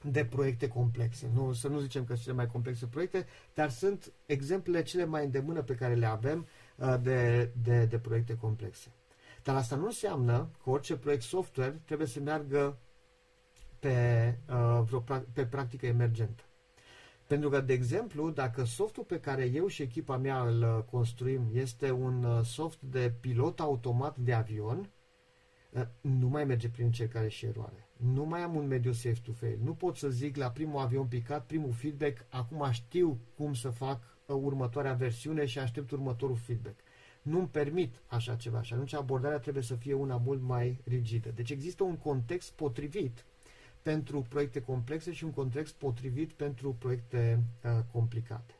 de 0.01 0.25
proiecte 0.25 0.67
complexe. 0.67 1.29
Nu, 1.33 1.53
să 1.53 1.67
nu 1.67 1.79
zicem 1.79 2.01
că 2.01 2.11
sunt 2.13 2.23
cele 2.23 2.35
mai 2.35 2.47
complexe 2.47 2.85
proiecte, 2.85 3.25
dar 3.53 3.69
sunt 3.69 4.11
exemplele 4.25 4.83
cele 4.83 5.05
mai 5.05 5.23
îndemână 5.25 5.61
pe 5.61 5.75
care 5.75 5.93
le 5.93 6.05
avem 6.05 6.47
uh, 6.75 6.95
de, 7.01 7.49
de, 7.63 7.85
de 7.85 7.99
proiecte 7.99 8.35
complexe. 8.35 8.91
Dar 9.43 9.55
asta 9.55 9.75
nu 9.75 9.85
înseamnă 9.85 10.49
că 10.63 10.69
orice 10.69 10.95
proiect 10.97 11.23
software 11.23 11.81
trebuie 11.85 12.07
să 12.07 12.19
meargă 12.19 12.77
pe, 13.79 14.37
uh, 14.49 14.81
vreo 14.85 15.03
pra- 15.03 15.33
pe 15.33 15.45
practică 15.45 15.85
emergentă. 15.85 16.43
Pentru 17.27 17.49
că, 17.49 17.61
de 17.61 17.73
exemplu, 17.73 18.29
dacă 18.29 18.63
softul 18.63 19.03
pe 19.03 19.19
care 19.19 19.45
eu 19.45 19.67
și 19.67 19.81
echipa 19.81 20.17
mea 20.17 20.41
îl 20.43 20.61
uh, 20.61 20.83
construim 20.91 21.49
este 21.53 21.91
un 21.91 22.23
uh, 22.23 22.43
soft 22.43 22.81
de 22.81 23.13
pilot 23.19 23.59
automat 23.59 24.17
de 24.17 24.33
avion, 24.33 24.89
uh, 25.69 25.81
nu 26.01 26.27
mai 26.27 26.45
merge 26.45 26.69
prin 26.69 26.85
încercare 26.85 27.27
și 27.27 27.45
eroare. 27.45 27.89
Nu 27.97 28.25
mai 28.25 28.41
am 28.41 28.55
un 28.55 28.67
mediu 28.67 28.91
safe 28.91 29.19
to 29.23 29.31
fail. 29.31 29.59
Nu 29.63 29.73
pot 29.73 29.97
să 29.97 30.09
zic 30.09 30.35
la 30.35 30.51
primul 30.51 30.79
avion 30.79 31.05
picat, 31.05 31.45
primul 31.45 31.71
feedback, 31.71 32.25
acum 32.29 32.71
știu 32.71 33.19
cum 33.35 33.53
să 33.53 33.69
fac 33.69 34.01
următoarea 34.25 34.93
versiune 34.93 35.45
și 35.45 35.59
aștept 35.59 35.91
următorul 35.91 36.35
feedback. 36.35 36.79
Nu-mi 37.21 37.47
permit 37.47 37.95
așa 38.07 38.35
ceva 38.35 38.61
și 38.61 38.73
atunci 38.73 38.93
abordarea 38.93 39.39
trebuie 39.39 39.63
să 39.63 39.75
fie 39.75 39.93
una 39.93 40.17
mult 40.17 40.41
mai 40.41 40.81
rigidă. 40.83 41.29
Deci 41.35 41.49
există 41.49 41.83
un 41.83 41.97
context 41.97 42.51
potrivit 42.51 43.25
pentru 43.85 44.21
proiecte 44.29 44.61
complexe 44.61 45.11
și 45.13 45.23
un 45.23 45.31
context 45.31 45.73
potrivit 45.75 46.31
pentru 46.31 46.73
proiecte 46.79 47.43
uh, 47.63 47.71
complicate. 47.91 48.53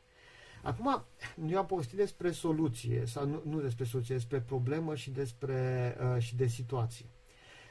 Acum, 0.62 1.04
eu 1.48 1.58
am 1.58 1.66
povestit 1.66 1.96
despre 1.96 2.30
soluție, 2.30 3.06
sau 3.06 3.26
nu, 3.26 3.42
nu 3.44 3.60
despre 3.60 3.84
soluție, 3.84 4.14
despre 4.14 4.40
problemă 4.40 4.94
și 4.94 5.10
despre 5.10 5.94
uh, 6.14 6.22
și 6.22 6.36
de 6.36 6.46
situație. 6.46 7.06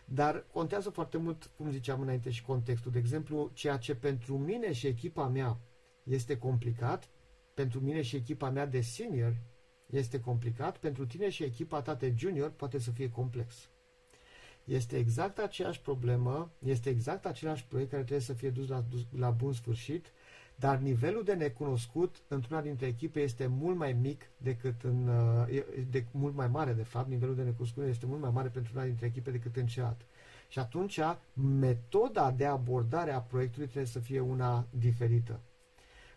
Dar 0.06 0.46
contează 0.52 0.90
foarte 0.90 1.18
mult, 1.18 1.52
cum 1.58 1.72
ziceam 1.72 2.02
înainte, 2.02 2.30
și 2.30 2.44
contextul. 2.44 2.92
De 2.92 2.98
exemplu, 2.98 3.52
ceea 3.54 3.78
ce 3.78 3.96
pentru 3.96 4.38
mine 4.38 4.72
și 4.74 4.88
echipa 4.88 5.28
mea 5.28 5.58
este 6.04 6.38
complicat, 6.38 7.10
pentru 7.54 7.80
mine 7.80 8.02
și 8.02 8.16
echipa 8.16 8.50
mea 8.50 8.66
de 8.66 8.82
senior 8.82 9.36
este 9.86 10.20
complicat, 10.20 10.78
pentru 10.78 11.06
tine 11.06 11.30
și 11.30 11.44
echipa 11.44 11.82
ta 11.82 11.94
de 11.96 12.14
junior 12.18 12.50
poate 12.50 12.80
să 12.80 12.92
fie 12.92 13.10
complex. 13.10 13.70
Este 14.66 14.98
exact 14.98 15.40
aceeași 15.40 15.82
problemă, 15.82 16.52
este 16.60 16.90
exact 16.90 17.26
același 17.26 17.66
proiect 17.66 17.90
care 17.90 18.02
trebuie 18.02 18.26
să 18.26 18.34
fie 18.34 18.50
dus 18.50 18.68
la, 18.68 18.84
la 19.18 19.30
bun 19.30 19.54
sfârșit, 19.54 20.12
dar 20.56 20.78
nivelul 20.78 21.24
de 21.24 21.34
necunoscut 21.34 22.16
într-una 22.28 22.62
dintre 22.62 22.86
echipe 22.86 23.20
este 23.20 23.48
mult 23.48 23.78
mai 23.78 23.94
mic 23.94 24.30
decât 24.38 24.84
în, 24.84 25.08
uh, 25.08 25.64
de, 25.90 26.06
mult 26.12 26.36
mai 26.36 26.48
mare 26.48 26.74
de 26.74 26.84
fapt, 26.84 27.10
nivelul 27.10 27.36
de 27.36 27.44
necunoscut 27.44 27.84
este 27.88 28.06
mult 28.06 28.22
mai 28.22 28.32
mare 28.34 28.48
pentru 28.48 28.72
una 28.76 28.86
dintre 28.86 29.06
echipe 29.06 29.32
decât 29.32 29.56
în 29.56 29.68
cealaltă. 29.68 30.06
Și 30.50 30.60
atunci 30.60 31.00
metoda 31.34 32.32
de 32.32 32.46
abordare 32.46 33.12
a 33.12 33.20
proiectului 33.20 33.68
trebuie 33.68 33.92
să 33.92 34.00
fie 34.00 34.20
una 34.20 34.68
diferită. 34.70 35.40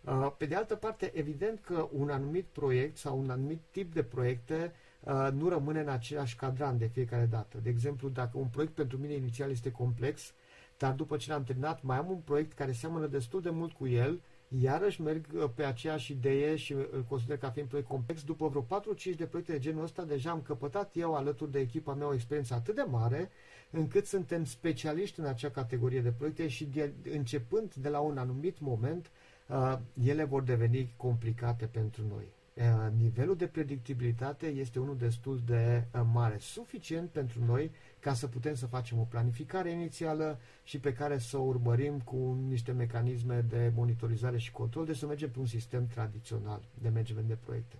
Uh, 0.03 0.31
pe 0.37 0.45
de 0.45 0.55
altă 0.55 0.75
parte, 0.75 1.11
evident 1.13 1.59
că 1.59 1.89
un 1.91 2.09
anumit 2.09 2.45
proiect 2.45 2.97
sau 2.97 3.19
un 3.19 3.29
anumit 3.29 3.61
tip 3.71 3.93
de 3.93 4.03
proiecte 4.03 4.55
Uh, 4.63 4.88
nu 5.33 5.49
rămâne 5.49 5.79
în 5.79 5.89
același 5.89 6.35
cadran 6.35 6.77
de 6.77 6.85
fiecare 6.85 7.25
dată. 7.25 7.57
De 7.63 7.69
exemplu, 7.69 8.09
dacă 8.09 8.37
un 8.37 8.47
proiect 8.47 8.73
pentru 8.73 8.97
mine 8.97 9.13
inițial 9.13 9.49
este 9.49 9.71
complex, 9.71 10.33
dar 10.77 10.93
după 10.93 11.17
ce 11.17 11.31
l-am 11.31 11.43
terminat 11.43 11.83
mai 11.83 11.97
am 11.97 12.09
un 12.09 12.19
proiect 12.19 12.53
care 12.53 12.71
seamănă 12.71 13.07
destul 13.07 13.41
de 13.41 13.49
mult 13.49 13.71
cu 13.71 13.87
el 13.87 14.19
iarăși 14.57 15.01
merg 15.01 15.25
uh, 15.33 15.49
pe 15.55 15.63
aceeași 15.63 16.11
idee 16.11 16.55
și 16.55 16.73
îl 16.73 17.05
consider 17.07 17.37
ca 17.37 17.49
fiind 17.49 17.67
proiect 17.67 17.89
complex. 17.89 18.23
După 18.23 18.47
vreo 18.47 18.81
4-5 19.13 19.15
de 19.17 19.25
proiecte 19.25 19.51
de 19.51 19.59
genul 19.59 19.83
ăsta, 19.83 20.03
deja 20.03 20.31
am 20.31 20.41
căpătat 20.41 20.91
eu 20.95 21.15
alături 21.15 21.51
de 21.51 21.59
echipa 21.59 21.93
mea 21.93 22.07
o 22.07 22.13
experiență 22.13 22.53
atât 22.53 22.75
de 22.75 22.85
mare, 22.89 23.29
încât 23.71 24.05
suntem 24.05 24.45
specialiști 24.45 25.19
în 25.19 25.25
acea 25.25 25.49
categorie 25.49 26.01
de 26.01 26.11
proiecte 26.11 26.47
și 26.47 26.65
de, 26.65 26.93
începând 27.11 27.73
de 27.73 27.89
la 27.89 27.99
un 27.99 28.17
anumit 28.17 28.59
moment, 28.59 29.11
uh, 29.47 29.77
ele 30.03 30.23
vor 30.23 30.41
deveni 30.43 30.93
complicate 30.97 31.65
pentru 31.65 32.03
noi. 32.07 32.25
Uh, 32.59 32.65
nivelul 32.97 33.35
de 33.35 33.47
predictibilitate 33.47 34.47
este 34.47 34.79
unul 34.79 34.97
destul 34.97 35.41
de 35.45 35.87
uh, 35.93 36.01
mare, 36.13 36.37
suficient 36.39 37.09
pentru 37.09 37.45
noi 37.45 37.71
ca 37.99 38.13
să 38.13 38.27
putem 38.27 38.55
să 38.55 38.67
facem 38.67 38.99
o 38.99 39.03
planificare 39.03 39.69
inițială 39.69 40.39
și 40.63 40.79
pe 40.79 40.93
care 40.93 41.17
să 41.17 41.37
o 41.37 41.41
urmărim 41.41 41.99
cu 41.99 42.37
niște 42.47 42.71
mecanisme 42.71 43.45
de 43.49 43.71
monitorizare 43.75 44.37
și 44.37 44.51
control, 44.51 44.85
de 44.85 44.93
să 44.93 45.05
mergem 45.05 45.31
pe 45.31 45.39
un 45.39 45.45
sistem 45.45 45.87
tradițional 45.87 46.61
de 46.81 46.89
management 46.89 47.27
de 47.27 47.37
proiecte. 47.45 47.75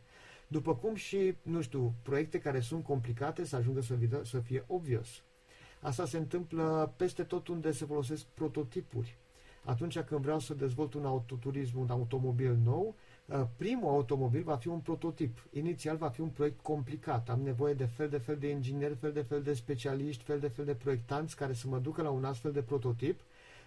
După 0.47 0.75
cum 0.75 0.95
și, 0.95 1.35
nu 1.41 1.61
știu, 1.61 1.93
proiecte 2.01 2.39
care 2.39 2.59
sunt 2.59 2.83
complicate 2.83 3.45
să 3.45 3.55
ajungă 3.55 3.81
să, 3.81 3.93
vidă, 3.93 4.21
să 4.23 4.39
fie 4.39 4.63
obvious. 4.67 5.23
Asta 5.81 6.05
se 6.05 6.17
întâmplă 6.17 6.93
peste 6.97 7.23
tot 7.23 7.47
unde 7.47 7.71
se 7.71 7.85
folosesc 7.85 8.25
prototipuri. 8.33 9.17
Atunci 9.63 9.99
când 9.99 10.21
vreau 10.21 10.39
să 10.39 10.53
dezvolt 10.53 10.93
un 10.93 11.05
autoturism, 11.05 11.79
un 11.79 11.89
automobil 11.89 12.59
nou, 12.63 12.85
Uh, 12.87 13.08
primul 13.55 13.89
automobil 13.89 14.43
va 14.43 14.55
fi 14.55 14.67
un 14.67 14.79
prototip. 14.79 15.47
Inițial 15.51 15.97
va 15.97 16.09
fi 16.09 16.21
un 16.21 16.29
proiect 16.29 16.61
complicat. 16.61 17.29
Am 17.29 17.41
nevoie 17.41 17.73
de 17.73 17.85
fel 17.85 18.09
de 18.09 18.17
fel 18.17 18.37
de 18.37 18.49
ingineri, 18.49 18.95
fel 18.95 19.11
de 19.11 19.21
fel 19.21 19.41
de 19.41 19.53
specialiști, 19.53 20.23
fel 20.23 20.39
de 20.39 20.47
fel 20.47 20.65
de 20.65 20.75
proiectanți 20.75 21.35
care 21.35 21.53
să 21.53 21.67
mă 21.67 21.79
ducă 21.79 22.01
la 22.01 22.09
un 22.09 22.25
astfel 22.25 22.51
de 22.51 22.61
prototip. 22.61 23.21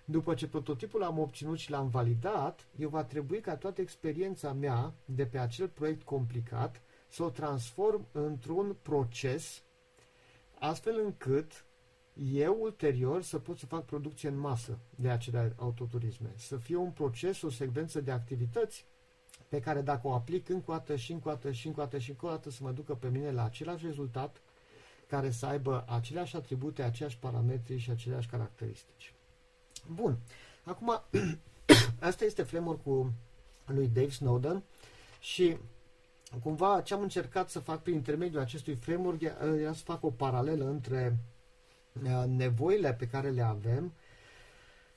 După 0.04 0.34
ce 0.34 0.48
prototipul 0.48 1.00
l-am 1.00 1.18
obținut 1.18 1.58
și 1.58 1.70
l-am 1.70 1.88
validat, 1.88 2.66
eu 2.78 2.88
va 2.88 3.04
trebui 3.04 3.40
ca 3.40 3.56
toată 3.56 3.80
experiența 3.80 4.52
mea 4.52 4.94
de 5.04 5.26
pe 5.26 5.38
acel 5.38 5.68
proiect 5.68 6.02
complicat 6.02 6.82
să 7.08 7.22
o 7.22 7.30
transform 7.30 8.06
într-un 8.12 8.76
proces 8.82 9.62
astfel 10.58 11.00
încât 11.04 11.64
eu 12.32 12.58
ulterior 12.60 13.22
să 13.22 13.38
pot 13.38 13.58
să 13.58 13.66
fac 13.66 13.84
producție 13.84 14.28
în 14.28 14.38
masă 14.38 14.78
de 14.94 15.10
acele 15.10 15.54
autoturisme. 15.56 16.32
Să 16.36 16.56
fie 16.56 16.76
un 16.76 16.90
proces, 16.90 17.42
o 17.42 17.50
secvență 17.50 18.00
de 18.00 18.10
activități 18.10 18.86
pe 19.52 19.60
care 19.60 19.80
dacă 19.80 20.06
o 20.06 20.12
aplic 20.12 20.48
încă 20.48 20.70
o 20.70 20.74
dată 20.74 20.96
și 20.96 21.12
încă 21.12 21.28
o 21.28 21.32
dată 21.32 21.52
și 21.52 21.66
încă 21.66 21.80
o 21.80 21.82
dată 21.82 21.98
și 21.98 22.10
încă 22.10 22.26
o 22.26 22.28
dată 22.28 22.50
să 22.50 22.58
mă 22.62 22.70
ducă 22.70 22.94
pe 22.94 23.08
mine 23.08 23.30
la 23.30 23.44
același 23.44 23.86
rezultat, 23.86 24.40
care 25.06 25.30
să 25.30 25.46
aibă 25.46 25.84
aceleași 25.88 26.36
atribute, 26.36 26.82
aceiași 26.82 27.18
parametri 27.18 27.78
și 27.78 27.90
aceleași 27.90 28.28
caracteristici. 28.28 29.14
Bun. 29.94 30.16
Acum, 30.64 31.02
asta 32.10 32.24
este 32.24 32.42
framework-ul 32.42 33.12
lui 33.66 33.88
Dave 33.88 34.08
Snowden 34.08 34.62
și 35.20 35.56
cumva 36.42 36.80
ce 36.80 36.94
am 36.94 37.02
încercat 37.02 37.50
să 37.50 37.58
fac 37.58 37.82
prin 37.82 37.94
intermediul 37.94 38.40
acestui 38.40 38.74
framework 38.74 39.22
era 39.22 39.72
să 39.72 39.82
fac 39.84 40.04
o 40.04 40.10
paralelă 40.10 40.64
între 40.64 41.16
uh, 42.04 42.24
nevoile 42.26 42.94
pe 42.94 43.08
care 43.08 43.30
le 43.30 43.42
avem 43.42 43.92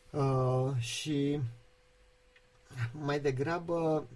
uh, 0.09 0.77
și 0.77 1.39
mai 2.91 3.19
degrabă 3.19 4.07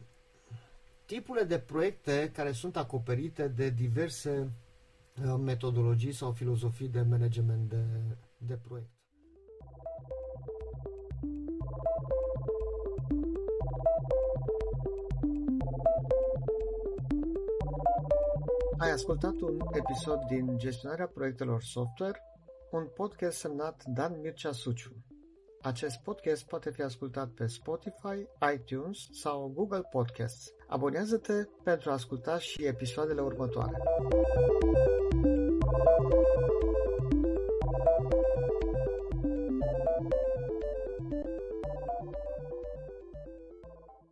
tipurile 1.10 1.43
de 1.43 1.60
proiecte 1.60 2.32
care 2.34 2.51
sunt 2.51 2.78
acoperite 2.78 3.47
de 3.47 3.70
diverse 3.70 4.51
uh, 5.26 5.36
metodologii 5.39 6.12
sau 6.12 6.32
filozofii 6.32 6.88
de 6.88 7.01
management 7.01 7.70
de, 7.70 7.84
de 8.38 8.53
proiect. 8.55 8.89
Ai 18.78 18.91
ascultat 18.91 19.41
un 19.41 19.60
episod 19.72 20.20
din 20.28 20.57
Gestionarea 20.57 21.07
proiectelor 21.07 21.64
software, 21.64 22.20
un 22.72 22.88
podcast 22.95 23.38
semnat 23.38 23.84
Dan 23.84 24.20
Mircea 24.22 24.51
Suciu. 24.51 25.09
Acest 25.62 25.99
podcast 26.03 26.45
poate 26.45 26.72
fi 26.72 26.82
ascultat 26.82 27.30
pe 27.30 27.47
Spotify, 27.47 28.28
iTunes 28.53 28.97
sau 29.12 29.51
Google 29.55 29.82
Podcasts. 29.91 30.53
Abonează-te 30.68 31.43
pentru 31.64 31.89
a 31.89 31.93
asculta 31.93 32.39
și 32.39 32.66
episoadele 32.66 33.22
următoare. 33.22 33.78